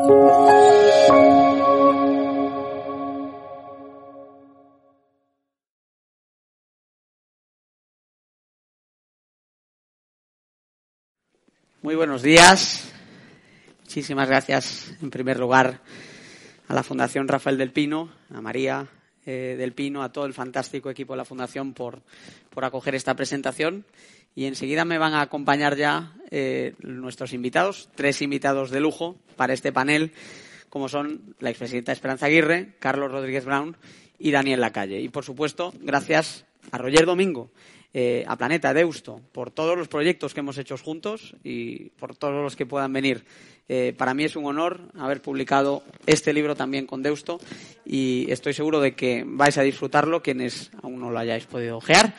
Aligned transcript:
Muy 0.00 0.08
buenos 11.96 12.22
días. 12.22 12.90
Muchísimas 13.82 14.28
gracias, 14.28 14.94
en 15.02 15.10
primer 15.10 15.38
lugar, 15.38 15.80
a 16.68 16.74
la 16.74 16.82
Fundación 16.82 17.28
Rafael 17.28 17.58
del 17.58 17.72
Pino, 17.72 18.10
a 18.32 18.40
María 18.40 18.88
eh, 19.26 19.56
del 19.58 19.74
Pino, 19.74 20.02
a 20.02 20.12
todo 20.12 20.24
el 20.24 20.32
fantástico 20.32 20.88
equipo 20.88 21.12
de 21.12 21.18
la 21.18 21.24
Fundación 21.26 21.74
por, 21.74 22.00
por 22.48 22.64
acoger 22.64 22.94
esta 22.94 23.14
presentación. 23.14 23.84
Y 24.34 24.46
enseguida 24.46 24.84
me 24.84 24.98
van 24.98 25.14
a 25.14 25.22
acompañar 25.22 25.76
ya 25.76 26.12
eh, 26.30 26.74
nuestros 26.80 27.32
invitados, 27.32 27.88
tres 27.94 28.22
invitados 28.22 28.70
de 28.70 28.80
lujo 28.80 29.16
para 29.36 29.52
este 29.52 29.72
panel, 29.72 30.12
como 30.68 30.88
son 30.88 31.34
la 31.40 31.50
expresidenta 31.50 31.92
Esperanza 31.92 32.26
Aguirre, 32.26 32.74
Carlos 32.78 33.10
Rodríguez 33.10 33.44
Brown 33.44 33.76
y 34.18 34.30
Daniel 34.30 34.60
Lacalle. 34.60 35.00
Y, 35.00 35.08
por 35.08 35.24
supuesto, 35.24 35.74
gracias 35.80 36.44
a 36.70 36.78
Roger 36.78 37.06
Domingo, 37.06 37.50
eh, 37.92 38.24
a 38.28 38.36
Planeta 38.36 38.72
Deusto, 38.72 39.20
por 39.32 39.50
todos 39.50 39.76
los 39.76 39.88
proyectos 39.88 40.32
que 40.32 40.40
hemos 40.40 40.58
hecho 40.58 40.78
juntos 40.78 41.34
y 41.42 41.90
por 41.90 42.14
todos 42.14 42.42
los 42.42 42.54
que 42.54 42.66
puedan 42.66 42.92
venir. 42.92 43.24
Eh, 43.68 43.94
para 43.96 44.14
mí 44.14 44.24
es 44.24 44.36
un 44.36 44.46
honor 44.46 44.80
haber 44.96 45.22
publicado 45.22 45.82
este 46.06 46.32
libro 46.32 46.54
también 46.54 46.86
con 46.86 47.02
Deusto 47.02 47.40
y 47.84 48.30
estoy 48.30 48.52
seguro 48.52 48.80
de 48.80 48.94
que 48.94 49.24
vais 49.26 49.58
a 49.58 49.62
disfrutarlo 49.62 50.22
quienes 50.22 50.70
aún 50.82 51.00
no 51.00 51.10
lo 51.10 51.18
hayáis 51.18 51.46
podido 51.46 51.78
ojear. 51.78 52.14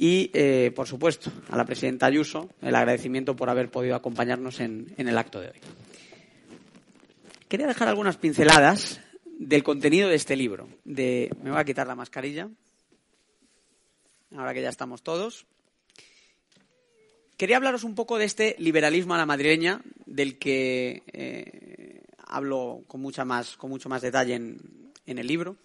Y, 0.00 0.30
eh, 0.32 0.70
por 0.76 0.86
supuesto, 0.86 1.32
a 1.50 1.56
la 1.56 1.64
presidenta 1.64 2.06
Ayuso 2.06 2.48
el 2.62 2.76
agradecimiento 2.76 3.34
por 3.34 3.50
haber 3.50 3.68
podido 3.68 3.96
acompañarnos 3.96 4.60
en, 4.60 4.94
el 4.96 5.18
acto 5.18 5.40
de 5.40 5.48
hoy. 5.48 5.58
Quería 7.48 7.66
dejar 7.66 7.88
algunas 7.88 8.16
pinceladas 8.16 9.00
del 9.24 9.64
contenido 9.64 10.08
de 10.08 10.14
este 10.14 10.36
libro. 10.36 10.68
Me 10.84 11.30
voy 11.42 11.58
a 11.58 11.64
quitar 11.64 11.88
la 11.88 11.96
mascarilla 11.96 12.48
ahora 14.36 14.54
que 14.54 14.62
ya 14.62 14.68
estamos 14.68 15.02
todos. 15.02 15.46
Quería 17.36 17.56
hablaros 17.56 17.82
un 17.82 17.96
poco 17.96 18.18
de 18.18 18.26
este 18.26 18.54
liberalismo 18.60 19.14
a 19.14 19.18
la 19.18 19.26
madrileña, 19.26 19.80
del 20.06 20.38
que 20.38 21.02
eh, 21.12 22.02
hablo 22.18 22.84
con, 22.86 23.00
mucha 23.00 23.24
más, 23.24 23.56
con 23.56 23.70
mucho 23.70 23.88
más 23.88 24.02
detalle 24.02 24.34
en 24.34 25.18
el 25.18 25.26
libro. 25.26 25.56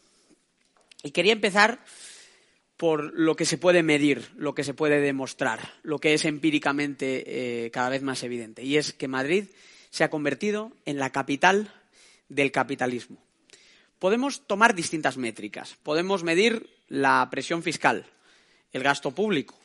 Y 1.04 1.12
quería 1.12 1.34
empezar 1.34 1.84
por 2.78 3.14
lo 3.18 3.36
que 3.36 3.46
se 3.46 3.58
puede 3.58 3.84
medir, 3.84 4.30
lo 4.36 4.56
que 4.56 4.64
se 4.64 4.74
puede 4.74 5.00
demostrar, 5.00 5.74
lo 5.84 6.00
que 6.00 6.14
es 6.14 6.26
empíricamente 6.26 7.66
eh, 7.66 7.72
cada 7.72 7.90
vez 7.90 8.02
más 8.02 8.24
evidente. 8.24 8.64
Y 8.64 8.78
es 8.78 8.94
que 8.94 9.08
Madrid 9.08 9.46
se 9.90 10.04
ha 10.04 10.10
convertido 10.10 10.72
en 10.86 10.98
la 10.98 11.12
capital 11.12 11.72
del 12.30 12.52
capitalismo. 12.52 13.18
Podemos 14.00 14.46
tomar 14.48 14.76
distintas 14.76 15.18
métricas. 15.18 15.78
Podemos 15.84 16.24
medir 16.24 16.70
la 16.90 17.28
presión 17.32 17.64
fiscal, 17.64 18.06
el 18.74 18.84
gasto 18.84 19.12
público, 19.12 19.56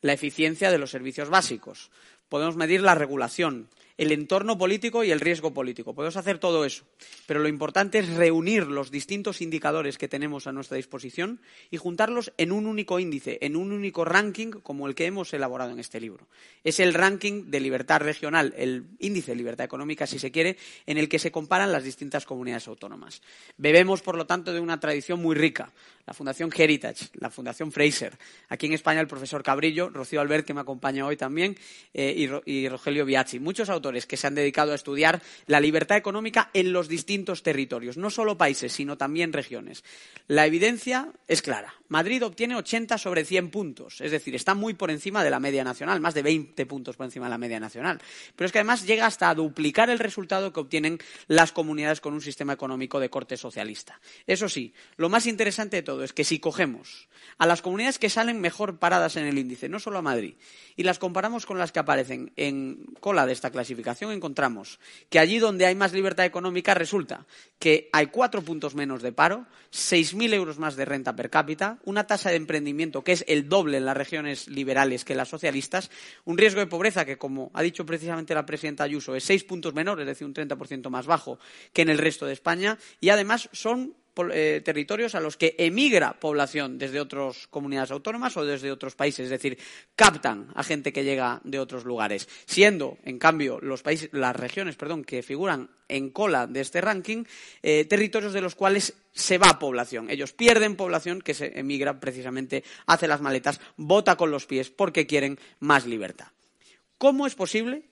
la 0.00 0.12
eficiencia 0.12 0.70
de 0.70 0.78
los 0.78 0.90
servicios 0.90 1.28
básicos. 1.28 1.90
Podemos 2.28 2.56
medir 2.56 2.80
la 2.80 2.94
regulación, 2.94 3.68
el 3.98 4.12
entorno 4.12 4.58
político 4.58 5.04
y 5.04 5.10
el 5.10 5.20
riesgo 5.20 5.54
político. 5.54 5.94
Podemos 5.94 6.16
hacer 6.16 6.38
todo 6.38 6.64
eso, 6.64 6.84
pero 7.26 7.40
lo 7.40 7.48
importante 7.48 7.98
es 7.98 8.08
reunir 8.14 8.66
los 8.66 8.90
distintos 8.90 9.40
indicadores 9.40 9.98
que 9.98 10.08
tenemos 10.08 10.46
a 10.46 10.52
nuestra 10.52 10.76
disposición 10.76 11.40
y 11.70 11.78
juntarlos 11.78 12.32
en 12.36 12.52
un 12.52 12.66
único 12.66 12.98
índice, 13.00 13.38
en 13.40 13.56
un 13.56 13.72
único 13.72 14.04
ranking 14.04 14.50
como 14.50 14.86
el 14.86 14.94
que 14.94 15.06
hemos 15.06 15.32
elaborado 15.32 15.70
en 15.70 15.80
este 15.80 16.00
libro. 16.00 16.26
Es 16.64 16.80
el 16.80 16.94
ranking 16.94 17.50
de 17.50 17.60
libertad 17.60 18.00
regional, 18.00 18.54
el 18.56 18.84
índice 18.98 19.32
de 19.32 19.36
libertad 19.36 19.64
económica, 19.64 20.06
si 20.06 20.18
se 20.18 20.30
quiere, 20.30 20.56
en 20.86 20.98
el 20.98 21.08
que 21.08 21.18
se 21.18 21.30
comparan 21.30 21.72
las 21.72 21.84
distintas 21.84 22.26
comunidades 22.26 22.68
autónomas. 22.68 23.22
Bebemos, 23.56 24.02
por 24.02 24.16
lo 24.16 24.26
tanto, 24.26 24.52
de 24.52 24.60
una 24.60 24.80
tradición 24.80 25.20
muy 25.20 25.34
rica. 25.34 25.72
La 26.06 26.14
Fundación 26.14 26.50
Heritage, 26.56 27.08
la 27.14 27.30
Fundación 27.30 27.72
Fraser, 27.72 28.16
aquí 28.48 28.66
en 28.66 28.74
España 28.74 29.00
el 29.00 29.08
profesor 29.08 29.42
Cabrillo, 29.42 29.90
Rocío 29.90 30.20
Albert, 30.20 30.46
que 30.46 30.54
me 30.54 30.60
acompaña 30.60 31.04
hoy 31.04 31.16
también, 31.16 31.56
eh, 31.92 32.42
y, 32.46 32.68
Rogelio 32.68 33.04
Biachi. 33.04 33.40
Muchos 33.40 33.68
autores 33.68 34.06
que 34.06 34.16
se 34.16 34.28
han 34.28 34.36
dedicado 34.36 34.70
a 34.70 34.76
estudiar 34.76 35.20
la 35.46 35.58
libertad 35.58 35.96
económica 35.96 36.50
en 36.54 36.72
los 36.72 36.88
distintos 36.88 37.42
territorios, 37.42 37.96
no 37.96 38.10
solo 38.10 38.38
países, 38.38 38.72
sino 38.72 38.96
también 38.96 39.32
regiones. 39.32 39.82
La 40.28 40.46
evidencia 40.46 41.12
es 41.26 41.42
clara. 41.42 41.74
Madrid 41.88 42.24
obtiene 42.24 42.56
80 42.56 42.98
sobre 42.98 43.24
100 43.24 43.50
puntos, 43.50 44.00
es 44.00 44.10
decir, 44.10 44.34
está 44.34 44.54
muy 44.54 44.74
por 44.74 44.90
encima 44.90 45.22
de 45.24 45.30
la 45.30 45.40
media 45.40 45.64
nacional, 45.64 46.00
más 46.00 46.14
de 46.14 46.22
20 46.22 46.66
puntos 46.66 46.96
por 46.96 47.06
encima 47.06 47.26
de 47.26 47.30
la 47.30 47.38
media 47.38 47.60
nacional. 47.60 48.00
Pero 48.34 48.46
es 48.46 48.52
que 48.52 48.58
además 48.58 48.86
llega 48.86 49.06
hasta 49.06 49.30
a 49.30 49.34
duplicar 49.34 49.90
el 49.90 49.98
resultado 49.98 50.52
que 50.52 50.60
obtienen 50.60 50.98
las 51.26 51.52
comunidades 51.52 52.00
con 52.00 52.14
un 52.14 52.20
sistema 52.20 52.52
económico 52.52 53.00
de 53.00 53.10
corte 53.10 53.36
socialista. 53.36 54.00
Eso 54.26 54.48
sí, 54.48 54.72
lo 54.96 55.08
más 55.08 55.26
interesante 55.26 55.76
de 55.76 55.82
todo 55.82 55.95
es 56.02 56.12
que 56.12 56.24
si 56.24 56.38
cogemos 56.38 57.08
a 57.38 57.46
las 57.46 57.62
comunidades 57.62 57.98
que 57.98 58.08
salen 58.08 58.40
mejor 58.40 58.78
paradas 58.78 59.16
en 59.16 59.26
el 59.26 59.38
índice, 59.38 59.68
no 59.68 59.78
solo 59.78 59.98
a 59.98 60.02
Madrid, 60.02 60.34
y 60.74 60.84
las 60.84 60.98
comparamos 60.98 61.44
con 61.44 61.58
las 61.58 61.72
que 61.72 61.78
aparecen 61.78 62.32
en 62.36 62.86
cola 63.00 63.26
de 63.26 63.32
esta 63.32 63.50
clasificación, 63.50 64.12
encontramos 64.12 64.78
que 65.10 65.18
allí 65.18 65.38
donde 65.38 65.66
hay 65.66 65.74
más 65.74 65.92
libertad 65.92 66.24
económica 66.24 66.74
resulta 66.74 67.26
que 67.58 67.88
hay 67.92 68.06
cuatro 68.06 68.42
puntos 68.42 68.74
menos 68.74 69.02
de 69.02 69.12
paro, 69.12 69.46
seis 69.70 70.14
mil 70.14 70.32
euros 70.32 70.58
más 70.58 70.76
de 70.76 70.84
renta 70.84 71.16
per 71.16 71.30
cápita, 71.30 71.78
una 71.84 72.06
tasa 72.06 72.30
de 72.30 72.36
emprendimiento 72.36 73.04
que 73.04 73.12
es 73.12 73.24
el 73.28 73.48
doble 73.48 73.78
en 73.78 73.84
las 73.84 73.96
regiones 73.96 74.48
liberales 74.48 75.04
que 75.04 75.14
las 75.14 75.28
socialistas, 75.28 75.90
un 76.24 76.38
riesgo 76.38 76.60
de 76.60 76.66
pobreza 76.66 77.04
que, 77.04 77.18
como 77.18 77.50
ha 77.54 77.62
dicho 77.62 77.84
precisamente 77.84 78.34
la 78.34 78.46
presidenta 78.46 78.84
Ayuso, 78.84 79.14
es 79.14 79.24
seis 79.24 79.44
puntos 79.44 79.74
menor, 79.74 80.00
es 80.00 80.06
decir, 80.06 80.26
un 80.26 80.34
30% 80.34 80.88
más 80.88 81.06
bajo 81.06 81.38
que 81.72 81.82
en 81.82 81.90
el 81.90 81.98
resto 81.98 82.26
de 82.26 82.32
España, 82.32 82.78
y 83.00 83.10
además 83.10 83.48
son 83.52 83.94
eh, 84.32 84.62
territorios 84.64 85.14
a 85.14 85.20
los 85.20 85.36
que 85.36 85.54
emigra 85.58 86.18
población 86.18 86.78
desde 86.78 87.00
otras 87.00 87.46
comunidades 87.48 87.90
autónomas 87.90 88.36
o 88.36 88.44
desde 88.44 88.72
otros 88.72 88.94
países, 88.94 89.24
es 89.24 89.30
decir, 89.30 89.58
captan 89.94 90.48
a 90.54 90.62
gente 90.62 90.92
que 90.92 91.04
llega 91.04 91.40
de 91.44 91.58
otros 91.58 91.84
lugares, 91.84 92.28
siendo, 92.46 92.98
en 93.04 93.18
cambio, 93.18 93.58
los 93.60 93.82
países, 93.82 94.08
las 94.12 94.34
regiones, 94.34 94.76
perdón, 94.76 95.04
que 95.04 95.22
figuran 95.22 95.70
en 95.88 96.10
cola 96.10 96.46
de 96.46 96.60
este 96.60 96.80
ranking, 96.80 97.24
eh, 97.62 97.84
territorios 97.84 98.32
de 98.32 98.40
los 98.40 98.54
cuales 98.54 98.94
se 99.12 99.38
va 99.38 99.58
población. 99.58 100.10
Ellos 100.10 100.32
pierden 100.32 100.76
población 100.76 101.20
que 101.20 101.34
se 101.34 101.58
emigra 101.58 102.00
precisamente, 102.00 102.64
hace 102.86 103.08
las 103.08 103.20
maletas, 103.20 103.60
vota 103.76 104.16
con 104.16 104.30
los 104.30 104.46
pies 104.46 104.70
porque 104.70 105.06
quieren 105.06 105.38
más 105.60 105.86
libertad. 105.86 106.28
¿Cómo 106.98 107.26
es 107.26 107.34
posible 107.34 107.82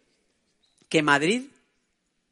que 0.88 1.02
Madrid 1.02 1.42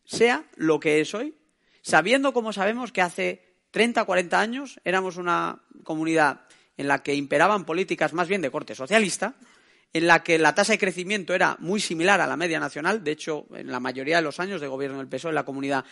sea 0.05 0.45
lo 0.57 0.81
que 0.81 1.01
es 1.01 1.15
hoy, 1.15 1.35
sabiendo, 1.83 2.33
como 2.33 2.53
sabemos, 2.53 2.93
que 2.93 3.03
hace 3.03 3.52
30, 3.73 4.05
40 4.05 4.41
años 4.41 4.81
éramos 4.85 5.17
una 5.17 5.61
comunidad 5.83 6.43
en 6.77 6.89
la 6.89 7.03
que 7.03 7.15
imperaban 7.15 7.65
políticas 7.65 8.13
más 8.13 8.29
bien 8.29 8.43
de 8.43 8.51
corte 8.51 8.75
socialista, 8.75 9.35
en 9.93 10.07
la 10.07 10.23
que 10.23 10.39
la 10.39 10.55
tasa 10.55 10.73
de 10.73 10.79
crecimiento 10.79 11.35
era 11.35 11.57
muy 11.59 11.81
similar 11.81 12.21
a 12.21 12.27
la 12.27 12.37
media 12.37 12.61
nacional. 12.61 13.03
De 13.03 13.11
hecho, 13.11 13.47
en 13.55 13.71
la 13.71 13.81
mayoría 13.81 14.17
de 14.17 14.23
los 14.23 14.41
años 14.41 14.61
de 14.61 14.69
gobierno 14.69 14.99
del 14.99 15.09
PSOE, 15.09 15.33
la 15.33 15.45
comunidad 15.45 15.85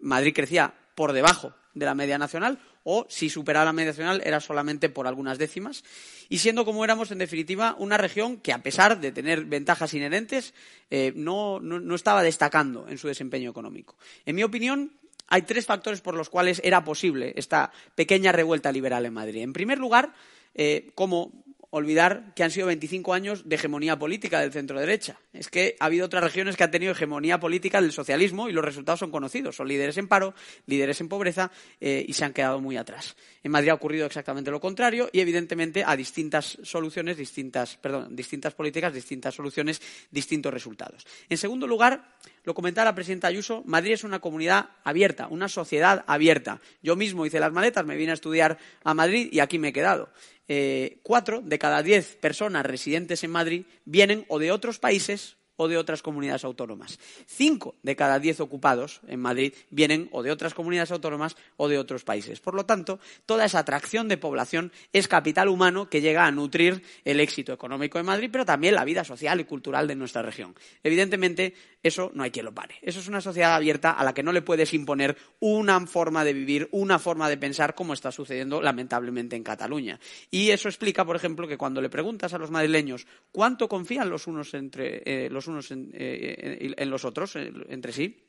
Madrid 0.00 0.34
crecía 0.34 0.74
por 0.94 1.12
debajo 1.12 1.54
de 1.74 1.86
la 1.86 1.94
media 1.94 2.18
nacional, 2.18 2.58
o 2.82 3.06
si 3.08 3.30
superaba 3.30 3.66
la 3.66 3.72
media 3.72 3.90
nacional 3.90 4.20
era 4.24 4.40
solamente 4.40 4.88
por 4.88 5.06
algunas 5.06 5.38
décimas, 5.38 5.84
y 6.28 6.38
siendo 6.38 6.64
como 6.64 6.84
éramos, 6.84 7.10
en 7.12 7.18
definitiva, 7.18 7.76
una 7.78 7.96
región 7.96 8.38
que, 8.38 8.52
a 8.52 8.62
pesar 8.62 9.00
de 9.00 9.12
tener 9.12 9.44
ventajas 9.44 9.94
inherentes, 9.94 10.54
eh, 10.90 11.12
no, 11.14 11.60
no 11.60 11.94
estaba 11.94 12.22
destacando 12.22 12.88
en 12.88 12.98
su 12.98 13.06
desempeño 13.06 13.50
económico. 13.50 13.96
En 14.26 14.34
mi 14.34 14.42
opinión, 14.42 14.92
hay 15.28 15.42
tres 15.42 15.66
factores 15.66 16.00
por 16.00 16.14
los 16.14 16.30
cuales 16.30 16.60
era 16.64 16.84
posible 16.84 17.32
esta 17.36 17.70
pequeña 17.94 18.32
revuelta 18.32 18.72
liberal 18.72 19.06
en 19.06 19.14
Madrid. 19.14 19.42
En 19.42 19.52
primer 19.52 19.78
lugar, 19.78 20.12
eh, 20.54 20.90
como 20.94 21.32
olvidar 21.70 22.32
que 22.34 22.42
han 22.42 22.50
sido 22.50 22.66
25 22.68 23.12
años 23.12 23.48
de 23.48 23.56
hegemonía 23.56 23.98
política 23.98 24.40
del 24.40 24.52
centro 24.52 24.80
derecha. 24.80 25.18
Es 25.32 25.48
que 25.48 25.76
ha 25.80 25.86
habido 25.86 26.06
otras 26.06 26.24
regiones 26.24 26.56
que 26.56 26.64
han 26.64 26.70
tenido 26.70 26.92
hegemonía 26.92 27.38
política 27.38 27.80
del 27.80 27.92
socialismo 27.92 28.48
y 28.48 28.52
los 28.52 28.64
resultados 28.64 29.00
son 29.00 29.10
conocidos. 29.10 29.56
Son 29.56 29.68
líderes 29.68 29.98
en 29.98 30.08
paro, 30.08 30.34
líderes 30.66 31.00
en 31.00 31.08
pobreza 31.08 31.50
eh, 31.80 32.04
y 32.06 32.12
se 32.14 32.24
han 32.24 32.32
quedado 32.32 32.60
muy 32.60 32.76
atrás. 32.76 33.16
En 33.42 33.52
Madrid 33.52 33.70
ha 33.70 33.74
ocurrido 33.74 34.06
exactamente 34.06 34.50
lo 34.50 34.60
contrario 34.60 35.10
y, 35.12 35.20
evidentemente, 35.20 35.84
a 35.86 35.94
distintas 35.94 36.58
soluciones, 36.62 37.18
distintas, 37.18 37.76
perdón, 37.76 38.16
distintas 38.16 38.54
políticas, 38.54 38.94
distintas 38.94 39.34
soluciones, 39.34 39.82
distintos 40.10 40.52
resultados. 40.52 41.06
En 41.28 41.36
segundo 41.36 41.66
lugar, 41.66 42.16
lo 42.44 42.54
comentaba 42.54 42.86
la 42.86 42.94
presidenta 42.94 43.28
Ayuso, 43.28 43.62
Madrid 43.66 43.92
es 43.92 44.04
una 44.04 44.20
comunidad 44.20 44.70
abierta, 44.84 45.28
una 45.28 45.48
sociedad 45.48 46.02
abierta. 46.06 46.60
Yo 46.82 46.96
mismo 46.96 47.26
hice 47.26 47.40
las 47.40 47.52
maletas, 47.52 47.84
me 47.84 47.96
vine 47.96 48.12
a 48.12 48.14
estudiar 48.14 48.56
a 48.84 48.94
Madrid 48.94 49.28
y 49.30 49.40
aquí 49.40 49.58
me 49.58 49.68
he 49.68 49.72
quedado. 49.74 50.08
Eh, 50.48 51.00
cuatro 51.02 51.40
de 51.40 51.58
cada 51.58 51.82
diez 51.82 52.16
personas 52.16 52.66
residentes 52.66 53.22
en 53.22 53.30
Madrid 53.30 53.64
vienen 53.84 54.24
o 54.28 54.38
de 54.38 54.50
otros 54.50 54.78
países 54.78 55.37
o 55.58 55.68
de 55.68 55.76
otras 55.76 56.02
comunidades 56.02 56.44
autónomas. 56.44 56.98
Cinco 57.26 57.74
de 57.82 57.96
cada 57.96 58.18
diez 58.18 58.40
ocupados 58.40 59.00
en 59.06 59.20
Madrid 59.20 59.52
vienen 59.70 60.08
o 60.12 60.22
de 60.22 60.30
otras 60.30 60.54
comunidades 60.54 60.92
autónomas 60.92 61.36
o 61.56 61.68
de 61.68 61.78
otros 61.78 62.04
países. 62.04 62.40
Por 62.40 62.54
lo 62.54 62.64
tanto, 62.64 63.00
toda 63.26 63.44
esa 63.44 63.58
atracción 63.58 64.08
de 64.08 64.16
población 64.16 64.72
es 64.92 65.08
capital 65.08 65.48
humano 65.48 65.90
que 65.90 66.00
llega 66.00 66.26
a 66.26 66.30
nutrir 66.30 66.82
el 67.04 67.20
éxito 67.20 67.52
económico 67.52 67.98
de 67.98 68.04
Madrid, 68.04 68.30
pero 68.30 68.46
también 68.46 68.74
la 68.74 68.84
vida 68.84 69.04
social 69.04 69.40
y 69.40 69.44
cultural 69.44 69.88
de 69.88 69.96
nuestra 69.96 70.22
región. 70.22 70.54
Evidentemente, 70.84 71.54
eso 71.82 72.12
no 72.14 72.22
hay 72.22 72.30
quien 72.30 72.44
lo 72.44 72.54
pare. 72.54 72.76
Eso 72.82 73.00
es 73.00 73.08
una 73.08 73.20
sociedad 73.20 73.54
abierta 73.54 73.90
a 73.90 74.04
la 74.04 74.14
que 74.14 74.22
no 74.22 74.32
le 74.32 74.42
puedes 74.42 74.72
imponer 74.74 75.16
una 75.40 75.84
forma 75.86 76.24
de 76.24 76.32
vivir, 76.32 76.68
una 76.70 76.98
forma 76.98 77.28
de 77.28 77.36
pensar, 77.36 77.74
como 77.74 77.94
está 77.94 78.12
sucediendo 78.12 78.62
lamentablemente 78.62 79.34
en 79.34 79.42
Cataluña. 79.42 79.98
Y 80.30 80.50
eso 80.50 80.68
explica, 80.68 81.04
por 81.04 81.16
ejemplo, 81.16 81.48
que 81.48 81.58
cuando 81.58 81.80
le 81.80 81.90
preguntas 81.90 82.32
a 82.32 82.38
los 82.38 82.50
madrileños 82.50 83.06
cuánto 83.32 83.68
confían 83.68 84.08
los 84.08 84.26
unos 84.26 84.54
entre 84.54 85.02
eh, 85.04 85.28
los 85.30 85.47
unos 85.48 85.70
eh, 85.70 86.74
en, 86.76 86.90
los 86.90 87.04
otros, 87.04 87.36
entre 87.36 87.92
sí. 87.92 88.24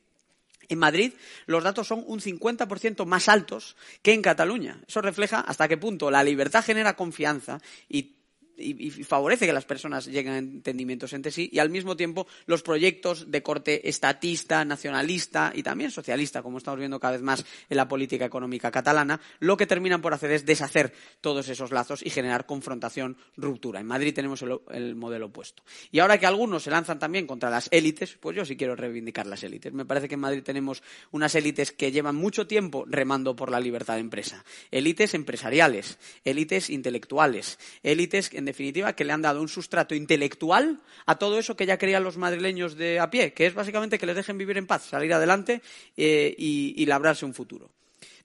En 0.67 0.77
Madrid 0.79 1.13
los 1.47 1.63
datos 1.63 1.87
son 1.87 2.03
un 2.05 2.19
50% 2.19 3.05
más 3.05 3.27
altos 3.27 3.75
que 4.01 4.13
en 4.13 4.21
Cataluña. 4.21 4.81
Eso 4.87 5.01
refleja 5.01 5.39
hasta 5.39 5.67
qué 5.67 5.77
punto 5.77 6.11
la 6.11 6.23
libertad 6.23 6.63
genera 6.63 6.95
confianza 6.95 7.59
y 7.87 8.18
y, 8.59 8.89
favorece 9.03 9.45
que 9.45 9.53
las 9.53 9.65
personas 9.65 10.05
lleguen 10.07 10.33
a 10.33 10.37
entendimientos 10.37 11.13
entre 11.13 11.31
sí 11.31 11.49
y 11.51 11.59
al 11.59 11.69
mismo 11.69 11.95
tiempo 11.95 12.27
los 12.45 12.61
proyectos 12.61 13.31
de 13.31 13.41
corte 13.41 13.87
estatista, 13.89 14.65
nacionalista 14.65 15.51
y 15.55 15.63
también 15.63 15.91
socialista, 15.91 16.41
como 16.41 16.57
estamos 16.57 16.79
viendo 16.79 16.99
cada 16.99 17.13
vez 17.13 17.21
más 17.21 17.45
en 17.69 17.77
la 17.77 17.87
política 17.87 18.25
económica 18.25 18.71
catalana, 18.71 19.19
lo 19.39 19.57
que 19.57 19.65
terminan 19.65 20.01
por 20.01 20.13
hacer 20.13 20.31
es 20.31 20.45
deshacer 20.45 20.93
todos 21.21 21.49
esos 21.49 21.71
lazos 21.71 22.05
y 22.05 22.09
generar 22.09 22.45
confrontación, 22.45 23.17
ruptura. 23.37 23.79
En 23.79 23.87
Madrid 23.87 24.13
tenemos 24.13 24.41
el, 24.41 24.95
modelo 24.95 25.27
opuesto. 25.27 25.63
Y 25.91 25.99
ahora 25.99 26.17
que 26.17 26.25
algunos 26.25 26.63
se 26.63 26.71
lanzan 26.71 26.99
también 26.99 27.27
contra 27.27 27.49
las 27.49 27.67
élites, 27.71 28.17
pues 28.19 28.35
yo 28.35 28.45
sí 28.45 28.57
quiero 28.57 28.75
reivindicar 28.75 29.27
las 29.27 29.43
élites. 29.43 29.73
Me 29.73 29.85
parece 29.85 30.07
que 30.07 30.15
en 30.15 30.21
Madrid 30.21 30.43
tenemos 30.43 30.83
unas 31.11 31.35
élites 31.35 31.71
que 31.71 31.91
llevan 31.91 32.15
mucho 32.15 32.47
tiempo 32.47 32.85
remando 32.87 33.35
por 33.35 33.51
la 33.51 33.59
libertad 33.59 33.95
de 33.95 34.01
empresa. 34.01 34.43
Élites 34.71 35.13
empresariales, 35.13 35.99
élites 36.25 36.69
intelectuales, 36.69 37.59
élites 37.83 38.33
en 38.33 38.45
definitiva, 38.49 38.93
que 38.93 39.03
le 39.03 39.13
han 39.13 39.21
dado 39.21 39.41
un 39.41 39.47
sustrato 39.47 39.95
intelectual 39.95 40.79
a 41.05 41.15
todo 41.15 41.39
eso 41.39 41.55
que 41.55 41.65
ya 41.65 41.77
querían 41.77 42.03
los 42.03 42.17
madrileños 42.17 42.75
de 42.75 42.99
a 42.99 43.09
pie, 43.09 43.33
que 43.33 43.45
es 43.45 43.53
básicamente 43.53 43.97
que 43.97 44.05
les 44.05 44.15
dejen 44.15 44.37
vivir 44.37 44.57
en 44.57 44.67
paz, 44.67 44.85
salir 44.85 45.13
adelante 45.13 45.61
eh, 45.97 46.35
y, 46.37 46.85
labrarse 46.85 47.25
un 47.25 47.33
futuro. 47.33 47.69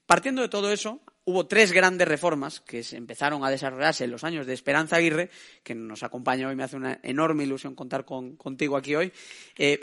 Partiendo 0.06 0.42
de 0.42 0.48
todo 0.48 0.72
eso, 0.72 1.00
hubo 1.24 1.46
tres 1.46 1.72
grandes 1.72 2.08
reformas 2.08 2.60
que 2.60 2.82
se 2.82 2.96
empezaron 2.96 3.44
a 3.44 3.50
desarrollarse 3.50 4.04
en 4.04 4.10
los 4.10 4.24
años 4.24 4.46
de 4.46 4.54
Esperanza 4.54 4.96
Aguirre, 4.96 5.30
que 5.62 5.74
nos 5.74 6.02
acompaña 6.02 6.48
hoy, 6.48 6.56
me 6.56 6.64
hace 6.64 6.76
una 6.76 6.98
enorme 7.02 7.44
ilusión 7.44 7.74
contar 7.74 8.04
contigo 8.04 8.76
aquí 8.76 8.94
hoy. 8.94 9.12
Eh, 9.56 9.80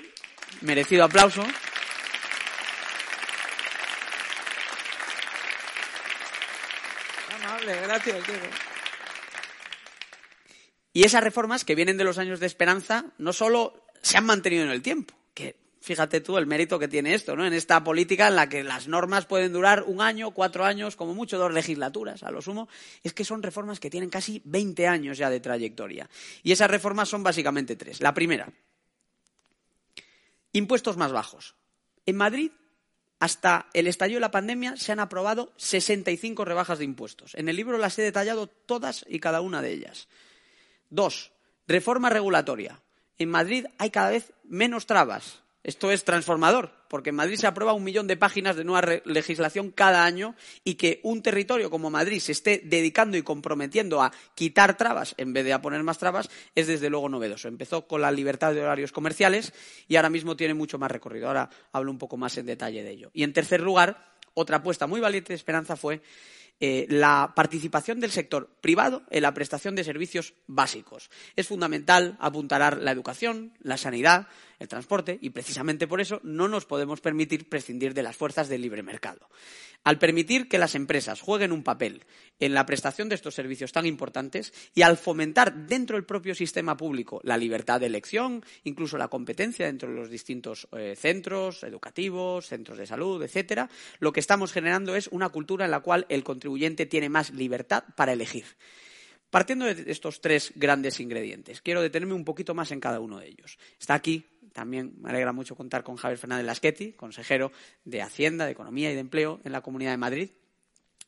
merecido 0.62 1.04
aplauso. 1.04 1.44
Amable, 7.44 7.82
gracias. 7.84 8.71
Y 10.94 11.04
esas 11.04 11.24
reformas 11.24 11.64
que 11.64 11.76
vienen 11.76 11.98
de 11.98 12.04
los 12.04 12.18
años 12.18 12.40
de 12.40 12.48
esperanza 12.48 13.06
no 13.18 13.34
solo 13.34 13.86
se 14.02 14.18
han 14.18 14.26
mantenido 14.26 14.64
en 14.64 14.72
el 14.72 14.82
tiempo, 14.82 15.14
que 15.34 15.56
fíjate 15.80 16.22
tú 16.22 16.38
el 16.38 16.46
mérito 16.46 16.80
que 16.80 16.88
tiene 16.88 17.14
esto, 17.14 17.36
¿no? 17.36 17.46
En 17.46 17.54
esta 17.54 17.84
política 17.84 18.28
en 18.28 18.36
la 18.36 18.50
que 18.50 18.64
las 18.64 18.88
normas 18.88 19.26
pueden 19.26 19.54
durar 19.54 19.84
un 19.84 20.02
año, 20.02 20.32
cuatro 20.32 20.66
años, 20.66 20.96
como 20.96 21.14
mucho 21.14 21.38
dos 21.38 21.54
legislaturas, 21.54 22.24
a 22.24 22.32
lo 22.32 22.42
sumo, 22.42 22.68
es 23.04 23.14
que 23.14 23.24
son 23.24 23.42
reformas 23.42 23.80
que 23.80 23.90
tienen 23.90 24.10
casi 24.10 24.42
20 24.46 24.88
años 24.88 25.18
ya 25.18 25.30
de 25.30 25.40
trayectoria. 25.40 26.10
Y 26.44 26.52
esas 26.52 26.70
reformas 26.70 27.10
son 27.10 27.24
básicamente 27.24 27.76
tres. 27.76 28.02
La 28.02 28.14
primera, 28.14 28.52
impuestos 30.52 30.98
más 30.98 31.12
bajos. 31.12 31.56
En 32.06 32.18
Madrid, 32.18 32.52
hasta 33.20 33.70
el 33.74 33.88
estallido 33.88 34.18
de 34.18 34.22
la 34.22 34.32
pandemia, 34.32 34.76
se 34.78 34.92
han 34.92 35.00
aprobado 35.00 35.54
65 35.56 36.44
rebajas 36.44 36.80
de 36.80 36.86
impuestos. 36.86 37.36
En 37.36 37.48
el 37.48 37.56
libro 37.56 37.78
las 37.78 37.98
he 37.98 38.02
detallado 38.02 38.48
todas 38.48 39.06
y 39.08 39.20
cada 39.20 39.42
una 39.42 39.62
de 39.62 39.72
ellas. 39.72 40.08
Dos, 40.92 41.32
reforma 41.68 42.10
regulatoria. 42.10 42.82
En 43.18 43.30
Madrid 43.30 43.66
hay 43.78 43.90
cada 43.92 44.12
vez 44.12 44.34
menos 44.44 44.86
trabas. 44.86 45.42
Esto 45.64 45.90
es 45.92 46.04
transformador, 46.04 46.72
porque 46.90 47.12
en 47.12 47.16
Madrid 47.16 47.38
se 47.38 47.48
aprueba 47.48 47.72
un 47.72 47.84
millón 47.84 48.08
de 48.08 48.18
páginas 48.18 48.58
de 48.58 48.66
nueva 48.66 49.00
legislación 49.06 49.72
cada 49.72 50.04
año 50.04 50.36
y 50.66 50.74
que 50.74 51.00
un 51.04 51.22
territorio 51.22 51.70
como 51.70 51.90
Madrid 51.90 52.20
se 52.20 52.34
esté 52.34 52.62
dedicando 52.66 53.16
y 53.16 53.22
comprometiendo 53.22 54.02
a 54.02 54.12
quitar 54.36 54.76
trabas 54.76 55.16
en 55.18 55.32
vez 55.32 55.46
de 55.46 55.54
a 55.54 55.62
poner 55.62 55.82
más 55.84 55.98
trabas 55.98 56.30
es 56.56 56.68
desde 56.68 56.90
luego 56.90 57.08
novedoso. 57.08 57.48
Empezó 57.48 57.88
con 57.88 58.02
la 58.02 58.12
libertad 58.12 58.54
de 58.54 58.62
horarios 58.62 58.92
comerciales 58.92 59.54
y 59.88 59.96
ahora 59.96 60.10
mismo 60.10 60.36
tiene 60.36 60.56
mucho 60.56 60.78
más 60.78 60.92
recorrido. 60.92 61.28
Ahora 61.28 61.50
hablo 61.72 61.92
un 61.92 62.00
poco 62.00 62.18
más 62.18 62.38
en 62.38 62.48
detalle 62.48 62.84
de 62.84 62.92
ello. 62.92 63.12
Y 63.14 63.24
en 63.24 63.32
tercer 63.32 63.62
lugar, 63.62 64.12
otra 64.34 64.58
apuesta 64.58 64.88
muy 64.88 65.00
valiente 65.00 65.32
de 65.32 65.38
Esperanza 65.38 65.78
fue 65.78 66.02
eh, 66.64 66.86
la 66.90 67.34
participación 67.36 68.00
del 68.00 68.12
sector 68.12 68.56
privado 68.62 69.02
en 69.10 69.24
la 69.24 69.34
prestación 69.34 69.76
de 69.76 69.84
servicios 69.84 70.36
básicos. 70.46 71.10
Es 71.36 71.48
fundamental 71.48 72.18
apuntalar 72.20 72.78
la 72.78 72.92
educación, 72.92 73.54
la 73.62 73.78
sanidad, 73.78 74.28
el 74.62 74.68
transporte 74.68 75.18
y 75.22 75.32
precisamente 75.32 75.88
por 75.88 76.02
eso 76.02 76.20
no 76.24 76.48
nos 76.48 76.66
podemos 76.66 77.02
permitir 77.02 77.50
prescindir 77.50 77.94
de 77.94 78.04
las 78.04 78.16
fuerzas 78.16 78.48
del 78.48 78.62
libre 78.62 78.84
mercado. 78.84 79.30
Al 79.84 79.98
permitir 79.98 80.48
que 80.48 80.60
las 80.60 80.76
empresas 80.76 81.22
jueguen 81.22 81.52
un 81.52 81.64
papel 81.64 82.06
en 82.40 82.54
la 82.54 82.68
prestación 82.68 83.10
de 83.10 83.16
estos 83.16 83.34
servicios 83.34 83.72
tan 83.72 83.88
importantes 83.88 84.54
y 84.76 84.84
al 84.84 84.98
fomentar 84.98 85.66
dentro 85.66 85.96
del 85.96 86.06
propio 86.06 86.36
sistema 86.36 86.78
público 86.78 87.20
la 87.24 87.38
libertad 87.38 87.80
de 87.80 87.88
elección, 87.88 88.46
incluso 88.64 89.00
la 89.00 89.08
competencia 89.08 89.66
dentro 89.66 89.90
de 89.90 89.96
los 89.96 90.12
distintos 90.12 90.68
eh, 90.74 90.96
centros 90.96 91.64
educativos, 91.64 92.46
centros 92.46 92.78
de 92.78 92.86
salud, 92.86 93.24
etcétera, 93.24 93.70
lo 94.00 94.14
que 94.14 94.20
estamos 94.20 94.52
generando 94.52 94.96
es 94.96 95.08
una 95.08 95.30
cultura 95.30 95.66
en 95.66 95.72
la 95.72 95.80
cual 95.80 96.06
el 96.10 96.24
contribuyente 96.24 96.86
tiene 96.86 97.10
más 97.10 97.32
libertad 97.32 97.84
para 97.96 98.14
elegir. 98.14 98.46
Partiendo 99.32 99.66
de 99.66 99.86
estos 99.88 100.22
tres 100.22 100.54
grandes 100.56 101.00
ingredientes, 101.00 101.62
quiero 101.62 101.82
detenerme 101.82 102.14
un 102.14 102.26
poquito 102.26 102.54
más 102.54 102.72
en 102.72 102.80
cada 102.80 103.00
uno 103.00 103.18
de 103.18 103.30
ellos. 103.30 103.58
Está 103.80 103.96
aquí 103.96 104.26
también 104.54 104.94
me 105.00 105.10
alegra 105.10 105.32
mucho 105.32 105.56
contar 105.56 105.84
con 105.84 105.96
Javier 105.96 106.18
Fernández 106.18 106.46
Lasqueti, 106.46 106.94
consejero 106.94 107.52
de 107.86 108.02
Hacienda, 108.02 108.46
de 108.46 108.52
Economía 108.52 108.92
y 108.92 108.94
de 108.94 109.00
Empleo 109.00 109.40
en 109.44 109.52
la 109.52 109.62
Comunidad 109.62 109.92
de 109.92 109.98
Madrid. 109.98 110.30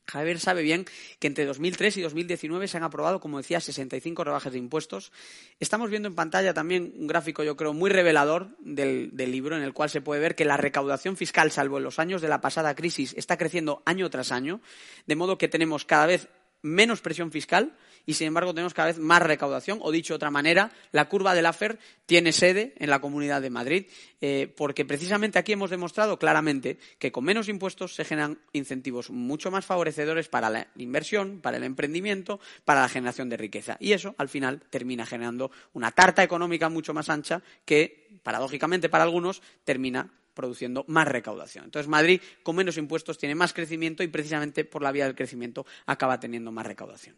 Javier 0.06 0.40
sabe 0.40 0.64
bien 0.64 0.86
que 1.20 1.28
entre 1.28 1.46
2003 1.46 1.98
y 1.98 2.02
2019 2.02 2.68
se 2.68 2.76
han 2.76 2.84
aprobado, 2.84 3.22
como 3.22 3.38
decía, 3.38 3.62
65 3.62 4.26
rebajas 4.26 4.52
de 4.52 4.60
impuestos. 4.60 5.14
Estamos 5.62 5.90
viendo 5.90 6.10
en 6.10 6.16
pantalla 6.16 6.54
también 6.54 6.94
un 6.98 7.08
gráfico, 7.08 7.42
yo 7.44 7.56
creo, 7.56 7.74
muy 7.74 7.90
revelador 7.90 8.50
del, 8.60 9.12
del, 9.14 9.32
libro, 9.32 9.56
en 9.56 9.64
el 9.64 9.74
cual 9.74 9.90
se 9.90 10.02
puede 10.02 10.20
ver 10.20 10.36
que 10.36 10.44
la 10.44 10.58
recaudación 10.58 11.16
fiscal, 11.16 11.52
salvo 11.52 11.78
en 11.78 11.86
los 11.86 12.00
años 12.00 12.22
de 12.22 12.28
la 12.28 12.42
pasada 12.42 12.76
crisis, 12.76 13.14
está 13.18 13.38
creciendo 13.38 13.82
año 13.86 14.10
tras 14.10 14.34
año, 14.34 14.60
de 15.06 15.16
modo 15.16 15.38
que 15.38 15.48
tenemos 15.48 15.86
cada 15.86 16.06
vez 16.06 16.28
menos 16.62 17.02
presión 17.02 17.32
fiscal 17.32 17.74
y, 18.06 18.16
sin 18.16 18.28
embargo, 18.28 18.54
tenemos 18.54 18.74
cada 18.74 18.88
vez 18.88 19.00
más 19.00 19.22
recaudación. 19.22 19.80
O, 19.82 19.92
dicho 19.92 20.14
de 20.14 20.18
otra 20.18 20.32
manera, 20.32 20.72
la 20.92 21.08
curva 21.10 21.34
del 21.34 21.46
AFER 21.46 21.80
tiene 22.06 22.32
sede 22.32 22.74
en 22.78 22.90
la 22.90 23.00
Comunidad 23.00 23.42
de 23.42 23.50
Madrid, 23.50 23.86
eh, 24.22 24.54
porque 24.56 24.86
precisamente 24.86 25.40
aquí 25.40 25.54
hemos 25.54 25.70
demostrado 25.70 26.20
claramente 26.20 26.78
que 27.00 27.12
con 27.12 27.24
menos 27.24 27.48
impuestos 27.48 27.96
se 27.96 28.06
generan 28.06 28.40
incentivos 28.52 29.10
mucho 29.10 29.52
más 29.52 29.66
favorecedores 29.66 30.28
para 30.28 30.50
la 30.50 30.68
inversión, 30.76 31.40
para 31.42 31.58
el 31.58 31.64
emprendimiento, 31.64 32.40
para 32.66 32.82
la 32.82 32.90
generación 32.90 33.30
de 33.30 33.38
riqueza. 33.38 33.78
Y 33.80 33.94
eso, 33.94 34.16
al 34.18 34.30
final, 34.30 34.62
termina 34.70 35.06
generando 35.06 35.52
una 35.74 35.92
tarta 35.92 36.24
económica 36.24 36.70
mucho 36.70 36.94
más 36.94 37.10
ancha 37.10 37.42
que, 37.66 38.20
paradójicamente 38.24 38.90
para 38.90 39.04
algunos, 39.04 39.42
termina 39.64 40.12
produciendo 40.34 40.84
más 40.88 41.08
recaudación. 41.08 41.66
Entonces, 41.66 41.88
Madrid, 41.88 42.22
con 42.42 42.56
menos 42.56 42.78
impuestos, 42.78 43.18
tiene 43.18 43.36
más 43.36 43.54
crecimiento 43.54 44.04
y 44.04 44.08
precisamente 44.08 44.66
por 44.66 44.82
la 44.82 44.92
vía 44.92 45.06
del 45.06 45.16
crecimiento 45.16 45.66
acaba 45.86 46.20
teniendo 46.20 46.52
más 46.52 46.66
recaudación. 46.66 47.16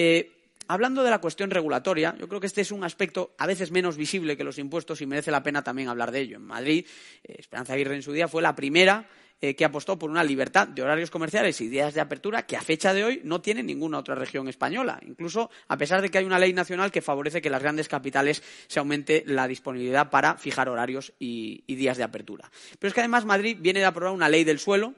Eh, 0.00 0.30
hablando 0.68 1.02
de 1.02 1.10
la 1.10 1.18
cuestión 1.18 1.50
regulatoria, 1.50 2.14
yo 2.18 2.28
creo 2.28 2.40
que 2.40 2.46
este 2.46 2.60
es 2.60 2.70
un 2.70 2.84
aspecto 2.84 3.34
a 3.36 3.46
veces 3.48 3.72
menos 3.72 3.96
visible 3.96 4.36
que 4.36 4.44
los 4.44 4.58
impuestos 4.58 5.00
y 5.00 5.06
merece 5.06 5.32
la 5.32 5.42
pena 5.42 5.64
también 5.64 5.88
hablar 5.88 6.12
de 6.12 6.20
ello. 6.20 6.36
En 6.36 6.44
Madrid, 6.44 6.86
eh, 7.24 7.34
Esperanza 7.36 7.72
Aguirre 7.72 7.96
en 7.96 8.02
su 8.02 8.12
día 8.12 8.28
fue 8.28 8.40
la 8.40 8.54
primera 8.54 9.08
eh, 9.40 9.56
que 9.56 9.64
apostó 9.64 9.98
por 9.98 10.08
una 10.08 10.22
libertad 10.22 10.68
de 10.68 10.82
horarios 10.82 11.10
comerciales 11.10 11.60
y 11.60 11.68
días 11.68 11.94
de 11.94 12.00
apertura 12.00 12.46
que 12.46 12.56
a 12.56 12.60
fecha 12.60 12.94
de 12.94 13.02
hoy 13.02 13.20
no 13.24 13.40
tiene 13.40 13.64
ninguna 13.64 13.98
otra 13.98 14.14
región 14.14 14.48
española, 14.48 15.00
incluso 15.04 15.50
a 15.66 15.76
pesar 15.76 16.00
de 16.00 16.10
que 16.10 16.18
hay 16.18 16.24
una 16.24 16.38
ley 16.38 16.52
nacional 16.52 16.92
que 16.92 17.02
favorece 17.02 17.42
que 17.42 17.50
las 17.50 17.62
grandes 17.62 17.88
capitales 17.88 18.42
se 18.68 18.78
aumente 18.78 19.24
la 19.26 19.48
disponibilidad 19.48 20.10
para 20.10 20.36
fijar 20.36 20.68
horarios 20.68 21.12
y 21.18 21.62
días 21.66 21.96
de 21.96 22.04
apertura. 22.04 22.50
Pero 22.78 22.88
es 22.88 22.94
que 22.94 23.00
además 23.00 23.24
Madrid 23.24 23.56
viene 23.60 23.80
de 23.80 23.86
aprobar 23.86 24.14
una 24.14 24.28
ley 24.28 24.44
del 24.44 24.60
suelo 24.60 24.94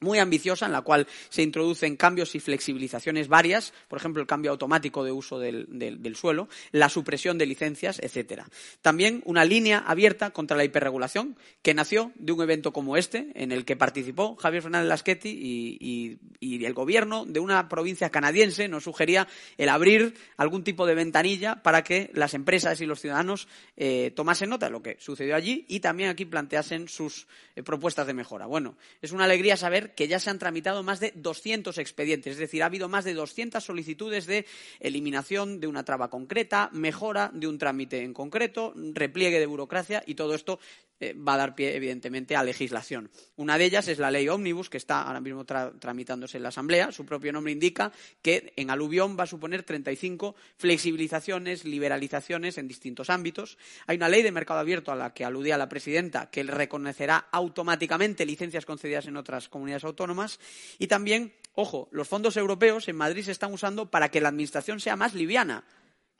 muy 0.00 0.18
ambiciosa 0.18 0.66
en 0.66 0.72
la 0.72 0.82
cual 0.82 1.06
se 1.28 1.42
introducen 1.42 1.96
cambios 1.96 2.34
y 2.34 2.40
flexibilizaciones 2.40 3.28
varias, 3.28 3.72
por 3.88 3.98
ejemplo, 3.98 4.20
el 4.20 4.26
cambio 4.26 4.50
automático 4.50 5.04
de 5.04 5.12
uso 5.12 5.38
del, 5.38 6.16
suelo, 6.16 6.48
la 6.72 6.88
supresión 6.88 7.38
de 7.38 7.46
licencias, 7.46 8.00
etcétera. 8.00 8.48
También 8.82 9.22
una 9.24 9.44
línea 9.44 9.78
abierta 9.86 10.30
contra 10.30 10.56
la 10.56 10.64
hiperregulación 10.64 11.36
que 11.62 11.74
nació 11.74 12.12
de 12.16 12.32
un 12.32 12.42
evento 12.42 12.72
como 12.72 12.96
este, 12.96 13.30
en 13.34 13.52
el 13.52 13.64
que 13.64 13.76
participó 13.76 14.36
Javier 14.36 14.62
Fernández 14.62 14.88
Lasqueti 14.88 15.28
y, 15.30 16.18
el 16.40 16.74
gobierno 16.74 17.24
de 17.26 17.40
una 17.40 17.68
provincia 17.68 18.10
canadiense 18.10 18.68
nos 18.68 18.84
sugería 18.84 19.26
el 19.56 19.68
abrir 19.68 20.14
algún 20.36 20.62
tipo 20.62 20.86
de 20.86 20.94
ventanilla 20.94 21.62
para 21.62 21.82
que 21.82 22.10
las 22.14 22.34
empresas 22.34 22.80
y 22.80 22.86
los 22.86 23.00
ciudadanos 23.00 23.48
eh, 23.76 24.12
tomasen 24.14 24.50
nota 24.50 24.66
de 24.66 24.72
lo 24.72 24.82
que 24.82 24.96
sucedió 25.00 25.34
allí 25.34 25.64
y 25.68 25.80
también 25.80 26.10
aquí 26.10 26.26
planteasen 26.26 26.88
sus 26.88 27.26
eh, 27.56 27.62
propuestas 27.62 28.06
de 28.06 28.14
mejora. 28.14 28.46
Bueno, 28.46 28.76
es 29.00 29.12
una 29.12 29.24
alegría 29.24 29.56
saber 29.56 29.89
que 29.94 30.08
ya 30.08 30.18
se 30.18 30.30
han 30.30 30.38
tramitado 30.38 30.82
más 30.82 31.00
de 31.00 31.12
200 31.14 31.78
expedientes, 31.78 32.32
es 32.32 32.38
decir, 32.38 32.62
ha 32.62 32.66
habido 32.66 32.88
más 32.88 33.04
de 33.04 33.14
200 33.14 33.62
solicitudes 33.62 34.26
de 34.26 34.46
eliminación 34.80 35.60
de 35.60 35.66
una 35.66 35.84
traba 35.84 36.10
concreta, 36.10 36.70
mejora 36.72 37.30
de 37.32 37.46
un 37.46 37.58
trámite 37.58 38.02
en 38.02 38.14
concreto, 38.14 38.72
repliegue 38.76 39.38
de 39.40 39.46
burocracia 39.46 40.02
y 40.06 40.14
todo 40.14 40.34
esto 40.34 40.58
eh, 41.00 41.14
va 41.14 41.34
a 41.34 41.38
dar 41.38 41.54
pie, 41.54 41.74
evidentemente, 41.74 42.36
a 42.36 42.42
legislación. 42.42 43.10
Una 43.36 43.56
de 43.56 43.64
ellas 43.64 43.88
es 43.88 43.98
la 43.98 44.10
ley 44.10 44.28
Omnibus, 44.28 44.68
que 44.68 44.76
está 44.76 45.02
ahora 45.02 45.20
mismo 45.20 45.44
tramitándose 45.44 46.36
en 46.36 46.42
la 46.42 46.50
Asamblea. 46.50 46.92
Su 46.92 47.06
propio 47.06 47.32
nombre 47.32 47.52
indica 47.52 47.90
que 48.20 48.52
en 48.56 48.70
aluvión 48.70 49.16
va 49.18 49.24
a 49.24 49.26
suponer 49.26 49.62
35 49.62 50.34
flexibilizaciones, 50.58 51.64
liberalizaciones 51.64 52.58
en 52.58 52.68
distintos 52.68 53.08
ámbitos. 53.08 53.56
Hay 53.86 53.96
una 53.96 54.10
ley 54.10 54.22
de 54.22 54.30
mercado 54.30 54.60
abierto 54.60 54.92
a 54.92 54.96
la 54.96 55.14
que 55.14 55.24
aludía 55.24 55.56
la 55.56 55.68
presidenta, 55.70 56.30
que 56.30 56.42
reconocerá 56.42 57.28
automáticamente 57.32 58.26
licencias 58.26 58.66
concedidas 58.66 59.06
en 59.06 59.16
otras 59.16 59.48
comunidades 59.48 59.84
autónomas. 59.84 60.38
Y 60.78 60.86
también, 60.86 61.32
ojo, 61.54 61.88
los 61.92 62.08
fondos 62.08 62.36
europeos 62.36 62.88
en 62.88 62.96
Madrid 62.96 63.24
se 63.24 63.32
están 63.32 63.52
usando 63.52 63.90
para 63.90 64.10
que 64.10 64.20
la 64.20 64.28
Administración 64.28 64.80
sea 64.80 64.96
más 64.96 65.14
liviana 65.14 65.64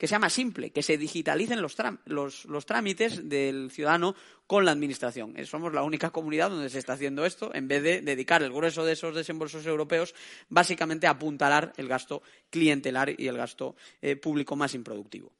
que 0.01 0.07
sea 0.07 0.17
más 0.17 0.33
simple, 0.33 0.71
que 0.71 0.81
se 0.81 0.97
digitalicen 0.97 1.61
los, 1.61 2.65
trámites 2.65 3.29
del 3.29 3.69
ciudadano 3.69 4.15
con 4.47 4.65
la 4.65 4.71
Administración. 4.71 5.37
Eh, 5.37 5.45
somos 5.45 5.75
la 5.75 5.83
única 5.83 6.09
comunidad 6.09 6.49
donde 6.49 6.71
se 6.71 6.79
está 6.79 6.93
haciendo 6.93 7.23
esto, 7.23 7.53
en 7.53 7.67
vez 7.67 7.83
de 7.83 8.01
dedicar 8.01 8.41
el 8.41 8.51
grueso 8.51 8.83
de 8.83 8.93
esos 8.93 9.13
desembolsos 9.13 9.63
europeos 9.67 10.15
básicamente 10.49 11.05
a 11.05 11.11
apuntalar 11.11 11.73
el 11.77 11.87
gasto 11.87 12.23
clientelar 12.49 13.13
y 13.15 13.27
el 13.27 13.37
gasto 13.37 13.75
eh, 14.01 14.15
público 14.15 14.55
más 14.55 14.73
improductivo. 14.73 15.31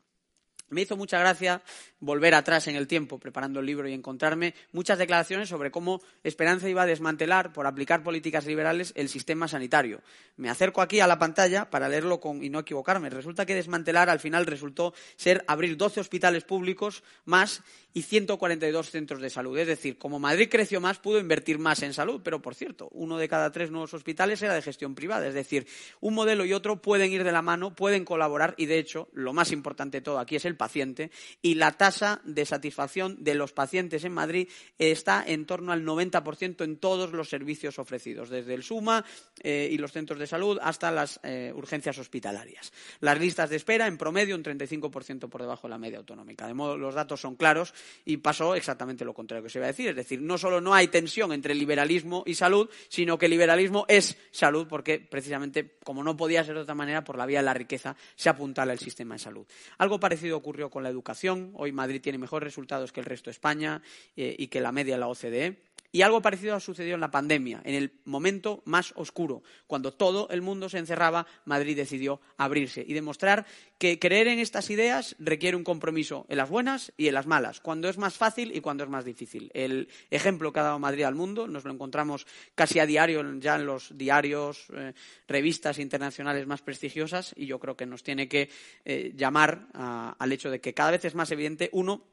Me 0.71 0.81
hizo 0.81 0.95
mucha 0.95 1.19
gracia 1.19 1.61
volver 1.99 2.33
atrás 2.33 2.67
en 2.67 2.77
el 2.77 2.87
tiempo 2.87 3.19
preparando 3.19 3.59
el 3.59 3.65
libro 3.65 3.89
y 3.89 3.93
encontrarme 3.93 4.55
muchas 4.71 4.97
declaraciones 4.97 5.49
sobre 5.49 5.69
cómo 5.69 6.01
Esperanza 6.23 6.69
iba 6.69 6.83
a 6.83 6.85
desmantelar, 6.85 7.51
por 7.51 7.67
aplicar 7.67 8.03
políticas 8.03 8.45
liberales, 8.45 8.93
el 8.95 9.09
sistema 9.09 9.49
sanitario. 9.49 10.01
Me 10.37 10.49
acerco 10.49 10.81
aquí 10.81 11.01
a 11.01 11.07
la 11.07 11.19
pantalla 11.19 11.69
para 11.69 11.89
leerlo 11.89 12.21
y 12.41 12.49
no 12.49 12.59
equivocarme. 12.59 13.09
Resulta 13.09 13.45
que 13.45 13.53
desmantelar 13.53 14.09
al 14.09 14.21
final 14.21 14.45
resultó 14.45 14.93
ser 15.17 15.43
abrir 15.45 15.75
12 15.75 15.99
hospitales 15.99 16.45
públicos 16.45 17.03
más 17.25 17.63
y 17.93 18.03
142 18.03 18.89
centros 18.89 19.21
de 19.21 19.29
salud. 19.29 19.57
Es 19.57 19.67
decir, 19.67 19.97
como 19.97 20.19
Madrid 20.19 20.47
creció 20.49 20.79
más, 20.79 20.99
pudo 20.99 21.19
invertir 21.19 21.59
más 21.59 21.83
en 21.83 21.93
salud, 21.93 22.21
pero 22.23 22.41
por 22.41 22.55
cierto, 22.55 22.87
uno 22.93 23.17
de 23.17 23.27
cada 23.27 23.51
tres 23.51 23.71
nuevos 23.71 23.93
hospitales 23.93 24.41
era 24.41 24.53
de 24.53 24.61
gestión 24.61 24.95
privada. 24.95 25.27
Es 25.27 25.33
decir, 25.33 25.67
un 25.99 26.13
modelo 26.13 26.45
y 26.45 26.53
otro 26.53 26.81
pueden 26.81 27.11
ir 27.11 27.25
de 27.25 27.31
la 27.33 27.41
mano, 27.41 27.75
pueden 27.75 28.05
colaborar 28.05 28.53
y, 28.57 28.67
de 28.67 28.79
hecho, 28.79 29.09
lo 29.11 29.33
más 29.33 29.51
importante 29.51 29.97
de 29.97 30.01
todo 30.01 30.19
aquí 30.19 30.37
es 30.37 30.45
el 30.45 30.55
paciente 30.62 31.10
y 31.41 31.56
la 31.56 31.72
tasa 31.72 32.22
de 32.24 32.46
satisfacción 32.46 33.18
de 33.24 33.34
los 33.34 33.51
pacientes 33.51 34.03
en 34.03 34.13
Madrid 34.13 34.48
está 34.77 35.24
en 35.25 35.48
torno 35.48 35.72
al 35.72 35.84
90% 35.84 36.63
en 36.63 36.77
todos 36.77 37.13
los 37.13 37.30
servicios 37.30 37.80
ofrecidos, 37.80 38.30
desde 38.30 38.53
el 38.53 38.62
SUMA 38.62 39.03
eh, 39.41 39.70
y 39.72 39.80
los 39.80 39.91
centros 39.91 40.20
de 40.20 40.27
salud 40.27 40.60
hasta 40.62 40.91
las 40.91 41.20
eh, 41.24 41.51
urgencias 41.56 41.98
hospitalarias. 41.98 42.72
Las 43.00 43.20
listas 43.20 43.50
de 43.50 43.56
espera, 43.56 43.88
en 43.88 43.98
promedio, 43.98 44.36
un 44.36 44.44
35% 44.44 45.30
por 45.30 45.41
debajo 45.41 45.65
de 45.65 45.72
la 45.72 45.80
media 45.80 45.98
autonómica. 45.98 46.46
De 46.46 46.53
modo, 46.53 46.77
los 46.77 46.94
datos 46.94 47.20
son 47.20 47.36
claros 47.36 47.74
y 48.06 48.18
pasó 48.18 48.53
exactamente 48.53 49.03
lo 49.03 49.15
contrario 49.15 49.44
que 49.44 49.50
se 49.50 49.58
iba 49.58 49.65
a 49.65 49.74
decir. 49.74 49.89
Es 49.89 49.96
decir, 49.96 50.22
no 50.22 50.38
solo 50.38 50.62
no 50.62 50.75
hay 50.75 50.89
tensión 50.89 51.34
entre 51.34 51.56
liberalismo 51.56 52.22
y 52.27 52.36
salud, 52.36 52.70
sino 52.88 53.18
que 53.18 53.27
liberalismo 53.27 53.86
es 53.88 54.15
salud 54.30 54.68
porque 54.68 55.00
precisamente, 55.00 55.77
como 55.84 56.03
no 56.03 56.15
podía 56.15 56.44
ser 56.44 56.53
de 56.53 56.62
otra 56.62 56.75
manera, 56.75 57.03
por 57.03 57.18
la 57.18 57.25
vía 57.25 57.39
de 57.39 57.46
la 57.46 57.56
riqueza 57.56 57.96
se 58.15 58.30
apuntala 58.30 58.74
el 58.74 58.80
sistema 58.80 59.15
de 59.15 59.20
salud. 59.20 59.48
Algo 59.80 60.00
parecido 60.00 60.39
ocurrió 60.51 60.70
con 60.70 60.84
la 60.84 60.89
educación. 60.89 61.51
Hoy 61.55 61.72
Madrid 61.72 62.01
tiene 62.01 62.17
mejores 62.17 62.46
resultados 62.46 62.91
que 62.91 63.00
el 63.00 63.05
resto 63.05 63.29
de 63.29 63.31
España 63.31 63.81
eh, 64.17 64.36
y 64.38 64.48
que 64.48 64.60
la 64.60 64.74
media 64.74 64.96
de 64.96 65.00
la 65.00 65.08
OCDE. 65.08 65.62
Y 65.91 66.03
algo 66.03 66.21
parecido 66.21 66.55
ha 66.55 66.60
sucedido 66.60 66.95
en 66.95 67.01
la 67.01 67.12
pandemia, 67.12 67.62
en 67.65 67.75
el 67.75 67.91
momento 68.05 68.62
más 68.65 68.93
oscuro, 68.95 69.43
cuando 69.67 69.93
todo 69.93 70.29
el 70.29 70.41
mundo 70.41 70.69
se 70.69 70.77
encerraba, 70.77 71.27
Madrid 71.45 71.75
decidió 71.75 72.21
abrirse 72.38 72.83
y 72.88 72.93
demostrar 72.93 73.45
que 73.77 74.00
creer 74.00 74.27
en 74.27 74.39
estas 74.39 74.69
ideas 74.69 75.15
requiere 75.19 75.57
un 75.57 75.63
compromiso 75.63 76.25
en 76.29 76.38
las 76.38 76.50
buenas 76.50 76.93
y 76.95 77.07
en 77.07 77.13
las 77.13 77.27
malas, 77.27 77.60
cuando 77.60 77.89
es 77.89 77.98
más 77.98 78.15
fácil 78.15 78.55
y 78.55 78.62
cuando 78.62 78.83
es 78.83 78.89
más 78.89 79.03
difícil. 79.03 79.51
El 79.53 79.89
ejemplo 80.10 80.53
que 80.53 80.60
ha 80.60 80.63
dado 80.63 80.79
Madrid 80.79 81.03
al 81.03 81.15
mundo 81.15 81.48
nos 81.48 81.65
lo 81.65 81.74
encontramos 81.74 82.25
casi 82.55 82.79
a 82.79 82.86
diario 82.86 83.21
ya 83.39 83.55
en 83.55 83.65
los 83.65 83.98
diarios, 83.98 84.67
eh, 84.74 84.93
revistas 85.27 85.79
internacionales 85.79 86.48
más 86.48 86.62
prestigiosas 86.62 87.33
y 87.36 87.48
yo 87.48 87.60
creo 87.60 87.75
que 87.75 87.86
nos 87.86 88.03
tiene 88.03 88.29
que 88.29 88.50
eh, 88.86 89.13
llamar 89.15 89.67
al 89.74 90.31
hecho 90.31 90.50
de 90.50 90.62
que 90.62 90.74
cada 90.74 90.91
vez 90.91 91.05
es 91.05 91.15
más 91.15 91.31
evidente, 91.31 91.69
uno, 91.74 92.03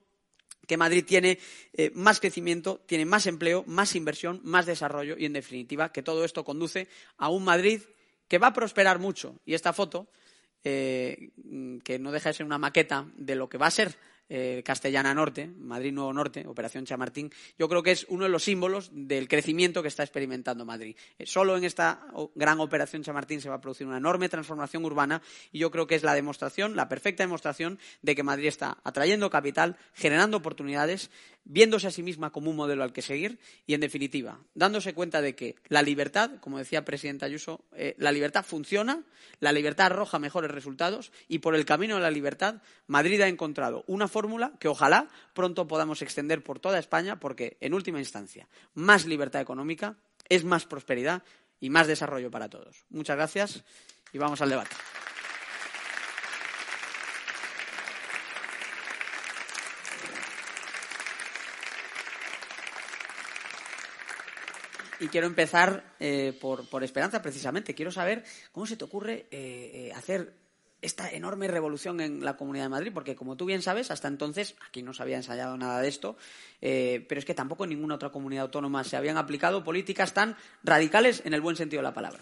que 0.69 0.77
Madrid 0.77 1.05
tiene 1.05 1.39
eh, 1.73 1.91
más 1.95 2.21
crecimiento, 2.21 2.81
tiene 2.87 3.07
más 3.07 3.27
empleo, 3.27 3.65
más 3.67 3.97
inversión, 3.97 4.41
más 4.45 4.67
desarrollo 4.67 5.17
y, 5.19 5.25
en 5.25 5.33
definitiva, 5.33 5.91
que 5.91 6.03
todo 6.03 6.25
esto 6.25 6.45
conduce 6.45 6.89
a 7.17 7.31
un 7.31 7.43
Madrid 7.43 7.81
que 8.29 8.39
va 8.39 8.49
a 8.49 8.53
prosperar 8.53 8.99
mucho. 8.99 9.41
Y 9.47 9.55
esta 9.55 9.73
foto, 9.73 10.09
eh, 10.63 11.31
que 11.83 11.99
no 11.99 12.13
deja 12.13 12.29
de 12.29 12.35
ser 12.35 12.47
una 12.47 12.59
maqueta 12.59 13.07
de 13.17 13.35
lo 13.35 13.49
que 13.49 13.57
va 13.57 13.67
a 13.67 13.73
ser 13.73 13.97
eh, 14.29 14.63
Castellana 14.65 15.15
Norte, 15.15 15.47
Madrid 15.47 15.93
Nuevo 15.93 16.13
Norte, 16.13 16.47
Operación 16.47 16.85
Chamartín, 16.85 17.31
yo 17.59 17.69
creo 17.69 17.83
que 17.83 17.93
es 17.93 18.07
uno 18.09 18.25
de 18.25 18.31
los 18.31 18.45
símbolos 18.45 18.91
del 18.93 19.29
crecimiento 19.29 19.83
que 19.83 19.89
está 19.89 20.03
experimentando 20.03 20.65
Madrid. 20.65 20.97
Eh, 21.19 21.27
solo 21.27 21.57
en 21.57 21.65
esta 21.65 22.07
gran 22.35 22.61
Operación 22.61 23.03
Chamartín 23.03 23.41
se 23.41 23.49
va 23.49 23.57
a 23.57 23.61
producir 23.61 23.87
una 23.87 23.99
enorme 23.99 24.29
transformación 24.29 24.85
urbana 24.85 25.23
y 25.53 25.59
yo 25.59 25.71
creo 25.71 25.87
que 25.87 25.95
es 25.95 26.03
la 26.03 26.15
demostración, 26.15 26.77
la 26.77 26.89
perfecta 26.89 27.23
demostración 27.23 27.79
de 28.03 28.15
que 28.15 28.23
Madrid 28.23 28.49
está 28.49 28.79
atrayendo 28.85 29.31
capital, 29.31 29.77
generando 29.95 30.37
oportunidades, 30.37 31.11
viéndose 31.49 31.89
a 31.89 31.91
sí 31.91 32.03
misma 32.03 32.31
como 32.31 32.51
un 32.51 32.57
modelo 32.57 32.85
al 32.85 32.93
que 32.93 33.03
seguir 33.03 33.41
y, 33.67 33.75
en 33.75 33.81
definitiva, 33.81 34.39
dándose 34.55 34.95
cuenta 34.95 35.21
de 35.21 35.35
que 35.35 35.57
la 35.69 35.83
libertad, 35.83 36.31
como 36.41 36.59
decía 36.59 36.81
el 36.81 36.85
presidente 36.85 37.25
Ayuso, 37.25 37.65
eh, 37.75 37.97
la 37.99 38.13
libertad 38.13 38.45
funciona, 38.45 39.03
la 39.41 39.51
libertad 39.51 39.87
arroja 39.87 40.19
mejores 40.19 40.51
resultados 40.51 41.11
y 41.27 41.41
por 41.41 41.57
el 41.57 41.65
camino 41.65 41.97
de 41.97 42.03
la 42.03 42.11
libertad 42.11 42.63
Madrid 42.87 43.21
ha 43.23 43.29
encontrado 43.29 43.83
una 43.89 44.07
fórmula 44.07 44.53
que 44.61 44.69
ojalá 44.69 45.09
pronto 45.33 45.67
podamos 45.67 46.03
extender 46.03 46.45
por 46.45 46.61
toda 46.61 46.79
España 46.79 47.19
porque, 47.19 47.57
en 47.61 47.75
última 47.75 47.99
instancia, 47.99 48.47
más 48.75 49.07
libertad 49.07 49.41
económica 49.41 49.97
es 50.29 50.45
más 50.45 50.67
prosperidad 50.67 51.23
y 51.61 51.71
más 51.71 51.87
desarrollo 51.87 52.31
para 52.31 52.49
todos. 52.49 52.85
Muchas 52.91 53.17
gracias 53.17 53.65
y 54.13 54.19
vamos 54.19 54.41
al 54.43 54.51
debate. 54.51 54.77
Y 65.01 65.09
quiero 65.09 65.27
empezar 65.27 65.95
eh, 66.01 66.37
por, 66.41 66.83
Esperanza, 66.83 67.23
precisamente. 67.23 67.75
Quiero 67.75 67.93
saber 67.93 68.25
cómo 68.53 68.67
se 68.67 68.77
te 68.77 68.85
ocurre 68.85 69.27
eh, 69.31 69.71
eh, 69.91 69.93
hacer 69.95 70.35
esta 70.81 71.11
enorme 71.11 71.49
revolución 71.49 72.01
en 72.01 72.25
la 72.25 72.37
Comunidad 72.37 72.67
de 72.67 72.71
Madrid, 72.71 72.91
porque 72.95 73.17
como 73.17 73.37
tú 73.37 73.45
bien 73.45 73.63
sabes, 73.63 73.91
hasta 73.91 74.07
entonces 74.07 74.55
aquí 74.69 74.83
no 74.83 74.95
se 74.95 75.03
había 75.03 75.17
ensayado 75.17 75.57
nada 75.57 75.81
de 75.81 75.89
esto, 75.89 76.17
pero 76.61 77.19
es 77.19 77.25
que 77.25 77.35
tampoco 77.35 77.65
en 77.65 77.71
ninguna 77.71 77.97
otra 77.97 78.11
comunidad 78.11 78.45
autónoma 78.45 78.85
se 78.85 78.97
habían 78.97 79.17
aplicado 79.17 79.65
políticas 79.65 80.15
tan 80.15 80.37
radicales 80.63 81.23
en 81.25 81.35
el 81.35 81.41
buen 81.41 81.57
sentido 81.57 81.81
de 81.81 81.89
la 81.89 81.95
palabra. 81.95 82.21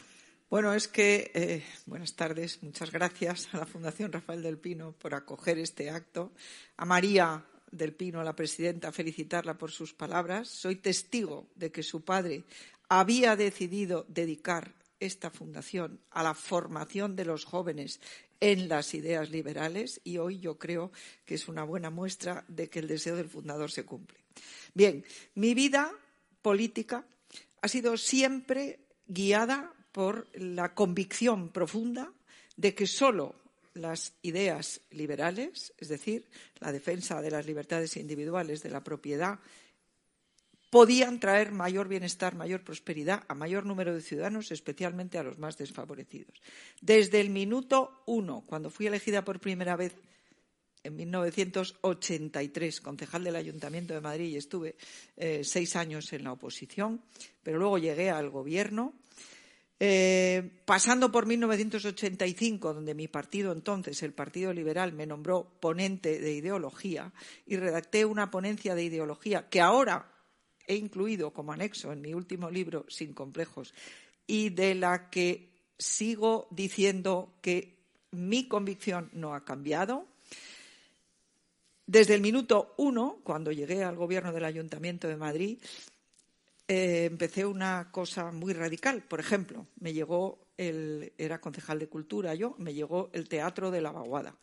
Bueno, 0.48 0.72
es 0.72 0.88
que, 0.88 1.64
buenas 1.84 2.16
tardes, 2.16 2.62
muchas 2.62 2.90
gracias 2.90 3.46
a 3.52 3.58
la 3.58 3.66
Fundación 3.66 4.10
Rafael 4.10 4.42
del 4.42 4.56
Pino 4.56 4.92
por 4.92 5.14
acoger 5.14 5.58
este 5.58 5.90
acto, 5.90 6.32
a 6.78 6.86
María 6.86 7.44
del 7.70 7.92
Pino, 7.92 8.20
a 8.20 8.24
la 8.24 8.36
presidenta, 8.36 8.92
felicitarla 8.92 9.58
por 9.58 9.70
sus 9.70 9.92
palabras. 9.92 10.48
Soy 10.48 10.76
testigo 10.76 11.46
de 11.54 11.70
que 11.70 11.82
su 11.82 12.02
padre 12.02 12.44
había 12.88 13.36
decidido 13.36 14.04
dedicar 14.08 14.72
esta 15.00 15.30
fundación 15.30 16.00
a 16.10 16.22
la 16.22 16.34
formación 16.34 17.16
de 17.16 17.24
los 17.24 17.44
jóvenes 17.44 18.00
en 18.40 18.68
las 18.68 18.94
ideas 18.94 19.30
liberales 19.30 20.00
y 20.04 20.18
hoy 20.18 20.38
yo 20.40 20.58
creo 20.58 20.92
que 21.24 21.34
es 21.34 21.48
una 21.48 21.64
buena 21.64 21.90
muestra 21.90 22.44
de 22.48 22.68
que 22.68 22.78
el 22.78 22.88
deseo 22.88 23.16
del 23.16 23.28
fundador 23.28 23.70
se 23.70 23.84
cumple. 23.84 24.18
Bien, 24.74 25.04
mi 25.34 25.54
vida 25.54 25.92
política 26.42 27.04
ha 27.62 27.68
sido 27.68 27.96
siempre 27.96 28.80
guiada 29.06 29.72
por 29.92 30.28
la 30.34 30.74
convicción 30.74 31.48
profunda 31.48 32.12
de 32.56 32.74
que 32.74 32.86
solo 32.86 33.34
las 33.76 34.14
ideas 34.22 34.80
liberales, 34.90 35.72
es 35.78 35.88
decir, 35.88 36.28
la 36.60 36.72
defensa 36.72 37.20
de 37.22 37.30
las 37.30 37.46
libertades 37.46 37.96
individuales, 37.96 38.62
de 38.62 38.70
la 38.70 38.82
propiedad, 38.82 39.38
podían 40.70 41.20
traer 41.20 41.52
mayor 41.52 41.88
bienestar, 41.88 42.34
mayor 42.34 42.62
prosperidad 42.62 43.24
a 43.28 43.34
mayor 43.34 43.64
número 43.64 43.94
de 43.94 44.00
ciudadanos, 44.00 44.50
especialmente 44.50 45.18
a 45.18 45.22
los 45.22 45.38
más 45.38 45.56
desfavorecidos. 45.56 46.42
Desde 46.80 47.20
el 47.20 47.30
minuto 47.30 48.02
uno, 48.06 48.44
cuando 48.46 48.70
fui 48.70 48.86
elegida 48.86 49.24
por 49.24 49.40
primera 49.40 49.76
vez 49.76 49.94
en 50.82 50.96
1983 50.96 52.80
concejal 52.80 53.24
del 53.24 53.36
Ayuntamiento 53.36 53.94
de 53.94 54.00
Madrid 54.00 54.28
y 54.28 54.36
estuve 54.36 54.76
eh, 55.16 55.42
seis 55.44 55.76
años 55.76 56.12
en 56.12 56.24
la 56.24 56.32
oposición, 56.32 57.02
pero 57.42 57.58
luego 57.58 57.78
llegué 57.78 58.10
al 58.10 58.30
gobierno. 58.30 58.94
Eh, 59.78 60.62
pasando 60.64 61.12
por 61.12 61.26
1985, 61.26 62.72
donde 62.72 62.94
mi 62.94 63.08
partido 63.08 63.52
entonces, 63.52 64.02
el 64.02 64.14
Partido 64.14 64.52
Liberal, 64.52 64.92
me 64.94 65.06
nombró 65.06 65.58
ponente 65.60 66.18
de 66.18 66.32
ideología 66.32 67.12
y 67.44 67.56
redacté 67.56 68.04
una 68.06 68.30
ponencia 68.30 68.74
de 68.74 68.84
ideología 68.84 69.48
que 69.50 69.60
ahora 69.60 70.10
he 70.66 70.76
incluido 70.76 71.32
como 71.32 71.52
anexo 71.52 71.92
en 71.92 72.00
mi 72.00 72.14
último 72.14 72.50
libro, 72.50 72.86
Sin 72.88 73.12
complejos, 73.12 73.74
y 74.26 74.48
de 74.50 74.74
la 74.74 75.10
que 75.10 75.50
sigo 75.78 76.48
diciendo 76.50 77.34
que 77.42 77.76
mi 78.12 78.48
convicción 78.48 79.10
no 79.12 79.34
ha 79.34 79.44
cambiado, 79.44 80.06
desde 81.86 82.14
el 82.14 82.20
minuto 82.20 82.74
uno, 82.78 83.20
cuando 83.22 83.52
llegué 83.52 83.84
al 83.84 83.94
gobierno 83.94 84.32
del 84.32 84.44
Ayuntamiento 84.44 85.06
de 85.06 85.16
Madrid, 85.16 85.58
eh, 86.68 87.04
empecé 87.04 87.46
una 87.46 87.90
cosa 87.92 88.32
muy 88.32 88.52
radical. 88.52 89.02
Por 89.02 89.20
ejemplo, 89.20 89.66
me 89.78 89.92
llegó 89.92 90.46
el, 90.56 91.12
era 91.18 91.40
concejal 91.40 91.78
de 91.78 91.88
cultura 91.88 92.34
yo, 92.34 92.54
me 92.58 92.74
llegó 92.74 93.10
el 93.12 93.28
Teatro 93.28 93.70
de 93.70 93.80
la 93.80 93.92
Vaguada. 93.92 94.34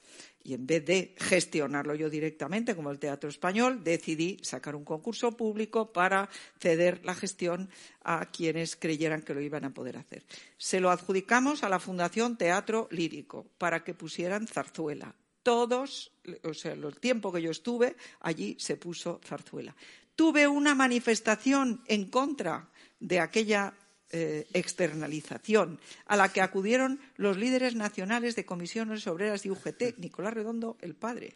Y 0.43 0.53
en 0.53 0.65
vez 0.65 0.85
de 0.85 1.15
gestionarlo 1.17 1.95
yo 1.95 2.09
directamente, 2.09 2.75
como 2.75 2.91
el 2.91 2.99
Teatro 2.99 3.29
Español, 3.29 3.83
decidí 3.83 4.39
sacar 4.41 4.75
un 4.75 4.83
concurso 4.83 5.35
público 5.35 5.91
para 5.91 6.29
ceder 6.59 7.03
la 7.03 7.15
gestión 7.15 7.69
a 8.03 8.29
quienes 8.31 8.75
creyeran 8.75 9.21
que 9.21 9.33
lo 9.33 9.41
iban 9.41 9.65
a 9.65 9.73
poder 9.73 9.97
hacer. 9.97 10.23
Se 10.57 10.79
lo 10.79 10.91
adjudicamos 10.91 11.63
a 11.63 11.69
la 11.69 11.79
Fundación 11.79 12.37
Teatro 12.37 12.87
Lírico 12.91 13.47
para 13.57 13.83
que 13.83 13.93
pusieran 13.93 14.47
zarzuela 14.47 15.15
todos, 15.43 16.13
o 16.43 16.53
sea, 16.53 16.71
el 16.71 16.95
tiempo 16.99 17.31
que 17.31 17.41
yo 17.41 17.51
estuve, 17.51 17.97
allí 18.21 18.55
se 18.57 18.77
puso 18.77 19.19
zarzuela. 19.23 19.75
Tuve 20.15 20.47
una 20.47 20.75
manifestación 20.75 21.83
en 21.87 22.09
contra 22.09 22.69
de 22.99 23.19
aquella 23.19 23.73
eh, 24.15 24.45
externalización 24.53 25.79
a 26.05 26.15
la 26.15 26.31
que 26.31 26.41
acudieron 26.41 26.99
los 27.17 27.35
líderes 27.35 27.73
nacionales 27.73 28.35
de 28.35 28.45
comisiones 28.45 29.07
obreras 29.07 29.43
y 29.43 29.49
UGT, 29.49 29.97
Nicolás 29.97 30.35
Redondo, 30.35 30.77
el 30.81 30.93
padre, 30.93 31.35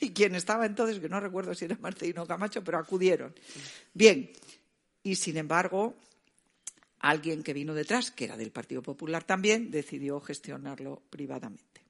y 0.00 0.10
quien 0.10 0.36
estaba 0.36 0.64
entonces, 0.64 1.00
que 1.00 1.08
no 1.08 1.18
recuerdo 1.18 1.56
si 1.56 1.64
era 1.64 1.76
Marcelino 1.80 2.24
Camacho, 2.24 2.62
pero 2.62 2.78
acudieron. 2.78 3.34
Bien, 3.92 4.30
y 5.02 5.16
sin 5.16 5.38
embargo, 5.38 5.96
alguien 7.00 7.42
que 7.42 7.52
vino 7.52 7.74
detrás, 7.74 8.12
que 8.12 8.26
era 8.26 8.36
del 8.36 8.52
Partido 8.52 8.80
Popular 8.80 9.24
también, 9.24 9.72
decidió 9.72 10.20
gestionarlo 10.20 11.02
privadamente. 11.10 11.82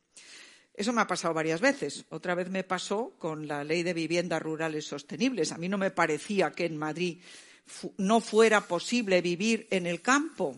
Eso 0.77 0.93
me 0.93 1.01
ha 1.01 1.07
pasado 1.07 1.33
varias 1.33 1.61
veces. 1.61 2.05
Otra 2.11 2.35
vez 2.35 2.51
me 2.51 2.63
pasó 2.63 3.15
con 3.19 3.49
la 3.49 3.65
ley 3.65 3.83
de 3.83 3.95
viviendas 3.95 4.43
rurales 4.43 4.87
sostenibles. 4.87 5.53
A 5.53 5.59
mí 5.59 5.69
no 5.69 5.79
me 5.79 5.91
parecía 5.91 6.53
que 6.53 6.67
en 6.67 6.77
Madrid 6.77 7.23
no 7.97 8.21
fuera 8.21 8.61
posible 8.61 9.23
vivir 9.23 9.67
en 9.71 9.87
el 9.87 10.03
campo 10.03 10.57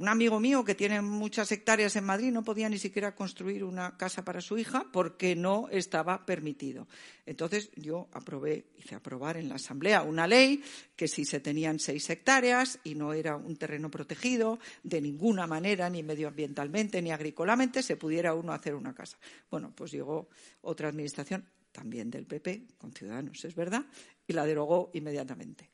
un 0.00 0.08
amigo 0.08 0.40
mío 0.40 0.64
que 0.64 0.74
tiene 0.74 1.02
muchas 1.02 1.52
hectáreas 1.52 1.94
en 1.94 2.04
Madrid 2.04 2.32
no 2.32 2.42
podía 2.42 2.70
ni 2.70 2.78
siquiera 2.78 3.14
construir 3.14 3.62
una 3.62 3.98
casa 3.98 4.24
para 4.24 4.40
su 4.40 4.56
hija 4.56 4.86
porque 4.90 5.36
no 5.36 5.68
estaba 5.70 6.24
permitido. 6.24 6.88
Entonces 7.26 7.70
yo 7.76 8.08
aprobé, 8.12 8.64
hice 8.78 8.94
aprobar 8.94 9.36
en 9.36 9.50
la 9.50 9.56
Asamblea 9.56 10.00
una 10.00 10.26
ley 10.26 10.62
que 10.96 11.06
si 11.06 11.26
se 11.26 11.40
tenían 11.40 11.78
seis 11.78 12.08
hectáreas 12.08 12.78
y 12.82 12.94
no 12.94 13.12
era 13.12 13.36
un 13.36 13.56
terreno 13.56 13.90
protegido 13.90 14.58
de 14.82 15.02
ninguna 15.02 15.46
manera, 15.46 15.90
ni 15.90 16.02
medioambientalmente 16.02 17.02
ni 17.02 17.10
agrícolamente, 17.10 17.82
se 17.82 17.98
pudiera 17.98 18.32
uno 18.32 18.54
hacer 18.54 18.74
una 18.74 18.94
casa. 18.94 19.18
Bueno, 19.50 19.74
pues 19.76 19.90
llegó 19.90 20.30
otra 20.62 20.88
administración, 20.88 21.46
también 21.72 22.10
del 22.10 22.24
PP, 22.24 22.68
con 22.78 22.90
Ciudadanos, 22.92 23.44
es 23.44 23.54
verdad, 23.54 23.84
y 24.26 24.32
la 24.32 24.46
derogó 24.46 24.90
inmediatamente. 24.94 25.68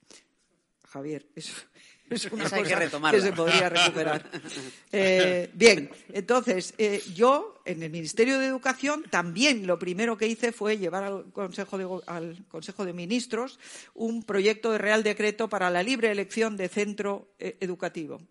Javier, 0.85 1.29
eso 1.37 1.55
es 2.11 2.25
una 2.27 2.45
cosa 2.45 2.63
que, 2.63 3.21
se 3.21 3.33
podría 3.33 3.69
recuperar. 3.69 4.31
Eh, 4.93 5.51
bien, 5.53 5.91
entonces, 6.13 6.73
eh, 6.79 7.03
yo 7.15 7.61
en 7.65 7.83
el 7.83 7.91
Ministerio 7.91 8.39
de 8.39 8.47
Educación 8.47 9.05
también 9.11 9.67
lo 9.67 9.79
primero 9.79 10.17
que 10.17 10.27
hice 10.27 10.53
fue 10.53 10.79
llevar 10.79 11.05
al 11.05 11.33
Consejo 11.33 11.77
de, 11.77 12.01
al 12.07 12.45
Consejo 12.49 12.85
de 12.85 12.93
Ministros 12.93 13.59
un 13.95 14.23
proyecto 14.23 14.73
de 14.73 14.79
Real 14.79 15.03
Decreto 15.03 15.49
para 15.49 15.69
la 15.69 15.83
libre 15.83 16.11
elección 16.11 16.57
de 16.57 16.69
centro 16.69 17.35
eh, 17.39 17.57
educativo. 17.61 18.23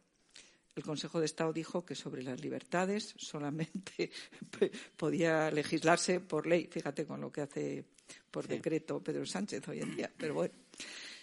El 0.75 0.83
Consejo 0.83 1.19
de 1.19 1.25
Estado 1.25 1.53
dijo 1.53 1.85
que 1.85 1.95
sobre 1.95 2.23
las 2.23 2.41
libertades 2.41 3.13
solamente 3.17 4.11
podía 4.97 5.51
legislarse 5.51 6.19
por 6.19 6.47
ley. 6.47 6.67
Fíjate 6.71 7.05
con 7.05 7.21
lo 7.21 7.31
que 7.31 7.41
hace 7.41 7.85
por 8.31 8.47
decreto 8.47 9.01
Pedro 9.01 9.25
Sánchez 9.25 9.67
hoy 9.67 9.81
en 9.81 9.95
día. 9.95 10.11
Pero 10.17 10.33
bueno. 10.33 10.53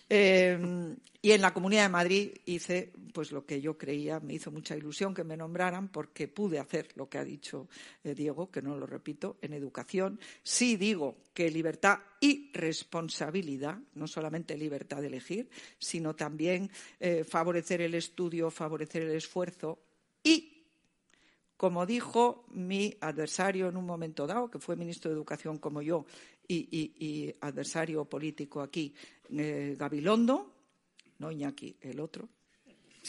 Eh, 0.08 0.96
y 1.24 1.30
en 1.30 1.40
la 1.40 1.54
Comunidad 1.54 1.84
de 1.84 1.88
Madrid 1.88 2.32
hice 2.46 2.92
pues 3.12 3.30
lo 3.30 3.46
que 3.46 3.60
yo 3.60 3.78
creía, 3.78 4.18
me 4.18 4.34
hizo 4.34 4.50
mucha 4.50 4.76
ilusión 4.76 5.14
que 5.14 5.22
me 5.22 5.36
nombraran 5.36 5.88
porque 5.88 6.26
pude 6.26 6.58
hacer 6.58 6.88
lo 6.96 7.08
que 7.08 7.18
ha 7.18 7.24
dicho 7.24 7.68
eh, 8.02 8.14
Diego, 8.14 8.50
que 8.50 8.60
no 8.60 8.76
lo 8.76 8.86
repito, 8.86 9.36
en 9.40 9.52
educación. 9.52 10.18
Sí 10.42 10.76
digo 10.76 11.16
que 11.32 11.48
libertad 11.50 12.00
y 12.20 12.50
responsabilidad, 12.52 13.78
no 13.94 14.08
solamente 14.08 14.56
libertad 14.56 15.00
de 15.00 15.06
elegir, 15.06 15.48
sino 15.78 16.16
también 16.16 16.70
eh, 16.98 17.22
favorecer 17.22 17.82
el 17.82 17.94
estudio, 17.94 18.50
favorecer 18.50 19.02
el 19.02 19.14
esfuerzo 19.14 19.78
y 20.24 20.52
como 21.62 21.86
dijo 21.86 22.44
mi 22.48 22.96
adversario 23.00 23.68
en 23.68 23.76
un 23.76 23.86
momento 23.86 24.26
dado, 24.26 24.50
que 24.50 24.58
fue 24.58 24.74
ministro 24.74 25.12
de 25.12 25.14
Educación 25.14 25.58
como 25.58 25.80
yo 25.80 26.04
y, 26.48 27.34
adversario 27.40 28.04
político 28.04 28.60
aquí, 28.60 28.94
eh, 29.30 29.76
Gabilondo, 29.78 30.52
no 31.18 31.30
Iñaki, 31.30 31.76
el 31.80 32.00
otro, 32.00 32.28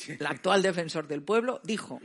el 0.08 0.26
actual 0.26 0.62
defensor 0.62 1.08
del 1.08 1.24
pueblo, 1.24 1.62
dijo, 1.64 2.00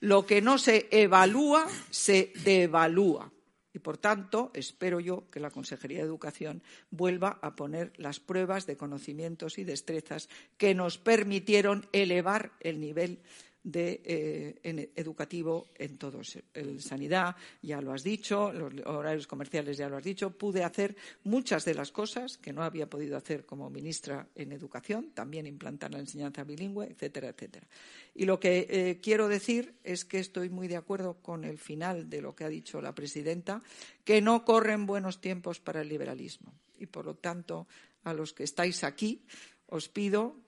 lo 0.00 0.26
que 0.26 0.40
no 0.40 0.58
se 0.58 0.88
evalúa, 0.90 1.66
se 1.90 2.32
devalúa. 2.44 3.30
Y, 3.72 3.80
por 3.80 3.98
tanto, 3.98 4.52
espero 4.54 5.00
yo 5.00 5.28
que 5.30 5.40
la 5.40 5.50
Consejería 5.50 5.98
de 5.98 6.04
Educación 6.04 6.62
vuelva 6.90 7.40
a 7.42 7.56
poner 7.56 7.92
las 7.96 8.20
pruebas 8.20 8.66
de 8.66 8.76
conocimientos 8.76 9.58
y 9.58 9.64
destrezas 9.64 10.28
que 10.56 10.76
nos 10.76 10.96
permitieron 10.98 11.88
elevar 11.92 12.52
el 12.60 12.78
nivel 12.78 13.18
de, 13.64 14.02
eh, 14.04 14.90
educativo 14.94 15.68
en 15.74 15.96
todos. 15.96 16.38
El 16.52 16.80
sanidad, 16.82 17.34
ya 17.62 17.80
lo 17.80 17.92
has 17.92 18.04
dicho, 18.04 18.52
los 18.52 18.72
horarios 18.84 19.26
comerciales, 19.26 19.78
ya 19.78 19.88
lo 19.88 19.96
has 19.96 20.04
dicho. 20.04 20.30
Pude 20.30 20.62
hacer 20.62 20.94
muchas 21.24 21.64
de 21.64 21.74
las 21.74 21.90
cosas 21.90 22.36
que 22.36 22.52
no 22.52 22.62
había 22.62 22.88
podido 22.88 23.16
hacer 23.16 23.46
como 23.46 23.70
ministra 23.70 24.28
en 24.34 24.52
educación, 24.52 25.10
también 25.14 25.46
implantar 25.46 25.90
la 25.90 25.98
enseñanza 25.98 26.44
bilingüe, 26.44 26.86
etcétera, 26.90 27.28
etcétera. 27.28 27.66
Y 28.14 28.26
lo 28.26 28.38
que 28.38 28.66
eh, 28.68 29.00
quiero 29.02 29.28
decir 29.28 29.74
es 29.82 30.04
que 30.04 30.18
estoy 30.18 30.50
muy 30.50 30.68
de 30.68 30.76
acuerdo 30.76 31.14
con 31.22 31.44
el 31.44 31.58
final 31.58 32.10
de 32.10 32.20
lo 32.20 32.36
que 32.36 32.44
ha 32.44 32.48
dicho 32.48 32.82
la 32.82 32.94
presidenta, 32.94 33.62
que 34.04 34.20
no 34.20 34.44
corren 34.44 34.86
buenos 34.86 35.20
tiempos 35.20 35.58
para 35.58 35.80
el 35.80 35.88
liberalismo. 35.88 36.52
Y, 36.78 36.86
por 36.86 37.06
lo 37.06 37.14
tanto, 37.14 37.66
a 38.04 38.12
los 38.12 38.34
que 38.34 38.44
estáis 38.44 38.84
aquí, 38.84 39.22
os 39.66 39.88
pido 39.88 40.43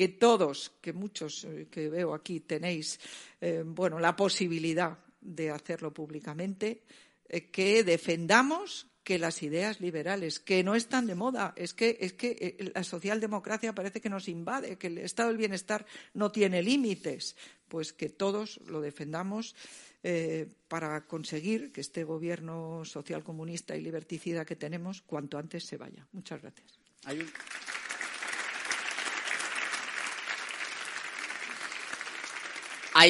que 0.00 0.08
todos, 0.08 0.72
que 0.80 0.94
muchos 0.94 1.44
eh, 1.44 1.68
que 1.70 1.90
veo 1.90 2.14
aquí 2.14 2.40
tenéis, 2.40 2.98
eh, 3.38 3.62
bueno, 3.66 4.00
la 4.00 4.16
posibilidad 4.16 4.96
de 5.20 5.50
hacerlo 5.50 5.92
públicamente, 5.92 6.84
eh, 7.28 7.50
que 7.50 7.84
defendamos 7.84 8.86
que 9.04 9.18
las 9.18 9.42
ideas 9.42 9.78
liberales, 9.78 10.40
que 10.40 10.64
no 10.64 10.74
están 10.74 11.06
de 11.06 11.14
moda, 11.14 11.52
es 11.54 11.74
que, 11.74 11.98
es 12.00 12.14
que 12.14 12.72
la 12.74 12.82
socialdemocracia 12.82 13.74
parece 13.74 14.00
que 14.00 14.08
nos 14.08 14.26
invade, 14.26 14.78
que 14.78 14.86
el 14.86 14.96
estado 15.04 15.28
del 15.28 15.36
bienestar 15.36 15.84
no 16.14 16.32
tiene 16.32 16.62
límites, 16.62 17.36
pues 17.68 17.92
que 17.92 18.08
todos 18.08 18.58
lo 18.68 18.80
defendamos 18.80 19.54
para 20.68 21.06
conseguir 21.06 21.72
que 21.72 21.82
este 21.82 22.04
gobierno 22.04 22.86
socialcomunista 22.86 23.76
y 23.76 23.82
liberticida 23.82 24.46
que 24.46 24.56
tenemos 24.56 25.02
cuanto 25.02 25.36
antes 25.36 25.64
se 25.64 25.76
vaya. 25.76 26.06
Muchas 26.12 26.40
gracias. 26.40 26.78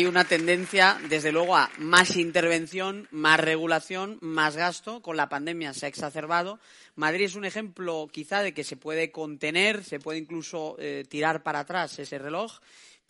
Una 0.06 0.24
tendencia, 0.24 0.98
desde 1.08 1.32
luego, 1.32 1.56
a 1.56 1.70
más 1.78 2.16
intervención, 2.16 3.08
más 3.10 3.40
regulación, 3.40 4.18
más 4.20 4.56
gasto. 4.56 5.02
Con 5.02 5.16
la 5.16 5.28
pandemia 5.28 5.74
se 5.74 5.86
ha 5.86 5.88
exacerbado. 5.88 6.60
Madrid 6.94 7.24
es 7.24 7.34
un 7.34 7.44
ejemplo 7.44 8.08
quizá 8.12 8.42
de 8.42 8.54
que 8.54 8.64
se 8.64 8.76
puede 8.76 9.10
contener, 9.10 9.84
se 9.84 9.98
puede 9.98 10.18
incluso 10.18 10.76
eh, 10.78 11.04
tirar 11.08 11.42
para 11.42 11.60
atrás 11.60 11.98
ese 11.98 12.18
reloj 12.18 12.60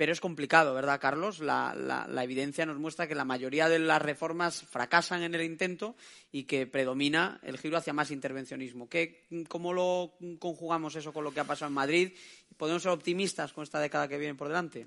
pero 0.00 0.12
es 0.12 0.20
complicado, 0.22 0.72
¿verdad, 0.72 0.98
Carlos? 0.98 1.40
La, 1.40 2.08
evidencia 2.22 2.64
nos 2.64 2.78
muestra 2.78 3.06
que 3.06 3.14
la 3.14 3.26
mayoría 3.26 3.68
de 3.68 3.78
las 3.78 4.00
reformas 4.00 4.62
fracasan 4.62 5.22
en 5.22 5.34
el 5.34 5.42
intento 5.42 5.94
y 6.32 6.44
que 6.44 6.66
predomina 6.66 7.38
el 7.42 7.58
giro 7.58 7.76
hacia 7.76 7.92
más 7.92 8.10
intervencionismo. 8.10 8.88
¿Qué, 8.88 9.26
¿Cómo 9.46 9.74
lo 9.74 10.14
conjugamos 10.38 10.96
eso 10.96 11.12
con 11.12 11.22
lo 11.22 11.34
que 11.34 11.40
ha 11.40 11.44
pasado 11.44 11.68
en 11.68 11.74
Madrid? 11.74 12.12
¿Podemos 12.56 12.82
ser 12.82 12.92
optimistas 12.92 13.52
con 13.52 13.62
esta 13.62 13.78
década 13.78 14.08
que 14.08 14.16
viene 14.16 14.34
por 14.34 14.48
delante? 14.48 14.86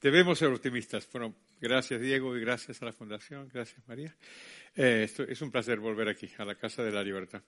Debemos 0.00 0.38
ser 0.38 0.48
optimistas. 0.48 1.08
Bueno, 1.12 1.34
gracias, 1.60 2.00
Diego, 2.00 2.36
y 2.36 2.40
gracias 2.40 2.82
a 2.82 2.86
la 2.86 2.92
Fundación. 2.92 3.48
Gracias, 3.52 3.86
María. 3.86 4.14
Eh, 4.74 5.08
es 5.28 5.40
un 5.42 5.50
placer 5.50 5.78
volver 5.78 6.08
aquí, 6.08 6.30
a 6.38 6.44
la 6.44 6.54
Casa 6.54 6.82
de 6.82 6.92
la 6.92 7.02
Libertad. 7.02 7.42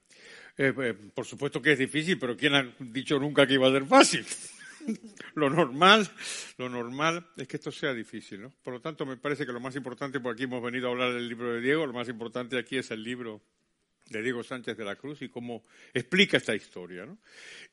Eh, 0.57 0.73
eh, 0.83 0.95
por 1.15 1.27
supuesto 1.27 1.61
que 1.61 1.73
es 1.73 1.79
difícil, 1.79 2.19
pero 2.19 2.37
¿quién 2.37 2.55
ha 2.55 2.75
dicho 2.81 3.19
nunca 3.19 3.47
que 3.47 3.55
iba 3.55 3.69
a 3.69 3.73
ser 3.73 3.85
fácil? 3.85 4.25
lo 5.35 5.51
normal, 5.51 6.09
lo 6.57 6.69
normal 6.69 7.27
es 7.37 7.47
que 7.47 7.57
esto 7.57 7.71
sea 7.71 7.93
difícil, 7.93 8.43
¿no? 8.43 8.53
Por 8.63 8.75
lo 8.75 8.81
tanto, 8.81 9.05
me 9.05 9.17
parece 9.17 9.45
que 9.45 9.53
lo 9.53 9.61
más 9.61 9.77
importante, 9.77 10.21
porque 10.21 10.43
aquí 10.43 10.45
hemos 10.45 10.63
venido 10.63 10.89
a 10.89 10.93
hablar 10.93 11.13
del 11.13 11.29
libro 11.29 11.53
de 11.53 11.61
Diego, 11.61 11.87
lo 11.87 11.93
más 11.93 12.09
importante 12.09 12.59
aquí 12.59 12.79
es 12.79 12.91
el 12.91 13.03
libro 13.03 13.43
de 14.07 14.23
Diego 14.23 14.43
Sánchez 14.43 14.77
de 14.77 14.85
la 14.85 14.97
Cruz 14.97 15.21
y 15.23 15.29
cómo 15.29 15.63
explica 15.93 16.39
esta 16.39 16.55
historia, 16.55 17.05
¿no? 17.05 17.19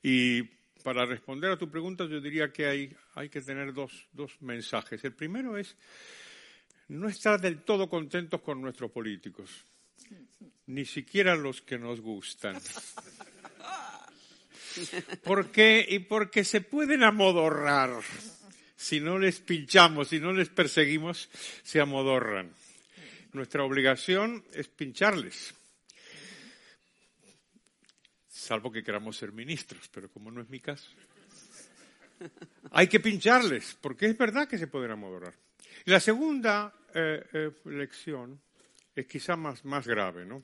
Y 0.03 0.43
para 0.85 1.03
responder 1.03 1.49
a 1.49 1.57
tu 1.57 1.67
pregunta, 1.67 2.05
yo 2.05 2.21
diría 2.21 2.53
que 2.53 2.67
hay, 3.15 3.29
que 3.29 3.41
tener 3.41 3.73
dos, 3.73 4.07
dos 4.13 4.39
mensajes. 4.41 5.03
El 5.03 5.13
primero 5.13 5.57
es 5.57 5.75
no 6.89 7.09
estar 7.09 7.41
del 7.41 7.63
todo 7.63 7.89
contentos 7.89 8.39
con 8.41 8.61
nuestros 8.61 8.91
políticos, 8.91 9.49
ni 10.67 10.85
siquiera 10.85 11.35
los 11.35 11.63
que 11.63 11.79
nos 11.79 12.01
gustan. 12.01 12.61
¿Por 15.23 15.49
qué? 15.49 15.83
Y 15.89 15.99
porque 15.99 16.43
se 16.43 16.61
pueden 16.61 17.01
amodorrar. 17.01 17.89
Si 18.75 18.99
no 18.99 19.17
les 19.17 19.39
pinchamos, 19.39 20.09
si 20.09 20.19
no 20.19 20.33
les 20.33 20.49
perseguimos, 20.49 21.31
se 21.63 21.81
amodorran. 21.81 22.53
Nuestra 23.33 23.63
obligación 23.63 24.45
es 24.53 24.67
pincharles. 24.67 25.55
Salvo 28.45 28.71
que 28.71 28.83
queramos 28.83 29.17
ser 29.17 29.31
ministros, 29.31 29.89
pero 29.91 30.07
como 30.07 30.29
no 30.29 30.39
es 30.39 30.49
mi 30.49 30.59
caso. 30.59 30.91
Hay 32.69 32.85
que 32.85 32.99
pincharles, 32.99 33.75
porque 33.81 34.05
es 34.05 34.15
verdad 34.15 34.47
que 34.47 34.59
se 34.59 34.67
pueden 34.67 34.91
amodorrar. 34.91 35.33
Y 35.83 35.89
la 35.89 35.99
segunda 35.99 36.71
eh, 36.93 37.25
eh, 37.33 37.51
lección 37.65 38.39
es 38.95 39.07
quizá 39.07 39.35
más, 39.35 39.65
más 39.65 39.87
grave, 39.87 40.27
¿no? 40.27 40.43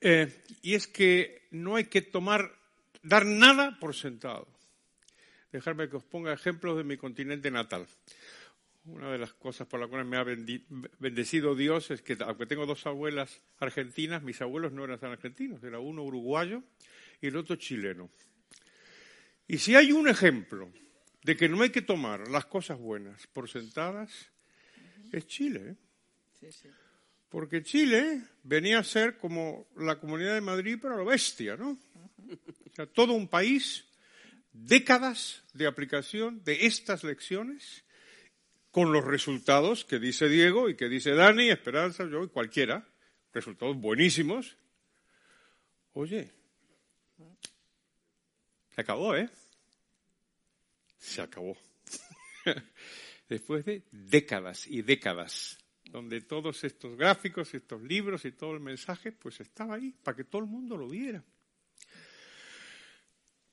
Eh, 0.00 0.44
y 0.62 0.74
es 0.74 0.86
que 0.86 1.46
no 1.50 1.76
hay 1.76 1.84
que 1.84 2.00
tomar 2.00 2.50
dar 3.02 3.26
nada 3.26 3.78
por 3.78 3.94
sentado. 3.94 4.48
Dejarme 5.52 5.90
que 5.90 5.96
os 5.96 6.04
ponga 6.04 6.32
ejemplos 6.32 6.78
de 6.78 6.84
mi 6.84 6.96
continente 6.96 7.50
natal. 7.50 7.86
Una 8.86 9.10
de 9.10 9.18
las 9.18 9.32
cosas 9.32 9.66
por 9.66 9.80
las 9.80 9.88
cuales 9.88 10.06
me 10.06 10.16
ha 10.16 10.24
bendecido 10.24 11.54
Dios 11.54 11.90
es 11.90 12.02
que, 12.02 12.16
aunque 12.20 12.46
tengo 12.46 12.66
dos 12.66 12.86
abuelas 12.86 13.40
argentinas, 13.58 14.22
mis 14.22 14.40
abuelos 14.40 14.72
no 14.72 14.84
eran 14.84 15.00
tan 15.00 15.10
argentinos, 15.10 15.62
era 15.64 15.80
uno 15.80 16.02
uruguayo 16.02 16.62
y 17.20 17.26
el 17.26 17.36
otro 17.36 17.56
chileno. 17.56 18.10
Y 19.48 19.58
si 19.58 19.74
hay 19.74 19.92
un 19.92 20.08
ejemplo 20.08 20.72
de 21.22 21.36
que 21.36 21.48
no 21.48 21.62
hay 21.62 21.70
que 21.70 21.82
tomar 21.82 22.28
las 22.28 22.46
cosas 22.46 22.78
buenas 22.78 23.26
por 23.28 23.48
sentadas, 23.48 24.30
es 25.12 25.26
Chile. 25.26 25.76
¿eh? 26.42 26.52
Porque 27.28 27.62
Chile 27.62 28.22
venía 28.44 28.78
a 28.78 28.84
ser 28.84 29.18
como 29.18 29.68
la 29.76 29.98
Comunidad 29.98 30.34
de 30.34 30.40
Madrid, 30.40 30.78
pero 30.80 30.94
a 30.94 30.98
lo 30.98 31.04
bestia, 31.04 31.56
¿no? 31.56 31.76
sea, 32.76 32.86
todo 32.86 33.14
un 33.14 33.26
país, 33.26 33.86
décadas 34.52 35.42
de 35.54 35.66
aplicación 35.66 36.44
de 36.44 36.66
estas 36.66 37.02
lecciones, 37.02 37.84
con 38.76 38.92
los 38.92 39.06
resultados 39.06 39.86
que 39.86 39.98
dice 39.98 40.28
Diego 40.28 40.68
y 40.68 40.76
que 40.76 40.90
dice 40.90 41.14
Dani, 41.14 41.48
Esperanza, 41.48 42.06
yo 42.10 42.22
y 42.22 42.28
cualquiera, 42.28 42.86
resultados 43.32 43.74
buenísimos. 43.74 44.54
Oye, 45.94 46.30
se 48.74 48.80
acabó, 48.82 49.16
¿eh? 49.16 49.30
Se 50.98 51.22
acabó. 51.22 51.56
Después 53.30 53.64
de 53.64 53.82
décadas 53.90 54.66
y 54.66 54.82
décadas, 54.82 55.56
donde 55.84 56.20
todos 56.20 56.62
estos 56.62 56.98
gráficos, 56.98 57.54
estos 57.54 57.80
libros 57.80 58.26
y 58.26 58.32
todo 58.32 58.52
el 58.52 58.60
mensaje, 58.60 59.10
pues 59.10 59.40
estaba 59.40 59.76
ahí 59.76 59.94
para 60.02 60.18
que 60.18 60.24
todo 60.24 60.42
el 60.42 60.48
mundo 60.48 60.76
lo 60.76 60.86
viera. 60.86 61.24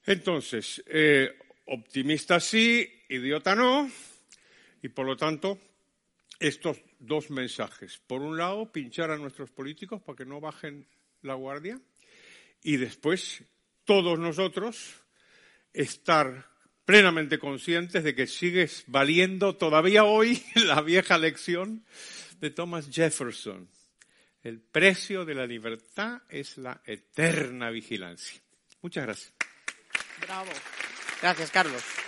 Entonces, 0.05 0.83
eh, 0.85 1.39
optimista 1.67 2.41
sí, 2.41 3.05
idiota 3.07 3.55
no, 3.55 3.89
y 4.83 4.89
por 4.89 5.07
lo 5.07 5.15
tanto, 5.15 5.57
estos 6.39 6.77
dos 6.99 7.31
mensajes. 7.31 7.99
Por 8.05 8.21
un 8.21 8.37
lado, 8.37 8.71
pinchar 8.71 9.11
a 9.11 9.17
nuestros 9.17 9.49
políticos 9.49 10.01
para 10.01 10.17
que 10.17 10.25
no 10.25 10.41
bajen 10.41 10.85
la 11.21 11.35
guardia, 11.35 11.81
y 12.61 12.77
después, 12.77 13.43
todos 13.85 14.19
nosotros, 14.19 15.03
estar 15.71 16.49
plenamente 16.85 17.39
conscientes 17.39 18.03
de 18.03 18.13
que 18.13 18.27
sigues 18.27 18.83
valiendo 18.87 19.55
todavía 19.55 20.03
hoy 20.03 20.43
la 20.55 20.81
vieja 20.81 21.17
lección 21.17 21.85
de 22.41 22.51
Thomas 22.51 22.89
Jefferson. 22.91 23.69
El 24.43 24.59
precio 24.59 25.23
de 25.23 25.35
la 25.35 25.47
libertad 25.47 26.23
es 26.27 26.57
la 26.57 26.81
eterna 26.85 27.69
vigilancia. 27.69 28.41
Muchas 28.81 29.05
gracias. 29.05 29.33
Bravo. 30.27 30.51
Gracias, 31.21 31.51
Carlos. 31.51 32.02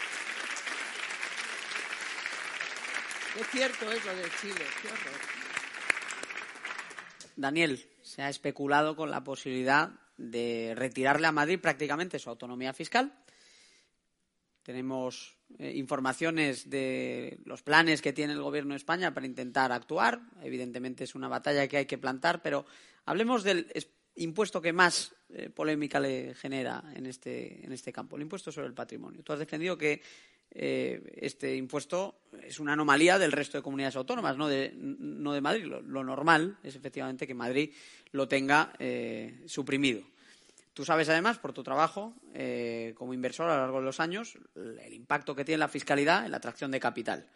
Es 3.39 3.47
cierto 3.47 3.91
eso 3.91 4.15
de 4.15 4.23
Chile, 4.39 4.65
Daniel, 7.35 7.85
se 8.01 8.21
ha 8.21 8.29
especulado 8.29 8.95
con 8.95 9.11
la 9.11 9.25
posibilidad 9.25 9.91
de 10.15 10.73
retirarle 10.75 11.27
a 11.27 11.33
Madrid 11.33 11.59
prácticamente 11.59 12.17
su 12.17 12.29
autonomía 12.29 12.71
fiscal. 12.71 13.13
Tenemos 14.63 15.35
eh, 15.59 15.73
informaciones 15.75 16.69
de 16.69 17.39
los 17.43 17.61
planes 17.61 18.01
que 18.01 18.13
tiene 18.13 18.31
el 18.31 18.41
Gobierno 18.41 18.73
de 18.73 18.77
España 18.77 19.13
para 19.13 19.25
intentar 19.25 19.73
actuar. 19.73 20.21
Evidentemente 20.41 21.03
es 21.03 21.13
una 21.13 21.27
batalla 21.27 21.67
que 21.67 21.77
hay 21.77 21.85
que 21.85 21.97
plantar, 21.97 22.41
pero 22.41 22.65
hablemos 23.05 23.43
del 23.43 23.67
impuesto 24.15 24.61
que 24.61 24.71
más 24.71 25.13
eh, 25.29 25.49
polémica 25.49 25.99
le 25.99 26.35
genera 26.35 26.83
en 26.95 27.05
este, 27.05 27.65
en 27.65 27.73
este 27.73 27.91
campo, 27.91 28.15
el 28.15 28.21
impuesto 28.21 28.51
sobre 28.51 28.67
el 28.67 28.73
patrimonio. 28.73 29.23
Tú 29.23 29.33
has 29.33 29.39
defendido 29.39 29.77
que 29.77 30.01
eh, 30.57 31.03
este 31.17 31.53
impuesto 31.57 32.21
es 32.41 32.61
una 32.61 32.73
anomalía 32.73 33.19
del 33.19 33.33
resto 33.33 33.57
de 33.57 33.61
comunidades 33.61 33.97
autónomas, 33.97 34.37
no 34.37 34.47
de, 34.47 34.73
no 34.75 35.33
de 35.33 35.41
Madrid. 35.41 35.65
Lo, 35.65 36.03
normal 36.03 36.57
es 36.63 36.75
efectivamente 36.75 37.27
que 37.27 37.33
Madrid 37.33 37.73
lo 38.13 38.29
tenga 38.29 38.71
eh, 38.79 39.43
suprimido. 39.47 40.01
Tú 40.73 40.85
sabes 40.85 41.09
además, 41.09 41.39
por 41.39 41.53
tu 41.53 41.63
trabajo 41.63 42.15
como 42.95 43.13
inversor 43.13 43.49
a 43.49 43.55
lo 43.55 43.61
largo 43.61 43.79
de 43.79 43.85
los 43.85 44.01
años, 44.01 44.37
el 44.55 44.93
impacto 44.93 45.33
que 45.33 45.45
tiene 45.45 45.59
la 45.59 45.69
fiscalidad 45.69 46.25
en 46.25 46.31
la 46.31 46.37
atracción 46.37 46.69
de 46.69 46.81
capital. 46.81 47.29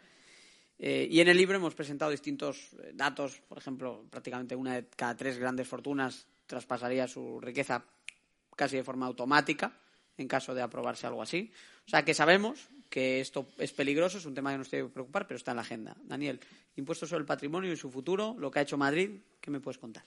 y 0.78 1.20
en 1.20 1.28
el 1.28 1.38
libro 1.38 1.56
hemos 1.56 1.74
presentado 1.74 2.10
distintos 2.10 2.76
datos, 2.92 3.40
por 3.48 3.56
ejemplo, 3.56 4.04
prácticamente 4.10 4.54
una 4.54 4.74
de 4.74 4.86
cada 4.94 5.16
tres 5.16 5.38
grandes 5.38 5.66
fortunas 5.66 6.26
traspasaría 6.46 7.08
su 7.08 7.40
riqueza 7.40 7.82
casi 8.56 8.76
de 8.76 8.84
forma 8.84 9.06
automática 9.06 9.72
en 10.18 10.28
caso 10.28 10.54
de 10.54 10.60
aprobarse 10.60 11.06
algo 11.06 11.22
así. 11.22 11.50
O 11.86 11.88
sea 11.88 12.04
que 12.04 12.12
sabemos 12.12 12.68
que 12.90 13.20
esto 13.20 13.48
es 13.56 13.72
peligroso, 13.72 14.18
es 14.18 14.26
un 14.26 14.34
tema 14.34 14.50
que 14.50 14.58
nos 14.58 14.68
tiene 14.68 14.86
que 14.86 14.92
preocupar, 14.92 15.26
pero 15.26 15.38
está 15.38 15.52
en 15.52 15.56
la 15.56 15.62
agenda. 15.62 15.96
Daniel, 16.02 16.40
impuestos 16.74 17.08
sobre 17.08 17.20
el 17.20 17.26
patrimonio 17.26 17.72
y 17.72 17.76
su 17.76 17.88
futuro, 17.88 18.34
lo 18.36 18.50
que 18.50 18.58
ha 18.58 18.62
hecho 18.62 18.76
Madrid, 18.76 19.10
¿qué 19.40 19.50
me 19.50 19.60
puedes 19.60 19.78
contar? 19.78 20.02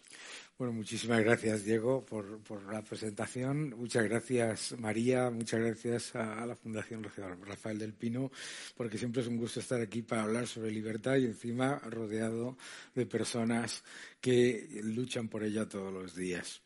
Bueno, 0.57 0.73
muchísimas 0.73 1.23
gracias, 1.23 1.63
Diego, 1.63 2.05
por, 2.05 2.41
la 2.71 2.83
presentación. 2.83 3.69
Muchas 3.77 4.03
gracias, 4.03 4.75
María. 4.77 5.29
Muchas 5.29 5.61
gracias 5.61 6.15
a, 6.15 6.45
la 6.45 6.55
Fundación 6.55 7.03
Rafael 7.45 7.79
del 7.79 7.93
Pino, 7.93 8.31
porque 8.75 8.97
siempre 8.97 9.21
es 9.21 9.27
un 9.29 9.37
gusto 9.37 9.61
estar 9.61 9.79
aquí 9.79 10.01
para 10.01 10.23
hablar 10.23 10.45
sobre 10.45 10.69
libertad 10.69 11.15
y 11.15 11.25
encima 11.25 11.79
rodeado 11.79 12.57
de 12.93 13.05
personas 13.05 13.83
que 14.19 14.81
luchan 14.83 15.29
por 15.29 15.43
ella 15.43 15.69
todos 15.69 15.93
los 15.93 16.15
días. 16.15 16.61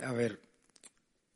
A 0.00 0.12
ver, 0.12 0.40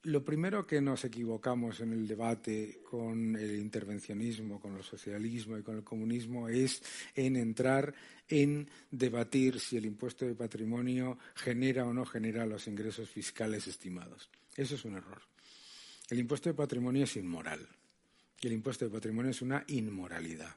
lo 0.07 0.25
primero 0.25 0.67
que 0.67 0.81
nos 0.81 1.05
equivocamos 1.05 1.81
en 1.81 1.93
el 1.93 2.07
debate 2.07 2.81
con 2.89 3.37
el 3.37 3.57
intervencionismo, 3.57 4.61
con 4.61 4.77
el 4.77 4.83
socialismo 4.83 5.59
y 5.59 5.63
con 5.63 5.77
el 5.77 5.85
comunismo 5.85 6.49
es 6.49 6.83
en 7.15 7.37
entrar 7.37 7.95
en 8.29 8.69
debatir 8.91 9.61
si 9.61 9.77
el 9.77 9.87
impuesto 9.87 10.25
de 10.25 10.35
patrimonio 10.35 11.19
genera 11.35 11.85
o 11.85 11.93
no 11.93 12.05
genera 12.05 12.47
los 12.47 12.67
ingresos 12.67 13.09
fiscales 13.09 13.67
estimados. 13.67 14.29
Eso 14.57 14.75
es 14.75 14.85
un 14.85 14.97
error. 14.97 15.21
El 16.09 16.19
impuesto 16.19 16.49
de 16.49 16.55
patrimonio 16.55 17.05
es 17.05 17.17
inmoral 17.17 17.69
el 18.47 18.53
impuesto 18.53 18.85
de 18.85 18.91
patrimonio 18.91 19.31
es 19.31 19.43
una 19.43 19.65
inmoralidad. 19.69 20.57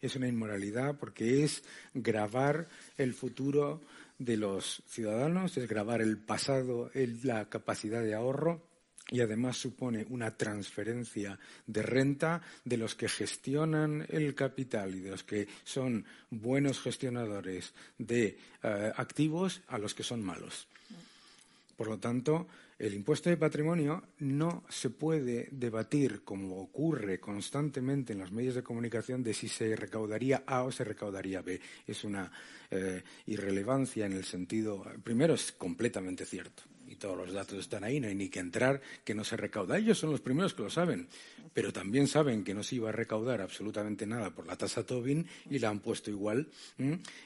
Es 0.00 0.16
una 0.16 0.28
inmoralidad 0.28 0.96
porque 0.98 1.44
es 1.44 1.62
grabar 1.94 2.68
el 2.96 3.14
futuro 3.14 3.80
de 4.18 4.36
los 4.36 4.82
ciudadanos, 4.86 5.56
es 5.56 5.68
grabar 5.68 6.02
el 6.02 6.18
pasado, 6.18 6.90
la 7.22 7.48
capacidad 7.48 8.02
de 8.02 8.14
ahorro 8.14 8.73
y 9.14 9.20
además 9.20 9.56
supone 9.56 10.04
una 10.10 10.36
transferencia 10.36 11.38
de 11.68 11.82
renta 11.82 12.42
de 12.64 12.76
los 12.76 12.96
que 12.96 13.08
gestionan 13.08 14.04
el 14.08 14.34
capital 14.34 14.92
y 14.92 14.98
de 14.98 15.10
los 15.10 15.22
que 15.22 15.46
son 15.62 16.04
buenos 16.30 16.80
gestionadores 16.80 17.74
de 17.96 18.36
eh, 18.60 18.92
activos 18.96 19.62
a 19.68 19.78
los 19.78 19.94
que 19.94 20.02
son 20.02 20.20
malos. 20.20 20.66
Por 21.76 21.86
lo 21.86 21.98
tanto, 22.00 22.48
el 22.76 22.92
impuesto 22.92 23.30
de 23.30 23.36
patrimonio 23.36 24.02
no 24.18 24.64
se 24.68 24.90
puede 24.90 25.46
debatir, 25.52 26.24
como 26.24 26.60
ocurre 26.60 27.20
constantemente 27.20 28.14
en 28.14 28.18
los 28.18 28.32
medios 28.32 28.56
de 28.56 28.64
comunicación, 28.64 29.22
de 29.22 29.32
si 29.32 29.46
se 29.46 29.76
recaudaría 29.76 30.42
A 30.44 30.64
o 30.64 30.72
se 30.72 30.82
recaudaría 30.82 31.40
B. 31.40 31.60
Es 31.86 32.02
una 32.02 32.32
eh, 32.68 33.00
irrelevancia 33.26 34.06
en 34.06 34.14
el 34.14 34.24
sentido. 34.24 34.84
Primero, 35.04 35.34
es 35.34 35.52
completamente 35.52 36.26
cierto 36.26 36.64
y 36.94 36.96
todos 36.96 37.16
los 37.16 37.32
datos 37.32 37.58
están 37.58 37.82
ahí, 37.82 37.98
no 37.98 38.06
hay 38.06 38.14
ni 38.14 38.28
que 38.28 38.38
entrar, 38.38 38.80
que 39.04 39.14
no 39.14 39.24
se 39.24 39.36
recauda. 39.36 39.76
Ellos 39.76 39.98
son 39.98 40.12
los 40.12 40.20
primeros 40.20 40.54
que 40.54 40.62
lo 40.62 40.70
saben, 40.70 41.08
pero 41.52 41.72
también 41.72 42.06
saben 42.06 42.44
que 42.44 42.54
no 42.54 42.62
se 42.62 42.76
iba 42.76 42.88
a 42.88 42.92
recaudar 42.92 43.40
absolutamente 43.40 44.06
nada 44.06 44.30
por 44.30 44.46
la 44.46 44.56
tasa 44.56 44.86
Tobin 44.86 45.26
y 45.50 45.58
la 45.58 45.70
han 45.70 45.80
puesto 45.80 46.10
igual. 46.10 46.48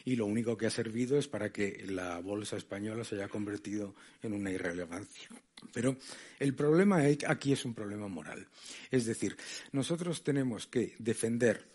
Y 0.04 0.16
lo 0.16 0.24
único 0.24 0.56
que 0.56 0.66
ha 0.66 0.70
servido 0.70 1.18
es 1.18 1.28
para 1.28 1.52
que 1.52 1.84
la 1.86 2.18
bolsa 2.20 2.56
española 2.56 3.04
se 3.04 3.16
haya 3.16 3.28
convertido 3.28 3.94
en 4.22 4.32
una 4.32 4.50
irrelevancia. 4.50 5.28
Pero 5.72 5.96
el 6.38 6.54
problema 6.54 7.02
aquí 7.26 7.52
es 7.52 7.64
un 7.64 7.74
problema 7.74 8.08
moral. 8.08 8.48
Es 8.90 9.04
decir, 9.04 9.36
nosotros 9.72 10.24
tenemos 10.24 10.66
que 10.66 10.94
defender 10.98 11.68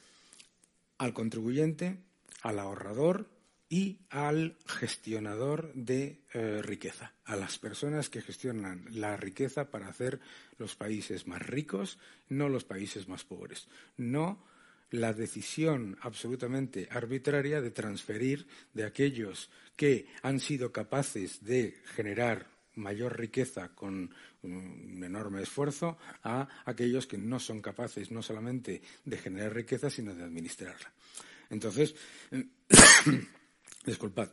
al 0.98 1.14
contribuyente, 1.14 1.98
al 2.42 2.60
ahorrador 2.60 3.30
y 3.74 3.98
al 4.12 4.56
gestionador 4.68 5.74
de 5.74 6.22
eh, 6.32 6.62
riqueza, 6.62 7.12
a 7.26 7.36
las 7.36 7.58
personas 7.58 8.08
que 8.08 8.22
gestionan 8.22 8.86
la 8.92 9.18
riqueza 9.18 9.72
para 9.72 9.88
hacer 9.88 10.20
los 10.60 10.76
países 10.76 11.26
más 11.26 11.42
ricos, 11.42 11.98
no 12.30 12.50
los 12.50 12.66
países 12.66 13.08
más 13.08 13.24
pobres. 13.24 13.68
No 13.98 14.46
la 14.92 15.12
decisión 15.12 15.98
absolutamente 16.02 16.88
arbitraria 16.92 17.62
de 17.62 17.72
transferir 17.72 18.46
de 18.76 18.84
aquellos 18.84 19.50
que 19.76 20.06
han 20.22 20.40
sido 20.40 20.72
capaces 20.72 21.44
de 21.44 21.76
generar 21.96 22.46
mayor 22.76 23.18
riqueza 23.18 23.70
con 23.70 24.14
un 24.44 25.04
enorme 25.04 25.42
esfuerzo 25.42 25.98
a 26.22 26.48
aquellos 26.66 27.08
que 27.08 27.18
no 27.18 27.40
son 27.40 27.60
capaces 27.60 28.12
no 28.12 28.22
solamente 28.22 28.84
de 29.04 29.18
generar 29.18 29.56
riqueza, 29.56 29.90
sino 29.90 30.14
de 30.14 30.26
administrarla. 30.26 30.94
Entonces, 31.50 31.96
Disculpad. 33.86 34.30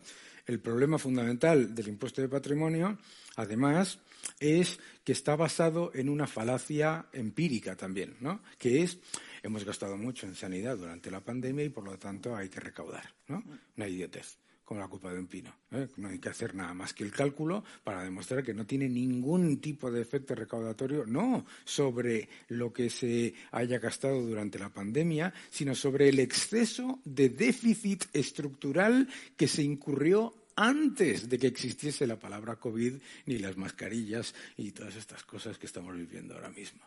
El 0.47 0.61
problema 0.61 0.99
fundamental 0.99 1.75
del 1.75 1.89
impuesto 1.89 2.21
de 2.23 2.29
patrimonio, 2.29 2.99
además, 3.37 3.99
es 4.39 4.79
que 5.05 5.13
está 5.13 5.37
basado 5.37 5.93
en 5.95 6.09
una 6.09 6.27
falacia 6.27 7.07
empírica 7.13 7.77
también, 7.77 8.17
¿no? 8.21 8.43
Que 8.59 8.83
es 8.83 8.99
hemos 9.43 9.65
gastado 9.65 9.97
mucho 9.97 10.27
en 10.27 10.35
sanidad 10.35 10.77
durante 10.77 11.11
la 11.11 11.21
pandemia 11.21 11.65
y 11.65 11.71
por 11.71 11.85
lo 11.85 11.99
tanto 11.99 12.37
hay 12.37 12.49
que 12.49 12.61
recaudar, 12.61 13.15
¿no? 13.29 13.43
Una 13.77 13.89
idiotez 13.89 14.37
con 14.71 14.79
la 14.79 14.87
culpa 14.87 15.13
de 15.13 15.19
un 15.19 15.27
pino. 15.27 15.53
¿eh? 15.73 15.89
No 15.97 16.11
hay 16.11 16.21
que 16.21 16.29
hacer 16.29 16.55
nada 16.55 16.73
más 16.75 16.95
que 16.95 17.03
el 17.03 17.11
cálculo 17.11 17.65
para 17.83 18.05
demostrar 18.05 18.45
que 18.45 18.55
no 18.55 18.65
tiene 18.65 18.89
ningún 18.89 19.61
tipo 19.61 19.91
de 19.91 20.01
efecto 20.01 20.37
recaudatorio, 20.37 21.05
no 21.05 21.45
sobre 21.65 22.29
lo 22.47 22.73
que 22.73 22.89
se 22.89 23.35
haya 23.51 23.81
gastado 23.81 24.23
durante 24.23 24.61
la 24.61 24.69
pandemia, 24.69 25.35
sino 25.51 25.75
sobre 25.75 26.09
el 26.09 26.21
exceso 26.21 27.01
de 27.05 27.31
déficit 27.31 28.05
estructural 28.13 29.09
que 29.37 29.49
se 29.49 29.65
incurrió 29.65 30.37
antes 30.55 31.29
de 31.29 31.37
que 31.37 31.49
existiese 31.49 32.07
la 32.07 32.21
palabra 32.21 32.55
COVID 32.55 32.95
ni 33.27 33.39
las 33.39 33.57
mascarillas 33.57 34.37
y 34.57 34.71
todas 34.71 34.95
estas 34.95 35.25
cosas 35.25 35.59
que 35.59 35.67
estamos 35.67 35.97
viviendo 35.97 36.37
ahora 36.37 36.51
mismo 36.51 36.81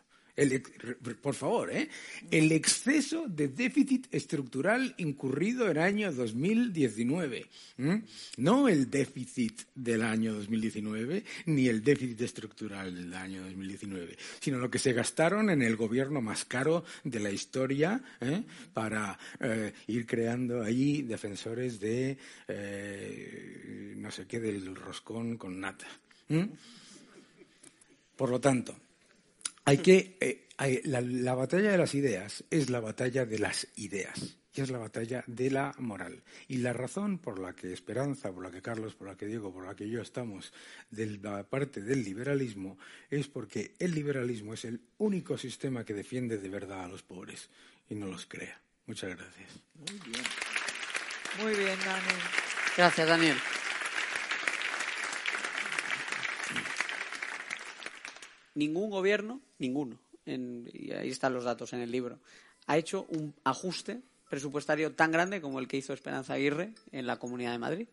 por 1.22 1.34
favor, 1.34 1.72
¿eh? 1.72 1.88
el 2.30 2.50
exceso 2.50 3.26
de 3.28 3.48
déficit 3.48 4.12
estructural 4.12 4.94
incurrido 4.98 5.70
en 5.70 5.76
el 5.76 5.82
año 5.82 6.12
2019. 6.12 7.46
No 8.38 8.68
el 8.68 8.90
déficit 8.90 9.62
del 9.74 10.02
año 10.02 10.34
2019, 10.34 11.24
ni 11.46 11.68
el 11.68 11.82
déficit 11.82 12.20
estructural 12.20 12.94
del 12.94 13.14
año 13.14 13.42
2019, 13.42 14.16
sino 14.40 14.58
lo 14.58 14.70
que 14.70 14.78
se 14.78 14.92
gastaron 14.92 15.50
en 15.50 15.62
el 15.62 15.76
gobierno 15.76 16.20
más 16.20 16.44
caro 16.44 16.84
de 17.04 17.20
la 17.20 17.30
historia 17.30 18.02
¿eh? 18.20 18.42
para 18.72 19.18
eh, 19.40 19.72
ir 19.86 20.06
creando 20.06 20.62
ahí 20.62 21.02
defensores 21.02 21.78
de 21.78 22.18
eh, 22.48 23.94
no 23.96 24.10
sé 24.10 24.26
qué, 24.26 24.40
del 24.40 24.74
roscón 24.74 25.36
con 25.36 25.60
nata. 25.60 25.86
Por 28.16 28.30
lo 28.30 28.40
tanto, 28.40 28.74
hay 29.64 29.78
que. 29.78 30.16
Eh, 30.20 30.40
la, 30.84 31.34
batalla 31.34 31.72
de 31.72 31.78
las 31.78 31.94
ideas 31.94 32.44
es 32.50 32.70
la 32.70 32.80
batalla 32.80 33.26
de 33.26 33.38
las 33.38 33.66
ideas 33.74 34.36
y 34.54 34.60
es 34.60 34.70
la 34.70 34.78
batalla 34.78 35.24
de 35.26 35.50
la 35.50 35.74
moral. 35.78 36.22
Y 36.46 36.58
la 36.58 36.72
razón 36.72 37.18
por 37.18 37.40
la 37.40 37.54
que 37.54 37.72
Esperanza, 37.72 38.32
por 38.32 38.44
la 38.44 38.52
que 38.52 38.62
Carlos, 38.62 38.94
por 38.94 39.08
la 39.08 39.16
que 39.16 39.26
Diego, 39.26 39.52
por 39.52 39.66
la 39.66 39.74
que 39.74 39.88
yo 39.88 40.00
estamos 40.00 40.52
de 40.90 41.18
la 41.18 41.42
parte 41.42 41.80
del 41.80 42.04
liberalismo 42.04 42.78
es 43.10 43.26
porque 43.26 43.74
el 43.80 43.94
liberalismo 43.94 44.54
es 44.54 44.64
el 44.64 44.80
único 44.98 45.36
sistema 45.36 45.84
que 45.84 45.92
defiende 45.92 46.38
de 46.38 46.48
verdad 46.48 46.84
a 46.84 46.88
los 46.88 47.02
pobres 47.02 47.50
y 47.88 47.96
no 47.96 48.06
los 48.06 48.26
crea. 48.26 48.60
Muchas 48.86 49.10
gracias. 49.10 49.50
Muy 49.74 49.98
bien. 50.06 50.24
Muy 51.42 51.54
bien, 51.54 51.78
Daniel. 51.84 52.20
Gracias, 52.76 53.08
Daniel. 53.08 53.36
Ningún 58.54 58.90
gobierno, 58.90 59.40
ninguno, 59.58 59.98
y 60.26 60.92
ahí 60.92 61.10
están 61.10 61.34
los 61.34 61.44
datos 61.44 61.72
en 61.72 61.80
el 61.80 61.90
libro, 61.90 62.18
ha 62.66 62.78
hecho 62.78 63.06
un 63.10 63.34
ajuste 63.44 64.00
presupuestario 64.28 64.92
tan 64.92 65.12
grande 65.12 65.40
como 65.40 65.60
el 65.60 65.68
que 65.68 65.76
hizo 65.76 65.92
Esperanza 65.92 66.34
Aguirre 66.34 66.72
en 66.92 67.06
la 67.06 67.18
Comunidad 67.18 67.52
de 67.52 67.58
Madrid. 67.58 67.88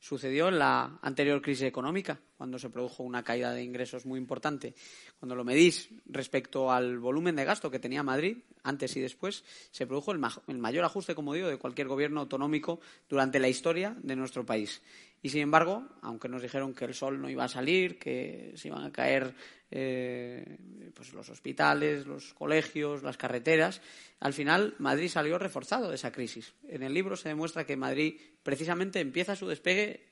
Sucedió 0.00 0.48
en 0.48 0.58
la 0.58 0.98
anterior 1.00 1.40
crisis 1.40 1.64
económica, 1.64 2.18
cuando 2.36 2.58
se 2.58 2.70
produjo 2.70 3.04
una 3.04 3.22
caída 3.22 3.52
de 3.52 3.62
ingresos 3.62 4.04
muy 4.04 4.18
importante. 4.18 4.74
Cuando 5.20 5.36
lo 5.36 5.44
medís 5.44 5.90
respecto 6.06 6.72
al 6.72 6.98
volumen 6.98 7.36
de 7.36 7.44
gasto 7.44 7.70
que 7.70 7.78
tenía 7.78 8.02
Madrid, 8.02 8.38
antes 8.64 8.96
y 8.96 9.00
después, 9.00 9.44
se 9.70 9.86
produjo 9.86 10.10
el, 10.10 10.20
el 10.48 10.58
mayor 10.58 10.84
ajuste, 10.84 11.14
como 11.14 11.34
digo, 11.34 11.46
de 11.46 11.56
cualquier 11.56 11.86
gobierno 11.86 12.20
autonómico 12.20 12.80
durante 13.08 13.38
la 13.38 13.48
historia 13.48 13.96
de 14.02 14.16
nuestro 14.16 14.44
país. 14.44 14.82
Y 15.22 15.28
sin 15.28 15.42
embargo, 15.42 15.86
aunque 16.02 16.28
nos 16.28 16.42
dijeron 16.42 16.74
que 16.74 16.84
el 16.84 16.94
sol 16.94 17.20
no 17.20 17.30
iba 17.30 17.44
a 17.44 17.48
salir, 17.48 17.98
que 17.98 18.52
se 18.56 18.68
iban 18.68 18.84
a 18.84 18.90
caer 18.90 19.32
eh, 19.70 20.58
pues 20.94 21.12
los 21.12 21.28
hospitales, 21.30 22.06
los 22.06 22.34
colegios, 22.34 23.04
las 23.04 23.16
carreteras, 23.16 23.80
al 24.18 24.32
final 24.32 24.74
Madrid 24.78 25.08
salió 25.08 25.38
reforzado 25.38 25.88
de 25.88 25.94
esa 25.94 26.10
crisis. 26.10 26.54
En 26.68 26.82
el 26.82 26.92
libro 26.92 27.16
se 27.16 27.28
demuestra 27.28 27.64
que 27.64 27.76
Madrid 27.76 28.20
precisamente 28.42 28.98
empieza 28.98 29.36
su 29.36 29.46
despegue 29.46 30.08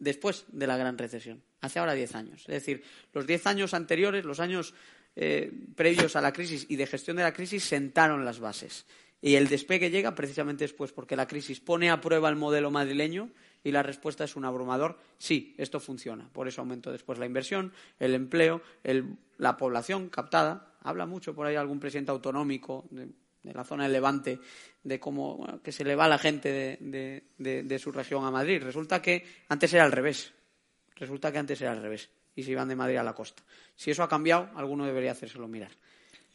después 0.00 0.44
de 0.48 0.66
la 0.66 0.76
gran 0.76 0.98
recesión, 0.98 1.42
hace 1.60 1.78
ahora 1.78 1.94
diez 1.94 2.16
años. 2.16 2.40
Es 2.42 2.54
decir, 2.54 2.82
los 3.12 3.26
diez 3.26 3.46
años 3.46 3.74
anteriores, 3.74 4.24
los 4.24 4.40
años 4.40 4.74
eh, 5.14 5.52
previos 5.76 6.16
a 6.16 6.20
la 6.20 6.32
crisis 6.32 6.66
y 6.68 6.76
de 6.76 6.86
gestión 6.86 7.16
de 7.16 7.22
la 7.22 7.32
crisis, 7.32 7.62
sentaron 7.64 8.24
las 8.24 8.40
bases. 8.40 8.86
Y 9.20 9.34
el 9.34 9.48
despegue 9.48 9.90
llega 9.90 10.14
precisamente 10.14 10.64
después, 10.64 10.92
porque 10.92 11.16
la 11.16 11.26
crisis 11.26 11.60
pone 11.60 11.90
a 11.90 12.00
prueba 12.00 12.28
el 12.28 12.36
modelo 12.36 12.70
madrileño 12.70 13.30
y 13.64 13.70
la 13.70 13.82
respuesta 13.82 14.24
es 14.24 14.36
un 14.36 14.44
abrumador 14.44 14.98
sí, 15.18 15.54
esto 15.58 15.80
funciona. 15.80 16.28
Por 16.32 16.48
eso 16.48 16.60
aumentó 16.60 16.92
después 16.92 17.18
la 17.18 17.26
inversión, 17.26 17.72
el 17.98 18.14
empleo, 18.14 18.62
la 19.38 19.56
población 19.56 20.08
captada. 20.08 20.74
Habla 20.82 21.06
mucho 21.06 21.34
por 21.34 21.46
ahí 21.46 21.56
algún 21.56 21.80
presidente 21.80 22.10
autonómico 22.10 22.86
de, 22.90 23.08
la 23.42 23.64
zona 23.64 23.84
de 23.84 23.90
Levante 23.90 24.40
de 24.82 25.00
cómo 25.00 25.60
que 25.62 25.72
se 25.72 25.84
le 25.84 25.96
va 25.96 26.08
la 26.08 26.18
gente 26.18 26.78
de, 26.80 27.78
su 27.78 27.92
región 27.92 28.24
a 28.24 28.30
Madrid. 28.30 28.62
Resulta 28.62 29.02
que 29.02 29.24
antes 29.48 29.72
era 29.72 29.84
al 29.84 29.92
revés. 29.92 30.32
Resulta 30.96 31.32
que 31.32 31.38
antes 31.38 31.60
era 31.60 31.72
al 31.72 31.82
revés 31.82 32.08
y 32.34 32.42
se 32.42 32.52
iban 32.52 32.68
de 32.68 32.76
Madrid 32.76 32.96
a 32.96 33.02
la 33.02 33.14
costa. 33.14 33.42
Si 33.74 33.90
eso 33.90 34.02
ha 34.02 34.08
cambiado, 34.08 34.50
alguno 34.54 34.86
debería 34.86 35.12
hacérselo 35.12 35.48
mirar. 35.48 35.72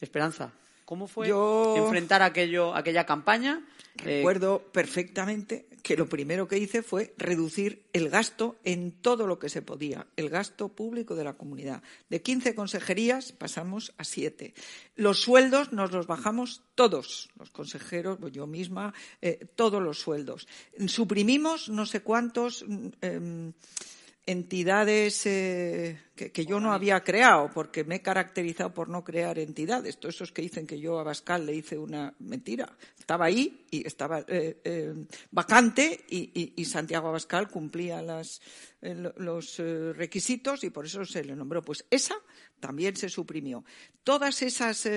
Esperanza, 0.00 0.52
¿Cómo 0.84 1.06
fue 1.06 1.28
enfrentar 1.76 2.22
aquello, 2.22 2.74
aquella 2.74 3.06
campaña? 3.06 3.62
Eh, 4.04 4.18
Recuerdo 4.18 4.60
perfectamente 4.72 5.66
que 5.82 5.96
lo 5.96 6.08
primero 6.08 6.48
que 6.48 6.58
hice 6.58 6.82
fue 6.82 7.14
reducir 7.18 7.84
el 7.92 8.08
gasto 8.08 8.56
en 8.64 8.90
todo 8.90 9.26
lo 9.26 9.38
que 9.38 9.50
se 9.50 9.62
podía, 9.62 10.06
el 10.16 10.30
gasto 10.30 10.68
público 10.70 11.14
de 11.14 11.24
la 11.24 11.34
comunidad. 11.34 11.82
De 12.08 12.22
15 12.22 12.54
consejerías 12.54 13.32
pasamos 13.32 13.92
a 13.98 14.04
7. 14.04 14.54
Los 14.96 15.20
sueldos 15.20 15.72
nos 15.72 15.92
los 15.92 16.06
bajamos 16.06 16.62
todos, 16.74 17.28
los 17.38 17.50
consejeros, 17.50 18.18
yo 18.32 18.46
misma, 18.46 18.94
eh, 19.20 19.46
todos 19.54 19.82
los 19.82 20.00
sueldos. 20.00 20.48
Suprimimos 20.86 21.68
no 21.68 21.84
sé 21.86 22.00
cuántos. 22.00 22.64
Mm, 22.66 22.88
em, 23.02 23.52
entidades 24.26 25.26
eh, 25.26 26.00
que, 26.14 26.46
yo 26.46 26.60
no 26.60 26.72
había 26.72 27.02
creado, 27.04 27.50
porque 27.52 27.84
me 27.84 27.96
he 27.96 28.02
caracterizado 28.02 28.72
por 28.72 28.88
no 28.88 29.04
crear 29.04 29.38
entidades. 29.38 29.98
Todos 29.98 30.14
esos 30.14 30.32
que 30.32 30.42
dicen 30.42 30.66
que 30.66 30.80
yo 30.80 30.98
a 30.98 31.02
Bascal 31.02 31.44
le 31.44 31.54
hice 31.54 31.78
una 31.78 32.14
mentira. 32.20 32.76
Estaba 32.98 33.26
ahí 33.26 33.66
y 33.70 33.86
estaba 33.86 34.20
eh, 34.20 34.60
eh, 34.64 34.94
vacante 35.30 36.04
y, 36.08 36.64
Santiago 36.64 37.08
Abascal 37.08 37.48
cumplía 37.50 38.00
las, 38.02 38.40
los 38.80 39.58
requisitos 39.58 40.64
y 40.64 40.70
por 40.70 40.86
eso 40.86 41.04
se 41.04 41.22
le 41.22 41.36
nombró. 41.36 41.62
Pues 41.62 41.84
esa 41.90 42.16
también 42.58 42.96
se 42.96 43.08
suprimió. 43.08 43.64
Todas 44.02 44.42
esas 44.42 44.88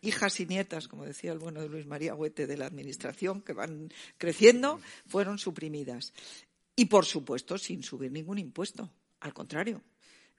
hijas 0.00 0.40
y 0.40 0.46
nietas, 0.46 0.88
como 0.88 1.04
decía 1.04 1.32
el 1.32 1.38
bueno 1.38 1.60
de 1.60 1.68
Luis 1.68 1.86
María 1.86 2.14
Huete, 2.14 2.46
de 2.46 2.56
la 2.56 2.66
Administración, 2.66 3.42
que 3.42 3.52
van 3.52 3.92
creciendo, 4.18 4.80
fueron 5.06 5.38
suprimidas. 5.38 6.12
Y, 6.80 6.86
por 6.86 7.04
supuesto, 7.04 7.58
sin 7.58 7.82
subir 7.82 8.10
ningún 8.10 8.38
impuesto. 8.38 8.88
Al 9.20 9.34
contrario. 9.34 9.82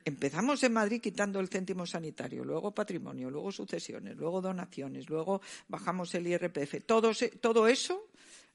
Empezamos 0.04 0.64
en 0.64 0.74
Madrid 0.74 1.00
quitando 1.00 1.40
el 1.40 1.50
céntimo 1.50 1.86
sanitario, 1.86 2.44
luego 2.44 2.74
patrimonio, 2.74 3.30
luego 3.30 3.52
sucesiones, 3.52 4.18
luego 4.18 4.42
donaciones, 4.42 5.08
luego 5.08 5.40
bajamos 5.68 6.16
el 6.16 6.26
IRPF. 6.26 6.84
Todo, 6.84 7.12
todo 7.40 7.68
eso 7.68 8.08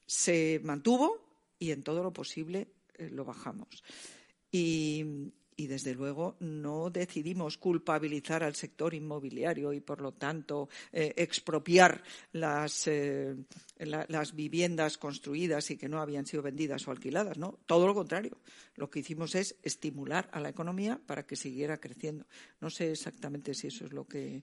se 0.04 0.60
mantuvo 0.64 1.20
y 1.60 1.70
en 1.70 1.84
todo 1.84 2.02
lo 2.02 2.12
posible 2.12 2.66
eh, 2.94 3.08
lo 3.08 3.24
bajamos. 3.24 3.84
Y 5.56 5.66
desde 5.66 5.94
luego 5.94 6.36
no 6.40 6.90
decidimos 6.90 7.56
culpabilizar 7.56 8.42
al 8.44 8.54
sector 8.54 8.94
inmobiliario 8.94 9.72
y 9.72 9.80
por 9.80 10.00
lo 10.00 10.12
tanto 10.12 10.68
eh, 10.92 11.14
expropiar 11.16 12.02
las, 12.32 12.86
eh, 12.86 13.34
las, 13.78 14.34
viviendas 14.34 14.98
construidas 14.98 15.70
y 15.70 15.76
que 15.76 15.88
no 15.88 16.00
habían 16.00 16.26
sido 16.26 16.42
vendidas 16.42 16.86
o 16.86 16.90
alquiladas, 16.90 17.38
¿no? 17.38 17.58
Todo 17.66 17.86
lo 17.86 17.94
contrario. 17.94 18.38
Lo 18.74 18.90
que 18.90 19.00
hicimos 19.00 19.34
es 19.34 19.56
estimular 19.62 20.28
a 20.32 20.40
la 20.40 20.50
economía 20.50 21.00
para 21.06 21.26
que 21.26 21.36
siguiera 21.36 21.78
creciendo. 21.78 22.26
No 22.60 22.68
sé 22.68 22.92
exactamente 22.92 23.54
si 23.54 23.68
eso 23.68 23.86
es 23.86 23.92
lo 23.92 24.06
que. 24.06 24.42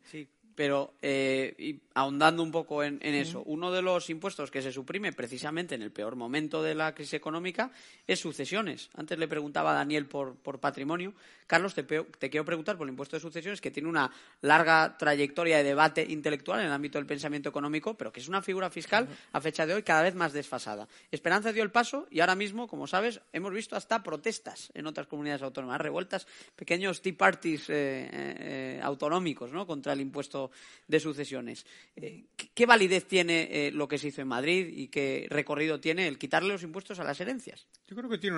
Pero 0.55 0.93
eh, 1.01 1.79
ahondando 1.93 2.43
un 2.43 2.51
poco 2.51 2.83
en, 2.83 2.99
eso, 3.01 3.43
uno 3.45 3.71
de 3.71 3.81
los 3.81 4.09
impuestos 4.09 4.51
que 4.51 4.61
se 4.61 4.71
suprime 4.71 5.11
precisamente 5.11 5.75
en 5.75 5.81
el 5.81 5.91
peor 5.91 6.15
momento 6.15 6.61
de 6.61 6.75
la 6.75 6.93
crisis 6.93 7.13
económica 7.13 7.71
es 8.07 8.19
sucesiones. 8.19 8.89
Antes 8.95 9.17
le 9.17 9.27
preguntaba 9.27 9.71
a 9.71 9.75
Daniel 9.75 10.05
por, 10.05 10.37
patrimonio. 10.59 11.13
Carlos, 11.47 11.73
te, 11.73 11.85
quiero 12.29 12.45
preguntar 12.45 12.77
por 12.77 12.87
el 12.87 12.91
impuesto 12.91 13.15
de 13.15 13.21
sucesiones, 13.21 13.61
que 13.61 13.71
tiene 13.71 13.89
una 13.89 14.11
larga 14.41 14.97
trayectoria 14.97 15.57
de 15.57 15.63
debate 15.63 16.05
intelectual 16.07 16.59
en 16.59 16.67
el 16.67 16.71
ámbito 16.71 16.97
del 16.97 17.05
pensamiento 17.05 17.49
económico, 17.49 17.95
pero 17.95 18.11
que 18.11 18.19
es 18.19 18.27
una 18.27 18.41
figura 18.41 18.69
fiscal 18.69 19.07
a 19.31 19.41
fecha 19.41 19.65
de 19.65 19.73
hoy 19.73 19.83
cada 19.83 20.03
vez 20.03 20.15
más 20.15 20.33
desfasada. 20.33 20.87
Esperanza 21.11 21.53
dio 21.53 21.63
el 21.63 21.71
paso 21.71 22.07
y 22.09 22.19
ahora 22.19 22.35
mismo, 22.35 22.67
como 22.67 22.87
sabes, 22.87 23.21
hemos 23.31 23.53
visto 23.53 23.75
hasta 23.75 24.03
protestas 24.03 24.71
en 24.73 24.87
otras 24.87 25.07
comunidades 25.07 25.41
autónomas, 25.41 25.79
revueltas, 25.81 26.27
pequeños 26.55 27.01
tea 27.01 27.13
parties 27.17 27.69
eh, 27.69 28.09
eh, 28.13 28.79
autonómicos 28.81 29.51
¿no? 29.51 29.65
contra 29.65 29.93
el 29.93 30.01
impuesto 30.01 30.51
de 30.87 30.99
sucesiones. 30.99 31.65
Eh, 31.95 32.25
¿Qué 32.53 32.65
validez 32.65 33.05
tiene 33.05 33.71
lo 33.73 33.87
que 33.87 33.97
se 33.97 34.07
hizo 34.07 34.21
en 34.21 34.27
Madrid 34.27 34.67
y 34.71 34.87
qué 34.87 35.27
recorrido 35.29 35.79
tiene 35.79 36.07
el 36.07 36.17
quitarle 36.17 36.49
los 36.49 36.63
impuestos 36.63 36.99
a 36.99 37.03
las 37.03 37.19
herencias? 37.19 37.67
Yo 37.87 37.95
creo 37.95 38.09
que 38.09 38.17
tiene 38.17 38.37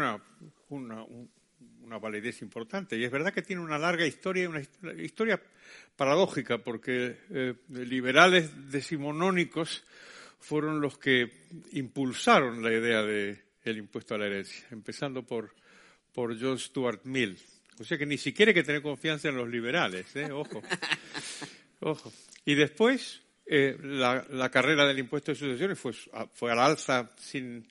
una, 0.70 1.06
validez 2.00 2.42
importante 2.42 2.98
y 2.98 3.04
es 3.04 3.12
verdad 3.12 3.34
que 3.34 3.42
tiene 3.42 3.62
una 3.62 3.78
larga 3.78 4.06
historia, 4.06 4.50
una 4.50 4.62
historia 5.02 5.42
paradójica, 5.96 6.58
porque 6.58 7.18
eh, 7.30 7.54
liberales 7.70 8.72
decimonónicos 8.72 9.84
fueron 10.40 10.82
los 10.82 10.98
que 10.98 11.32
impulsaron 11.72 12.62
la 12.62 12.72
idea 12.72 13.02
del 13.04 13.78
impuesto 13.78 14.16
a 14.16 14.18
la 14.18 14.28
herencia, 14.28 14.66
empezando 14.72 15.24
por, 15.24 15.56
por 16.14 16.40
John 16.40 16.60
Stuart 16.60 17.02
Mill. 17.06 17.38
O 17.80 17.84
sea 17.84 17.98
que 17.98 18.06
ni 18.06 18.18
siquiera 18.18 18.52
hay 18.52 18.54
que 18.54 18.64
tener 18.64 18.82
confianza 18.82 19.30
en 19.30 19.38
los 19.38 19.50
liberales, 19.50 20.16
¿eh? 20.16 20.32
ojo. 20.32 20.62
Ojo. 21.82 22.12
Y 22.46 22.56
después, 22.56 23.22
eh, 23.46 23.78
la, 23.82 24.50
carrera 24.50 24.88
del 24.88 25.00
impuesto 25.00 25.32
de 25.32 25.38
sucesiones 25.38 25.78
fue, 25.78 25.94
fue 26.34 26.52
al 26.52 26.60
alza 26.60 27.12
sin, 27.18 27.68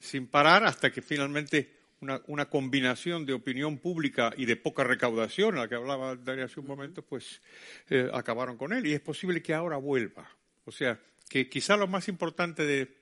sin 0.00 0.26
parar 0.26 0.64
hasta 0.64 0.90
que 0.90 1.02
finalmente 1.02 1.83
una, 2.04 2.22
una, 2.26 2.48
combinación 2.50 3.26
de 3.26 3.32
opinión 3.32 3.78
pública 3.78 4.32
y 4.36 4.44
de 4.44 4.56
poca 4.56 4.84
recaudación, 4.84 5.56
a 5.56 5.62
la 5.62 5.68
que 5.68 5.74
hablaba 5.74 6.16
Daniel 6.16 6.46
hace 6.46 6.60
un 6.60 6.66
momento, 6.66 7.02
pues 7.02 7.40
eh, 7.88 8.08
acabaron 8.12 8.56
con 8.56 8.72
él. 8.72 8.86
Y 8.86 8.92
es 8.92 9.00
posible 9.00 9.42
que 9.42 9.54
ahora 9.54 9.76
vuelva. 9.78 10.28
O 10.64 10.70
sea, 10.70 11.00
que 11.28 11.48
quizá 11.48 11.76
lo 11.76 11.88
más 11.88 12.08
importante 12.08 12.64
de, 12.64 12.96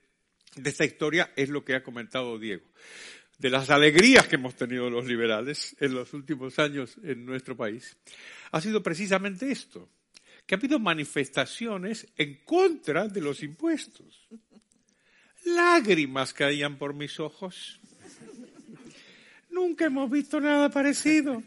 de 0.55 0.69
esta 0.69 0.85
historia 0.85 1.31
es 1.35 1.49
lo 1.49 1.63
que 1.63 1.75
ha 1.75 1.83
comentado 1.83 2.39
Diego. 2.39 2.65
De 3.37 3.49
las 3.49 3.69
alegrías 3.69 4.27
que 4.27 4.35
hemos 4.35 4.55
tenido 4.55 4.89
los 4.89 5.05
liberales 5.05 5.75
en 5.79 5.93
los 5.93 6.13
últimos 6.13 6.59
años 6.59 6.95
en 7.03 7.25
nuestro 7.25 7.57
país, 7.57 7.97
ha 8.51 8.61
sido 8.61 8.81
precisamente 8.81 9.51
esto, 9.51 9.89
que 10.45 10.55
ha 10.55 10.57
habido 10.57 10.79
manifestaciones 10.79 12.07
en 12.15 12.43
contra 12.45 13.07
de 13.07 13.21
los 13.21 13.43
impuestos. 13.43 14.27
Lágrimas 15.45 16.33
caían 16.33 16.77
por 16.77 16.93
mis 16.93 17.19
ojos. 17.19 17.79
Nunca 19.53 19.85
hemos 19.85 20.09
visto 20.09 20.39
nada 20.41 20.69
parecido. 20.69 21.43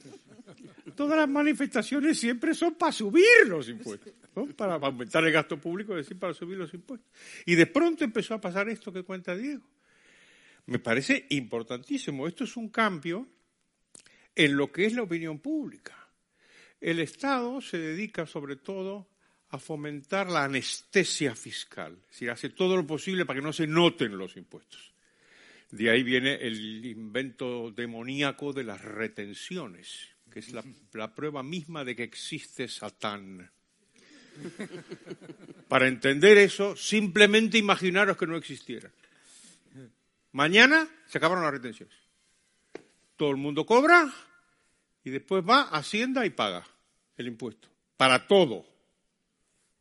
Todas 0.95 1.19
las 1.19 1.29
manifestaciones 1.29 2.19
siempre 2.19 2.55
son 2.55 2.75
para 2.75 2.92
subir 2.92 3.47
los 3.47 3.69
impuestos, 3.69 4.12
para 4.57 4.75
aumentar 4.75 5.25
el 5.25 5.33
gasto 5.33 5.59
público, 5.61 5.92
es 5.92 6.07
decir, 6.07 6.19
para 6.19 6.33
subir 6.33 6.57
los 6.57 6.73
impuestos. 6.73 7.11
Y 7.45 7.55
de 7.55 7.66
pronto 7.66 8.05
empezó 8.05 8.35
a 8.35 8.40
pasar 8.40 8.69
esto 8.69 8.92
que 8.92 9.03
cuenta 9.03 9.37
Diego. 9.37 9.69
Me 10.66 10.79
parece 10.79 11.27
importantísimo. 11.31 12.27
Esto 12.27 12.45
es 12.45 12.57
un 12.57 12.69
cambio 12.69 13.27
en 14.35 14.57
lo 14.57 14.71
que 14.71 14.87
es 14.87 14.92
la 14.92 15.03
opinión 15.03 15.38
pública. 15.38 15.95
El 16.81 17.01
Estado 17.01 17.61
se 17.61 17.79
dedica 17.79 18.27
sobre 18.27 18.57
todo 18.57 19.09
a 19.51 19.59
fomentar 19.59 20.31
la 20.31 20.45
anestesia 20.45 21.35
fiscal, 21.35 21.97
es 22.03 22.11
decir, 22.11 22.31
hace 22.31 22.51
todo 22.51 22.77
lo 22.77 22.87
posible 22.87 23.25
para 23.25 23.38
que 23.38 23.47
no 23.47 23.53
se 23.53 23.66
noten 23.66 24.19
los 24.19 24.37
impuestos. 24.37 24.95
De 25.70 25.90
ahí 25.90 26.02
viene 26.02 26.35
el 26.35 26.85
invento 26.85 27.70
demoníaco 27.72 28.52
de 28.52 28.64
las 28.64 28.83
retenciones, 28.83 30.09
que 30.31 30.38
es 30.38 30.52
la, 30.52 31.14
prueba 31.14 31.42
misma 31.42 31.85
de 31.85 31.96
que 31.96 32.05
existe 32.05 32.68
Satán. 32.68 33.50
Para 35.68 35.88
entender 35.88 36.38
eso, 36.38 36.76
simplemente 36.76 37.59
imaginaros 37.59 38.16
que 38.16 38.26
no 38.26 38.37
existiera. 38.37 38.90
Mañana 40.33 40.88
se 41.07 41.18
acabaron 41.18 41.42
las 41.42 41.52
retenciones. 41.52 41.96
Todo 43.16 43.31
el 43.31 43.37
mundo 43.37 43.64
cobra 43.64 44.12
y 45.02 45.11
después 45.11 45.42
va 45.42 45.62
a 45.62 45.79
Hacienda 45.79 46.26
y 46.26 46.31
paga 46.31 46.66
el 47.16 47.26
impuesto. 47.26 47.68
Para 47.96 48.26
todo. 48.26 48.66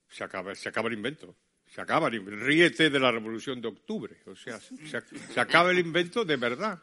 Se 0.10 0.24
acaba, 0.24 0.56
se 0.56 0.70
acaba 0.70 0.88
el 0.88 0.94
invento. 0.94 1.36
Se 1.76 1.82
acaba 1.82 2.08
el 2.08 2.16
invento. 2.16 2.46
Ríete 2.46 2.90
de 2.90 3.00
la 3.02 3.12
revolución 3.12 3.60
de 3.60 3.68
octubre. 3.68 4.16
O 4.28 4.36
sea, 4.36 4.58
se, 4.62 5.40
acaba 5.40 5.72
el 5.72 5.80
invento 5.80 6.24
de 6.24 6.38
verdad. 6.38 6.82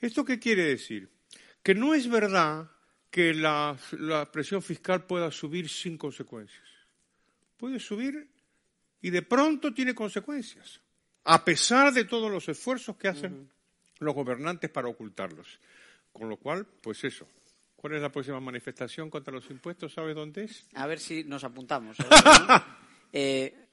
¿Esto 0.00 0.24
qué 0.24 0.40
quiere 0.40 0.64
decir? 0.64 1.08
Que 1.62 1.76
no 1.76 1.94
es 1.94 2.10
verdad 2.10 2.68
que 3.08 3.32
la, 3.32 3.78
la 3.92 4.32
presión 4.32 4.62
fiscal 4.62 5.06
pueda 5.06 5.30
subir 5.30 5.68
sin 5.68 5.96
consecuencias. 5.96 6.68
Puede 7.56 7.78
subir 7.78 8.28
y 9.00 9.10
de 9.10 9.22
pronto 9.22 9.72
tiene 9.72 9.94
consecuencias, 9.94 10.80
a 11.24 11.44
pesar 11.44 11.92
de 11.92 12.04
todos 12.04 12.32
los 12.32 12.48
esfuerzos 12.48 12.96
que 12.96 13.06
hacen 13.06 13.48
los 14.00 14.12
gobernantes 14.12 14.70
para 14.70 14.88
ocultarlos. 14.88 15.60
Con 16.12 16.28
lo 16.28 16.36
cual, 16.36 16.66
pues 16.82 17.04
eso, 17.04 17.28
¿Cuál 17.76 17.94
es 17.94 18.02
la 18.02 18.12
próxima 18.12 18.38
manifestación 18.40 19.08
contra 19.08 19.32
los 19.32 19.48
impuestos? 19.48 19.94
¿Sabes 19.94 20.14
dónde 20.14 20.44
es? 20.44 20.66
A 20.74 20.86
ver 20.86 20.98
si 20.98 21.22
nos 21.22 21.44
apuntamos. 21.44 21.96
Eh, 23.12 23.69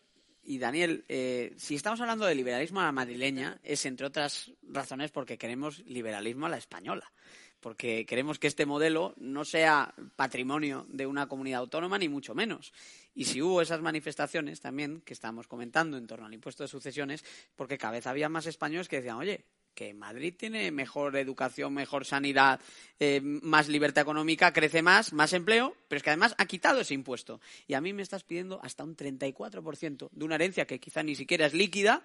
y 0.50 0.60
Daniel, 0.60 1.04
eh, 1.10 1.54
si 1.58 1.76
estamos 1.76 2.00
hablando 2.00 2.26
de 2.26 2.34
liberalismo 2.34 2.80
a 2.80 2.86
la 2.86 2.94
madrileña, 2.94 3.60
es 3.64 3.86
entre 3.86 4.08
otras 4.08 4.54
razones 4.64 5.12
porque 5.12 5.38
queremos 5.38 5.80
liberalismo 5.80 6.46
a 6.46 6.50
la 6.50 6.58
española. 6.58 7.12
Porque 7.60 8.06
queremos 8.06 8.40
que 8.40 8.48
este 8.48 8.66
modelo 8.66 9.14
no 9.18 9.44
sea 9.44 9.94
patrimonio 10.16 10.86
de 10.88 11.06
una 11.06 11.28
comunidad 11.28 11.60
autónoma, 11.60 11.98
ni 11.98 12.08
mucho 12.08 12.34
menos. 12.34 12.72
Y 13.14 13.26
si 13.26 13.42
hubo 13.42 13.62
esas 13.62 13.82
manifestaciones 13.82 14.62
también 14.62 15.02
que 15.02 15.14
estamos 15.14 15.48
comentando 15.48 15.98
en 15.98 16.08
torno 16.08 16.28
al 16.28 16.34
impuesto 16.34 16.64
de 16.64 16.70
sucesiones, 16.70 17.26
porque 17.58 17.78
cada 17.78 17.92
vez 17.92 18.08
había 18.08 18.30
más 18.30 18.46
españoles 18.46 18.88
que 18.88 18.98
decían, 18.98 19.18
oye, 19.18 19.44
que 19.78 19.94
Madrid 19.94 20.34
tiene 20.36 20.72
mejor 20.72 21.16
educación, 21.18 21.72
mejor 21.72 22.04
sanidad, 22.04 22.60
eh, 23.00 23.22
más 23.22 23.70
libertad 23.70 24.02
económica, 24.02 24.52
crece 24.52 24.82
más, 24.82 25.14
más 25.14 25.34
empleo, 25.34 25.76
pero 25.88 25.98
es 25.98 26.04
que 26.04 26.10
además 26.10 26.34
ha 26.40 26.48
quitado 26.48 26.82
ese 26.82 26.96
impuesto. 26.96 27.40
Y 27.68 27.76
a 27.76 27.82
mí 27.82 27.94
me 27.94 28.02
estás 28.02 28.24
pidiendo 28.24 28.60
hasta 28.64 28.84
un 28.84 28.98
34% 28.98 30.10
de 30.12 30.26
una 30.26 30.34
herencia 30.34 30.66
que 30.66 30.80
quizá 30.80 31.04
ni 31.04 31.14
siquiera 31.14 31.46
es 31.46 31.54
líquida, 31.54 32.02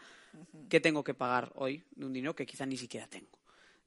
que 0.68 0.80
tengo 0.80 1.02
que 1.02 1.14
pagar 1.14 1.50
hoy 1.54 1.82
de 1.96 2.04
un 2.04 2.12
dinero 2.12 2.37
que 2.37 2.44
quizá 2.44 2.66
ni 2.66 2.76
siquiera 2.76 3.06
tengo. 3.06 3.38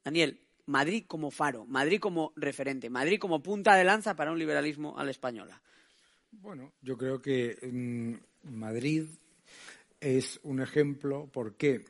Daniel, 0.03 0.39
Madrid 0.65 1.03
como 1.07 1.29
faro, 1.29 1.65
Madrid 1.65 1.99
como 1.99 2.33
referente, 2.35 2.89
Madrid 2.89 3.19
como 3.19 3.43
punta 3.43 3.75
de 3.75 3.83
lanza 3.83 4.15
para 4.15 4.31
un 4.31 4.39
liberalismo 4.39 4.97
a 4.97 5.03
la 5.03 5.11
española. 5.11 5.61
Bueno, 6.31 6.73
yo 6.81 6.97
creo 6.97 7.21
que 7.21 7.55
mm, 7.61 8.49
Madrid 8.51 9.05
es 9.99 10.39
un 10.41 10.59
ejemplo 10.59 11.29
porque 11.31 11.85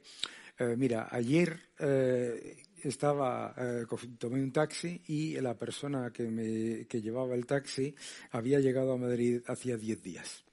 eh, 0.57 0.75
mira, 0.77 1.07
ayer 1.11 1.59
eh, 1.79 2.63
estaba, 2.83 3.53
eh, 3.57 3.85
tomé 4.17 4.41
un 4.41 4.51
taxi 4.51 5.01
y 5.07 5.39
la 5.41 5.57
persona 5.57 6.11
que, 6.11 6.23
me, 6.23 6.85
que 6.87 7.01
llevaba 7.01 7.35
el 7.35 7.45
taxi 7.45 7.93
había 8.31 8.59
llegado 8.59 8.93
a 8.93 8.97
Madrid 8.97 9.41
hacía 9.47 9.77
10 9.77 10.01
días. 10.01 10.43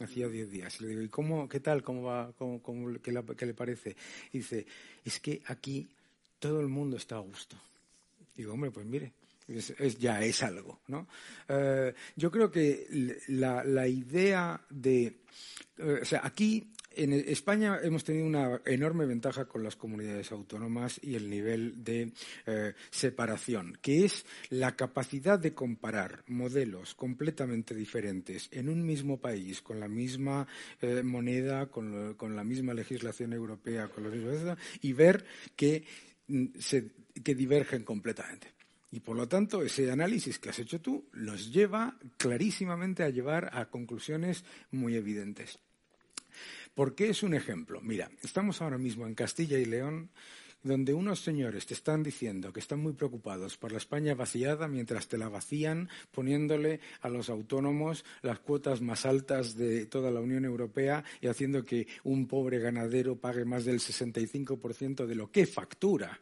Hacía 0.00 0.26
10 0.26 0.50
días. 0.50 0.80
Le 0.80 0.88
digo, 0.88 1.02
¿y 1.02 1.08
cómo, 1.08 1.48
qué 1.48 1.60
tal? 1.60 1.84
¿Cómo 1.84 2.02
va? 2.02 2.32
Cómo, 2.36 2.60
qué, 3.00 3.46
le 3.46 3.54
parece? 3.54 3.96
Y 4.32 4.38
dice, 4.38 4.66
es 5.04 5.20
que 5.20 5.40
aquí 5.46 5.86
todo 6.40 6.60
el 6.60 6.66
mundo 6.66 6.96
está 6.96 7.16
a 7.16 7.20
gusto. 7.20 7.56
Digo, 8.34 8.54
hombre, 8.54 8.72
pues 8.72 8.84
mire, 8.86 9.12
ya 10.00 10.20
es 10.20 10.42
algo, 10.42 10.80
¿no? 10.88 11.06
Eh, 11.48 11.94
yo 12.16 12.28
creo 12.28 12.50
que 12.50 13.20
la, 13.28 13.62
la 13.62 13.86
idea 13.86 14.60
de... 14.68 15.20
O 16.02 16.04
sea, 16.04 16.22
aquí 16.24 16.73
en 16.96 17.12
España 17.12 17.78
hemos 17.82 18.04
tenido 18.04 18.26
una 18.26 18.60
enorme 18.64 19.06
ventaja 19.06 19.46
con 19.46 19.62
las 19.62 19.76
comunidades 19.76 20.32
autónomas 20.32 21.00
y 21.02 21.14
el 21.14 21.28
nivel 21.28 21.84
de 21.84 22.12
eh, 22.46 22.74
separación, 22.90 23.78
que 23.80 24.04
es 24.04 24.24
la 24.50 24.76
capacidad 24.76 25.38
de 25.38 25.54
comparar 25.54 26.22
modelos 26.28 26.94
completamente 26.94 27.74
diferentes 27.74 28.48
en 28.52 28.68
un 28.68 28.84
mismo 28.84 29.20
país, 29.20 29.62
con 29.62 29.80
la 29.80 29.88
misma 29.88 30.46
eh, 30.80 31.02
moneda, 31.02 31.66
con, 31.66 32.16
la 32.36 32.44
misma 32.44 32.74
legislación 32.74 33.32
europea, 33.32 33.88
con 33.88 34.10
mismos, 34.10 34.58
y 34.80 34.92
ver 34.92 35.24
que, 35.56 35.84
mm, 36.28 36.46
que 37.22 37.34
divergen 37.34 37.84
completamente. 37.84 38.54
Y 38.94 39.00
por 39.00 39.16
lo 39.16 39.26
tanto, 39.26 39.62
ese 39.62 39.90
análisis 39.90 40.38
que 40.38 40.50
has 40.50 40.58
hecho 40.60 40.80
tú 40.80 41.08
nos 41.14 41.52
lleva 41.52 41.98
clarísimamente 42.16 43.02
a 43.02 43.10
llevar 43.10 43.50
a 43.52 43.68
conclusiones 43.68 44.44
muy 44.70 44.94
evidentes. 44.94 45.58
¿Por 46.74 46.96
qué 46.96 47.08
es 47.10 47.22
un 47.22 47.34
ejemplo? 47.34 47.80
Mira, 47.80 48.10
estamos 48.22 48.60
ahora 48.60 48.78
mismo 48.78 49.06
en 49.06 49.14
Castilla 49.14 49.58
y 49.58 49.64
León 49.64 50.10
donde 50.64 50.94
unos 50.94 51.20
señores 51.20 51.66
te 51.66 51.74
están 51.74 52.02
diciendo 52.02 52.52
que 52.52 52.58
están 52.58 52.80
muy 52.80 52.94
preocupados 52.94 53.58
por 53.58 53.70
la 53.70 53.78
España 53.78 54.14
vaciada 54.14 54.66
mientras 54.66 55.06
te 55.06 55.18
la 55.18 55.28
vacían 55.28 55.90
poniéndole 56.10 56.80
a 57.02 57.10
los 57.10 57.28
autónomos 57.28 58.04
las 58.22 58.40
cuotas 58.40 58.80
más 58.80 59.04
altas 59.06 59.56
de 59.56 59.86
toda 59.86 60.10
la 60.10 60.20
Unión 60.20 60.44
Europea 60.46 61.04
y 61.20 61.28
haciendo 61.28 61.64
que 61.64 61.86
un 62.02 62.26
pobre 62.26 62.58
ganadero 62.58 63.16
pague 63.16 63.44
más 63.44 63.66
del 63.66 63.78
65% 63.78 65.06
de 65.06 65.14
lo 65.14 65.30
que 65.30 65.46
factura 65.46 66.18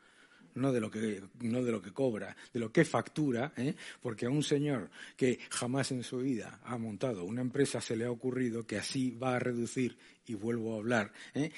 no 0.55 0.73
de 0.73 0.81
lo 0.81 0.91
que, 0.91 1.23
no 1.41 1.63
de 1.63 1.73
lo 1.73 1.83
que 1.83 1.93
cobra, 1.93 2.37
de 2.53 2.61
lo 2.61 2.73
que 2.73 2.85
factura, 2.85 3.53
¿eh? 3.57 3.75
porque 4.01 4.27
a 4.27 4.31
un 4.31 4.43
señor 4.43 4.91
que 5.17 5.39
jamás 5.51 5.93
en 5.93 6.03
su 6.03 6.19
vida 6.19 6.61
ha 6.65 6.79
montado 6.79 7.25
una 7.25 7.41
empresa 7.41 7.81
se 7.81 7.97
le 7.97 8.05
ha 8.05 8.11
ocurrido 8.11 8.67
que 8.67 8.79
así 8.79 9.11
va 9.11 9.37
a 9.37 9.39
reducir, 9.39 9.97
y 10.27 10.35
vuelvo 10.35 10.75
a 10.75 10.79
hablar, 10.79 11.13
¿eh? 11.35 11.51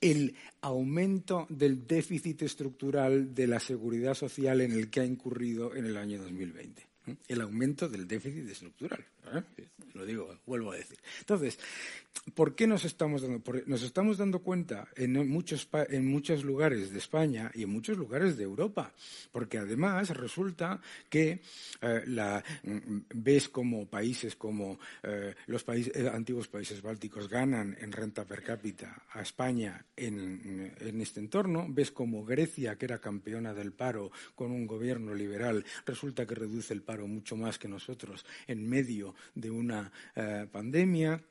el 0.00 0.34
aumento 0.60 1.46
del 1.48 1.86
déficit 1.86 2.42
estructural 2.42 3.34
de 3.34 3.46
la 3.46 3.60
seguridad 3.60 4.14
social 4.14 4.60
en 4.60 4.72
el 4.72 4.90
que 4.90 5.00
ha 5.00 5.04
incurrido 5.04 5.74
en 5.76 5.86
el 5.86 5.96
año 5.96 6.20
2020. 6.20 6.82
¿eh? 7.06 7.16
El 7.28 7.40
aumento 7.40 7.88
del 7.88 8.08
déficit 8.08 8.48
estructural. 8.48 9.04
Lo 9.94 10.04
digo, 10.04 10.38
vuelvo 10.46 10.72
a 10.72 10.76
decir. 10.76 10.98
Entonces, 11.20 11.58
¿Por 12.34 12.54
qué 12.54 12.68
nos 12.68 12.84
estamos 12.84 13.22
dando? 13.22 13.42
nos 13.66 13.82
estamos 13.82 14.16
dando 14.16 14.38
cuenta 14.40 14.86
en 14.94 15.28
muchos, 15.28 15.68
en 15.88 16.06
muchos 16.06 16.44
lugares 16.44 16.92
de 16.92 16.98
España 16.98 17.50
y 17.52 17.64
en 17.64 17.70
muchos 17.70 17.98
lugares 17.98 18.36
de 18.36 18.44
Europa, 18.44 18.92
porque 19.32 19.58
además 19.58 20.08
resulta 20.10 20.80
que 21.10 21.40
eh, 21.80 22.42
mm, 22.62 22.98
ves 23.14 23.48
como 23.48 23.86
países 23.86 24.36
como 24.36 24.78
eh, 25.02 25.34
los 25.46 25.64
países, 25.64 25.96
eh, 25.96 26.08
antiguos 26.08 26.46
países 26.46 26.80
bálticos 26.80 27.28
ganan 27.28 27.76
en 27.80 27.90
renta 27.90 28.24
per 28.24 28.44
cápita 28.44 29.02
a 29.10 29.22
España 29.22 29.84
en, 29.96 30.72
este 31.00 31.18
entorno, 31.18 31.66
ves 31.68 31.90
como 31.90 32.24
Grecia, 32.24 32.76
que 32.76 32.84
era 32.84 33.00
campeona 33.00 33.52
del 33.52 33.72
paro 33.72 34.12
con 34.36 34.52
un 34.52 34.68
gobierno 34.68 35.12
liberal, 35.12 35.64
resulta 35.84 36.24
que 36.24 36.36
reduce 36.36 36.72
el 36.72 36.82
paro 36.82 37.08
mucho 37.08 37.36
más 37.36 37.58
que 37.58 37.66
nosotros 37.66 38.24
en 38.46 38.68
medio 38.68 39.11
de 39.34 39.50
una 39.50 39.90
pandemia 40.52 41.22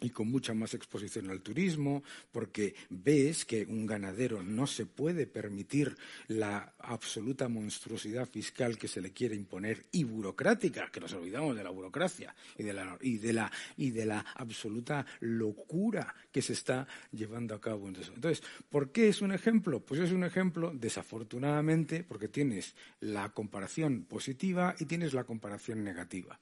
y 0.00 0.10
con 0.10 0.30
mucha 0.30 0.54
más 0.54 0.74
exposición 0.74 1.30
al 1.30 1.42
turismo, 1.42 2.02
porque 2.30 2.74
ves 2.90 3.44
que 3.44 3.64
un 3.64 3.86
ganadero 3.86 4.42
no 4.42 4.66
se 4.66 4.86
puede 4.86 5.26
permitir 5.26 5.96
la 6.28 6.74
absoluta 6.78 7.48
monstruosidad 7.48 8.28
fiscal 8.28 8.78
que 8.78 8.88
se 8.88 9.00
le 9.00 9.12
quiere 9.12 9.34
imponer 9.34 9.86
y 9.92 10.04
burocrática, 10.04 10.90
que 10.90 11.00
nos 11.00 11.12
olvidamos 11.12 11.56
de 11.56 11.64
la 11.64 11.70
burocracia 11.70 12.34
y 12.56 12.62
de 12.62 12.72
la, 12.72 12.98
y 13.00 13.18
de 13.18 13.32
la, 13.32 13.50
y 13.76 13.90
de 13.90 14.06
la 14.06 14.24
absoluta 14.34 15.04
locura 15.20 16.14
que 16.30 16.42
se 16.42 16.52
está 16.52 16.86
llevando 17.12 17.54
a 17.54 17.60
cabo. 17.60 17.88
Entonces, 17.88 18.42
¿por 18.68 18.92
qué 18.92 19.08
es 19.08 19.22
un 19.22 19.32
ejemplo? 19.32 19.80
Pues 19.80 20.00
es 20.00 20.12
un 20.12 20.24
ejemplo, 20.24 20.72
desafortunadamente, 20.74 22.04
porque 22.04 22.28
tienes 22.28 22.74
la 23.00 23.30
comparación 23.30 24.04
positiva 24.04 24.74
y 24.78 24.84
tienes 24.84 25.14
la 25.14 25.24
comparación 25.24 25.82
negativa. 25.82 26.38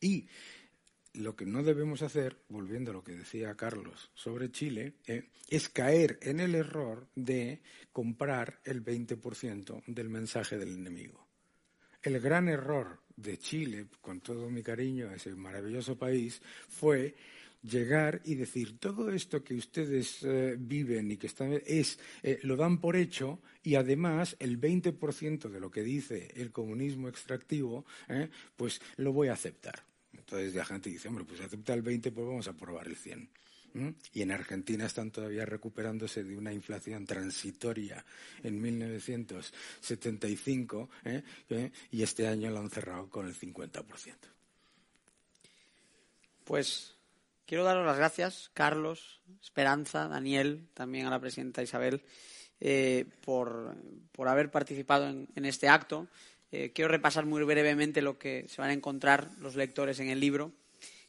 Y 0.00 0.26
lo 1.14 1.34
que 1.34 1.46
no 1.46 1.62
debemos 1.62 2.02
hacer, 2.02 2.36
volviendo 2.48 2.90
a 2.90 2.94
lo 2.94 3.04
que 3.04 3.16
decía 3.16 3.56
Carlos 3.56 4.10
sobre 4.14 4.50
Chile, 4.50 4.94
eh, 5.06 5.28
es 5.48 5.68
caer 5.68 6.18
en 6.22 6.40
el 6.40 6.54
error 6.54 7.08
de 7.14 7.60
comprar 7.92 8.60
el 8.64 8.84
20% 8.84 9.82
del 9.86 10.08
mensaje 10.08 10.58
del 10.58 10.74
enemigo. 10.74 11.26
El 12.02 12.20
gran 12.20 12.48
error 12.48 13.00
de 13.16 13.38
Chile, 13.38 13.86
con 14.00 14.20
todo 14.20 14.48
mi 14.50 14.62
cariño 14.62 15.08
a 15.08 15.16
ese 15.16 15.34
maravilloso 15.34 15.98
país, 15.98 16.40
fue 16.68 17.16
llegar 17.62 18.20
y 18.24 18.36
decir 18.36 18.78
todo 18.78 19.10
esto 19.10 19.42
que 19.42 19.54
ustedes 19.54 20.22
eh, 20.22 20.54
viven 20.56 21.10
y 21.10 21.16
que 21.16 21.26
están 21.26 21.60
es 21.66 21.98
eh, 22.22 22.38
lo 22.42 22.54
dan 22.54 22.80
por 22.80 22.94
hecho 22.94 23.40
y 23.64 23.74
además 23.74 24.36
el 24.38 24.60
20% 24.60 25.48
de 25.50 25.58
lo 25.58 25.68
que 25.68 25.82
dice 25.82 26.30
el 26.36 26.52
comunismo 26.52 27.08
extractivo 27.08 27.84
pues 28.56 28.80
lo 28.96 29.12
voy 29.12 29.26
a 29.26 29.32
aceptar 29.32 29.87
entonces 30.28 30.54
la 30.54 30.64
gente 30.66 30.90
dice, 30.90 31.08
hombre, 31.08 31.24
pues 31.24 31.40
acepta 31.40 31.72
el 31.72 31.80
20, 31.80 32.12
pues 32.12 32.26
vamos 32.26 32.46
a 32.48 32.52
probar 32.52 32.86
el 32.86 32.96
100. 32.96 33.30
Y 34.12 34.20
en 34.22 34.30
Argentina 34.30 34.84
están 34.84 35.10
todavía 35.10 35.46
recuperándose 35.46 36.22
de 36.24 36.36
una 36.36 36.52
inflación 36.52 37.06
transitoria 37.06 38.04
en 38.42 38.60
1975 38.60 40.90
¿eh? 41.04 41.22
¿Eh? 41.48 41.70
y 41.92 42.02
este 42.02 42.26
año 42.26 42.50
lo 42.50 42.58
han 42.58 42.68
cerrado 42.70 43.08
con 43.08 43.26
el 43.26 43.34
50%. 43.34 44.16
Pues 46.44 46.94
quiero 47.46 47.64
daros 47.64 47.86
las 47.86 47.96
gracias, 47.96 48.50
Carlos, 48.52 49.22
Esperanza, 49.40 50.08
Daniel, 50.08 50.68
también 50.74 51.06
a 51.06 51.10
la 51.10 51.20
presidenta 51.20 51.62
Isabel, 51.62 52.02
eh, 52.60 53.06
por, 53.24 53.76
haber 54.26 54.50
participado 54.50 55.08
en 55.08 55.44
este 55.44 55.68
acto. 55.68 56.08
Eh, 56.50 56.72
quiero 56.74 56.88
repasar 56.88 57.26
muy 57.26 57.42
brevemente 57.44 58.00
lo 58.00 58.18
que 58.18 58.46
se 58.48 58.60
van 58.60 58.70
a 58.70 58.72
encontrar 58.72 59.30
los 59.38 59.54
lectores 59.54 60.00
en 60.00 60.08
el 60.08 60.20
libro. 60.20 60.52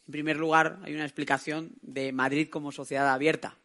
En 0.06 0.12
primer 0.12 0.38
lugar, 0.38 0.80
hay 0.84 0.94
una 0.94 1.06
explicación 1.06 1.72
de 1.82 2.12
Madrid 2.12 2.50
como 2.50 2.72
sociedad 2.72 3.08
abierta, 3.14 3.58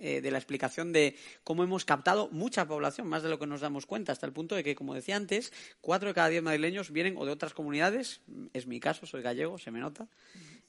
eh, 0.00 0.20
de 0.20 0.30
la 0.30 0.38
explicación 0.38 0.92
de 0.92 1.16
cómo 1.42 1.64
hemos 1.64 1.84
captado 1.84 2.28
mucha 2.30 2.68
población, 2.68 3.08
más 3.08 3.24
de 3.24 3.30
lo 3.30 3.38
que 3.38 3.46
nos 3.46 3.62
damos 3.62 3.84
cuenta, 3.84 4.12
hasta 4.12 4.26
el 4.26 4.32
punto 4.32 4.54
de 4.54 4.62
que, 4.62 4.76
como 4.76 4.94
decía 4.94 5.16
antes, 5.16 5.52
cuatro 5.80 6.08
de 6.08 6.14
cada 6.14 6.28
diez 6.28 6.42
madrileños 6.42 6.92
vienen 6.92 7.16
o 7.16 7.26
de 7.26 7.32
otras 7.32 7.52
comunidades, 7.52 8.20
es 8.52 8.68
mi 8.68 8.78
caso, 8.78 9.06
soy 9.06 9.22
gallego, 9.22 9.58
se 9.58 9.72
me 9.72 9.80
nota, 9.80 10.06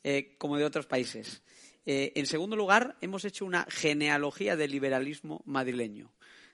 eh, 0.04 0.36
como 0.40 0.58
de 0.58 0.66
otros 0.66 0.88
países. 0.88 1.44
en 1.86 2.28
segundo 2.28 2.56
lugar, 2.56 2.98
hemos 3.02 3.26
hecho 3.26 3.46
una 3.46 3.66
genealogía 3.68 4.56
del 4.56 4.70
liberalismo 4.70 5.42
madrileño. 5.46 6.12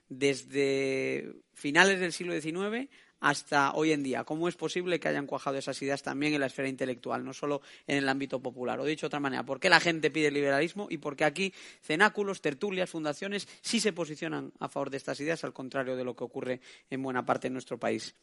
Desde 0.07 1.33
finales 1.53 1.99
del 1.99 2.13
siglo 2.13 2.39
XIX 2.39 2.89
hasta 3.19 3.73
hoy 3.73 3.91
en 3.91 4.03
día. 4.03 4.23
¿Cómo 4.23 4.47
es 4.47 4.55
posible 4.55 4.99
que 4.99 5.07
hayan 5.07 5.27
cuajado 5.27 5.57
esas 5.57 5.81
ideas 5.81 6.03
también 6.03 6.33
en 6.33 6.41
la 6.41 6.47
esfera 6.47 6.67
intelectual, 6.67 7.23
no 7.23 7.33
solo 7.33 7.61
en 7.87 7.97
el 7.97 8.09
ámbito 8.09 8.39
popular? 8.39 8.79
O 8.79 8.85
dicho 8.85 9.05
de 9.05 9.07
otra 9.07 9.19
manera, 9.19 9.43
¿por 9.43 9.59
qué 9.59 9.69
la 9.69 9.79
gente 9.79 10.11
pide 10.11 10.31
liberalismo 10.31 10.87
y 10.89 10.97
por 10.97 11.15
qué 11.15 11.25
aquí 11.25 11.53
cenáculos, 11.81 12.41
tertulias, 12.41 12.89
fundaciones 12.89 13.47
sí 13.61 13.79
se 13.79 13.93
posicionan 13.93 14.51
a 14.59 14.69
favor 14.69 14.89
de 14.89 14.97
estas 14.97 15.19
ideas, 15.19 15.43
al 15.43 15.53
contrario 15.53 15.95
de 15.95 16.03
lo 16.03 16.15
que 16.15 16.23
ocurre 16.23 16.61
en 16.89 17.01
buena 17.01 17.25
parte 17.25 17.47
de 17.47 17.53
nuestro 17.53 17.79
país? 17.79 18.15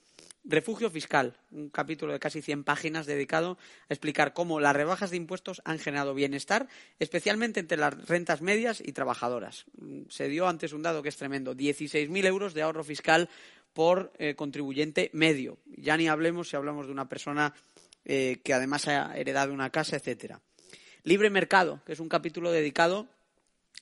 Refugio 0.44 0.90
fiscal, 0.90 1.36
un 1.52 1.70
capítulo 1.70 2.12
de 2.12 2.18
casi 2.18 2.42
100 2.42 2.64
páginas 2.64 3.06
dedicado 3.06 3.58
a 3.88 3.94
explicar 3.94 4.32
cómo 4.32 4.58
las 4.58 4.74
rebajas 4.74 5.10
de 5.10 5.16
impuestos 5.16 5.62
han 5.64 5.78
generado 5.78 6.14
bienestar, 6.14 6.66
especialmente 6.98 7.60
entre 7.60 7.78
las 7.78 8.08
rentas 8.08 8.42
medias 8.42 8.82
y 8.84 8.92
trabajadoras. 8.92 9.66
Se 10.08 10.28
dio 10.28 10.48
antes 10.48 10.72
un 10.72 10.82
dado 10.82 11.02
que 11.02 11.10
es 11.10 11.16
tremendo, 11.16 11.54
16.000 11.54 12.26
euros 12.26 12.54
de 12.54 12.62
ahorro 12.62 12.82
fiscal 12.82 13.28
por 13.72 14.12
eh, 14.18 14.34
contribuyente 14.34 15.10
medio. 15.12 15.58
Ya 15.66 15.96
ni 15.96 16.08
hablemos 16.08 16.48
si 16.48 16.56
hablamos 16.56 16.86
de 16.86 16.92
una 16.92 17.08
persona 17.08 17.54
eh, 18.04 18.40
que 18.44 18.54
además 18.54 18.88
ha 18.88 19.16
heredado 19.16 19.52
una 19.52 19.70
casa, 19.70 19.96
etcétera. 19.96 20.40
Libre 21.04 21.30
mercado, 21.30 21.80
que 21.84 21.92
es 21.92 22.00
un 22.00 22.08
capítulo 22.08 22.52
dedicado 22.52 23.08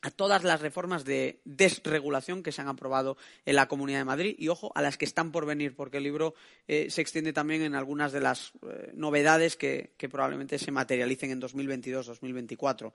a 0.03 0.11
todas 0.11 0.45
las 0.45 0.63
reformas 0.63 1.05
de 1.05 1.41
desregulación 1.45 2.43
que 2.43 2.53
se 2.53 2.63
han 2.63 2.69
aprobado 2.69 3.19
en 3.45 3.57
la 3.57 3.69
Comunidad 3.69 3.99
de 3.99 4.05
Madrid 4.07 4.35
y, 4.39 4.49
ojo, 4.49 4.73
a 4.75 4.81
las 4.81 4.97
que 4.97 5.05
están 5.05 5.31
por 5.31 5.45
venir, 5.45 5.77
porque 5.77 5.99
el 5.99 6.05
libro 6.05 6.35
eh, 6.69 6.89
se 6.89 7.03
extiende 7.03 7.35
también 7.35 7.61
en 7.61 7.75
algunas 7.75 8.11
de 8.13 8.21
las 8.21 8.53
novedades 8.95 9.57
que, 9.57 9.93
que, 9.99 10.09
probablemente 10.09 10.59
se 10.59 10.71
materialicen 10.71 11.33
en 11.33 11.43
2022-2024. 11.43 12.93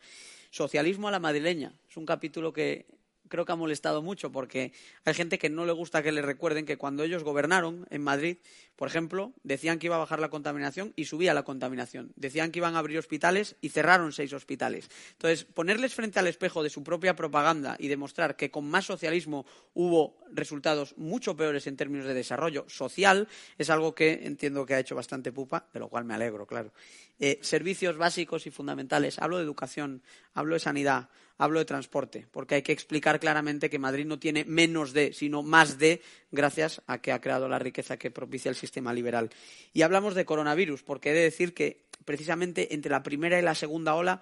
Socialismo 0.50 1.08
a 1.08 1.12
la 1.12 1.20
madrileña 1.20 1.74
es 1.88 1.98
un 1.98 2.08
capítulo 2.08 2.52
que 2.52 2.88
creo 3.28 3.46
que 3.46 3.52
ha 3.52 3.56
molestado 3.56 4.02
mucho 4.02 4.32
porque 4.32 4.74
hay 5.04 5.14
gente 5.14 5.38
que 5.38 5.50
no 5.50 5.66
le 5.66 5.72
gusta 5.72 6.04
que 6.04 6.12
le 6.12 6.22
recuerden 6.22 6.66
que 6.66 6.78
cuando 6.78 7.04
ellos 7.04 7.24
gobernaron 7.24 7.88
en 7.90 8.02
Madrid, 8.02 8.38
por 8.76 8.88
ejemplo, 8.88 9.34
decían 9.44 9.80
que 9.80 9.88
iba 9.88 9.96
a 9.96 10.00
bajar 10.00 10.20
la 10.20 10.30
contaminación 10.30 10.94
y 10.96 11.06
subía 11.06 11.34
la 11.34 11.44
contaminación. 11.44 12.12
Decían 12.16 12.52
que 12.52 12.60
iban 12.60 12.76
a 12.76 12.80
abrir 12.80 12.98
hospitales 12.98 13.56
y 13.62 13.70
cerraron 13.70 14.12
seis 14.12 14.34
hospitales. 14.34 14.90
Entonces, 15.14 15.46
ponerles 15.46 15.94
frente 15.94 16.20
al 16.20 16.28
espejo 16.28 16.64
de 16.64 16.70
su 16.70 16.84
propia 16.84 17.16
propaganda 17.16 17.78
y 17.80 17.88
demostrar 17.88 18.36
que 18.36 18.52
con 18.52 18.70
más 18.70 18.86
socialismo 18.86 19.46
hubo 19.74 20.18
resultados 20.32 20.98
mucho 20.98 21.36
peores 21.36 21.68
en 21.68 21.78
términos 21.78 22.06
de 22.06 22.14
desarrollo 22.14 22.66
social 22.68 23.28
es 23.58 23.70
algo 23.70 23.96
que 23.96 24.22
entiendo 24.24 24.66
que 24.66 24.76
ha 24.76 24.80
hecho 24.80 24.96
bastante 24.96 25.32
pupa, 25.32 25.68
de 25.74 25.80
lo 25.80 25.90
cual 25.90 26.06
me 26.06 26.14
alegro, 26.14 26.46
claro. 26.46 26.74
Eh, 27.20 27.40
servicios 27.42 27.98
básicos 27.98 28.46
y 28.46 28.52
fundamentales. 28.52 29.20
Hablo 29.20 29.38
de 29.38 29.44
educación, 29.44 30.04
hablo 30.34 30.56
de 30.56 30.60
sanidad, 30.60 31.10
hablo 31.38 31.60
de 31.60 31.66
transporte, 31.66 32.28
porque 32.32 32.56
hay 32.56 32.62
que 32.62 32.72
explicar 32.72 33.20
claramente 33.20 33.70
que 33.70 33.80
Madrid 33.80 34.06
no 34.06 34.20
tiene 34.20 34.46
menos 34.46 34.94
de, 34.94 35.14
sino 35.14 35.44
más 35.44 35.78
de, 35.78 36.02
gracias 36.32 36.82
a 36.88 37.00
que 37.00 37.12
ha 37.12 37.22
creado 37.22 37.50
la 37.50 37.60
riqueza 37.60 37.98
que 37.98 38.12
propicia 38.12 38.50
el 38.50 38.56
sistema 38.56 38.94
liberal. 38.94 39.30
Y 39.74 39.82
hablamos 39.82 40.16
de 40.16 40.26
coronavirus, 40.26 40.84
porque 40.84 41.12
he 41.12 41.14
de 41.14 41.22
decir 41.22 41.54
que 41.54 41.86
precisamente 42.06 42.74
entre 42.74 42.92
la 42.92 43.04
primera 43.04 43.40
y 43.40 43.42
la 43.42 43.56
segunda 43.56 43.96
ola, 43.96 44.22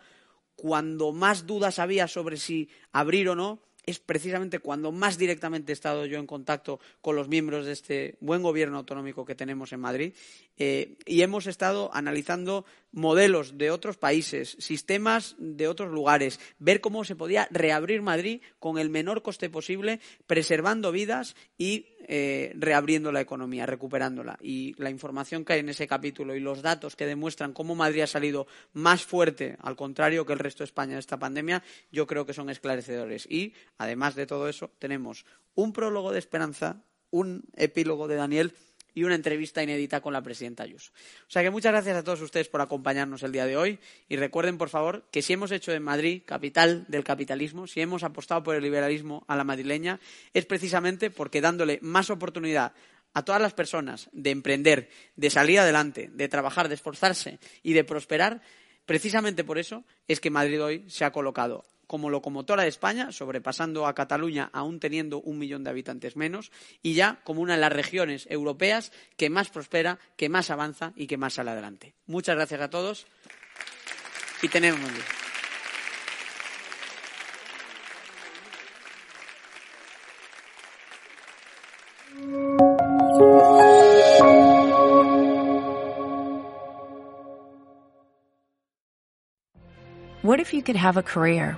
cuando 0.56 1.12
más 1.12 1.46
dudas 1.46 1.80
había 1.80 2.08
sobre 2.08 2.38
si 2.38 2.70
abrir 2.92 3.30
o 3.30 3.36
no, 3.36 3.62
es 3.86 4.00
precisamente 4.00 4.60
cuando 4.60 4.92
más 4.92 5.18
directamente 5.18 5.72
he 5.72 5.74
estado 5.74 6.06
yo 6.06 6.20
en 6.20 6.28
contacto 6.28 6.80
con 7.02 7.16
los 7.16 7.28
miembros 7.28 7.66
de 7.66 7.74
este 7.74 8.18
buen 8.22 8.42
gobierno 8.42 8.78
autonómico 8.78 9.26
que 9.26 9.36
tenemos 9.36 9.74
en 9.74 9.80
Madrid 9.82 10.14
eh, 10.58 10.96
y 11.06 11.22
hemos 11.22 11.48
estado 11.48 11.90
analizando 11.94 12.66
modelos 12.92 13.58
de 13.58 13.72
otros 13.72 13.98
países, 13.98 14.56
sistemas 14.60 15.36
de 15.40 15.68
otros 15.68 15.92
lugares, 15.92 16.40
ver 16.60 16.80
cómo 16.80 17.04
se 17.04 17.16
podía 17.16 17.48
reabrir 17.52 18.02
Madrid 18.02 18.42
con 18.60 18.78
el 18.78 18.90
menor 18.90 19.24
coste 19.24 19.50
posible, 19.50 20.00
preservando 20.28 20.92
vidas 20.92 21.36
y 21.58 21.93
eh, 22.08 22.54
reabriendo 22.56 23.12
la 23.12 23.22
economía, 23.22 23.66
recuperándola. 23.66 24.38
Y 24.42 24.74
la 24.78 24.90
información 24.90 25.46
que 25.46 25.54
hay 25.54 25.60
en 25.60 25.70
ese 25.70 25.88
capítulo 25.88 26.36
y 26.36 26.40
los 26.40 26.62
datos 26.62 26.96
que 26.96 27.06
demuestran 27.06 27.54
cómo 27.54 27.76
Madrid 27.76 28.02
ha 28.02 28.08
salido 28.08 28.48
más 28.74 29.04
fuerte, 29.04 29.58
al 29.62 29.76
contrario 29.76 30.26
que 30.26 30.34
el 30.34 30.40
resto 30.40 30.64
de 30.64 30.66
España 30.66 30.94
de 30.94 31.00
esta 31.00 31.20
pandemia, 31.20 31.64
yo 31.92 32.08
creo 32.08 32.26
que 32.26 32.34
son 32.34 32.50
esclarecedores. 32.50 33.26
Y, 33.30 33.54
además 33.78 34.16
de 34.16 34.26
todo 34.26 34.50
eso, 34.50 34.72
tenemos 34.80 35.26
un 35.56 35.74
prólogo 35.74 36.12
de 36.12 36.20
esperanza, 36.20 36.84
un 37.10 37.44
epílogo 37.56 38.08
de 38.08 38.16
Daniel 38.16 38.54
y 38.94 39.04
una 39.04 39.16
entrevista 39.16 39.64
inédita 39.64 40.02
con 40.02 40.14
la 40.14 40.22
presidenta 40.22 40.64
Ayuso. 40.64 40.92
O 41.28 41.32
sea 41.32 41.42
que 41.42 41.50
muchas 41.50 41.72
gracias 41.72 41.98
a 41.98 42.04
todos 42.04 42.22
ustedes 42.22 42.50
por 42.50 42.62
acompañarnos 42.62 43.24
el 43.24 43.32
día 43.32 43.46
de 43.46 43.58
hoy 43.58 43.80
y 44.10 44.16
recuerden, 44.16 44.58
por 44.58 44.70
favor, 44.70 45.06
que 45.12 45.22
si 45.22 45.34
hemos 45.34 45.52
hecho 45.52 45.72
de 45.72 45.80
Madrid 45.80 46.24
capital 46.26 46.86
del 46.88 47.04
capitalismo, 47.04 47.68
si 47.68 47.82
hemos 47.82 48.04
apostado 48.04 48.44
por 48.44 48.56
el 48.56 48.64
liberalismo 48.64 49.26
a 49.28 49.36
la 49.36 49.44
madrileña, 49.44 50.00
es 50.34 50.46
precisamente 50.46 51.10
porque 51.10 51.42
dándole 51.42 51.80
más 51.82 52.10
oportunidad 52.10 52.74
a 53.14 53.24
todas 53.24 53.42
las 53.42 53.54
personas 53.54 54.10
de 54.12 54.32
emprender, 54.32 54.90
de 55.16 55.30
salir 55.30 55.60
adelante, 55.60 56.10
de 56.12 56.28
trabajar, 56.28 56.68
de 56.68 56.76
esforzarse 56.76 57.40
y 57.62 57.74
de 57.74 57.84
prosperar, 57.84 58.42
precisamente 58.86 59.44
por 59.44 59.60
eso 59.60 59.84
es 60.08 60.20
que 60.20 60.30
Madrid 60.30 60.64
hoy 60.64 60.86
se 60.90 61.06
ha 61.06 61.12
colocado 61.12 61.64
como 61.88 62.10
locomotora 62.10 62.64
de 62.64 62.70
España, 62.70 63.12
sobrepasando 63.12 63.86
a 63.86 63.96
Cataluña 63.96 64.50
aún 64.54 64.80
teniendo 64.80 65.22
un 65.22 65.38
millón 65.38 65.64
de 65.64 65.70
habitantes 65.70 66.16
menos, 66.16 66.52
y 66.82 66.94
ya 66.94 67.20
como 67.24 67.42
una 67.42 67.56
de 67.56 67.62
las 67.62 67.74
regiones 67.74 68.28
europeas 68.30 68.92
que 69.18 69.30
más 69.30 69.50
prospera, 69.50 70.00
que 70.16 70.30
más 70.30 70.50
avanza 70.50 70.94
y 70.96 71.08
que 71.08 71.18
más 71.18 71.34
sale 71.34 71.52
adelante. 71.52 71.96
Muchas 72.06 72.36
gracias 72.36 72.62
a 72.62 72.70
todos 72.70 73.08
y 74.42 74.48
tenemos 74.50 74.80
un 74.80 74.94
día. 74.94 75.04
What 90.24 90.40
if 90.40 90.54
you 90.54 90.64
could 90.64 90.78
have 90.78 90.96
a 90.96 91.04
career 91.04 91.58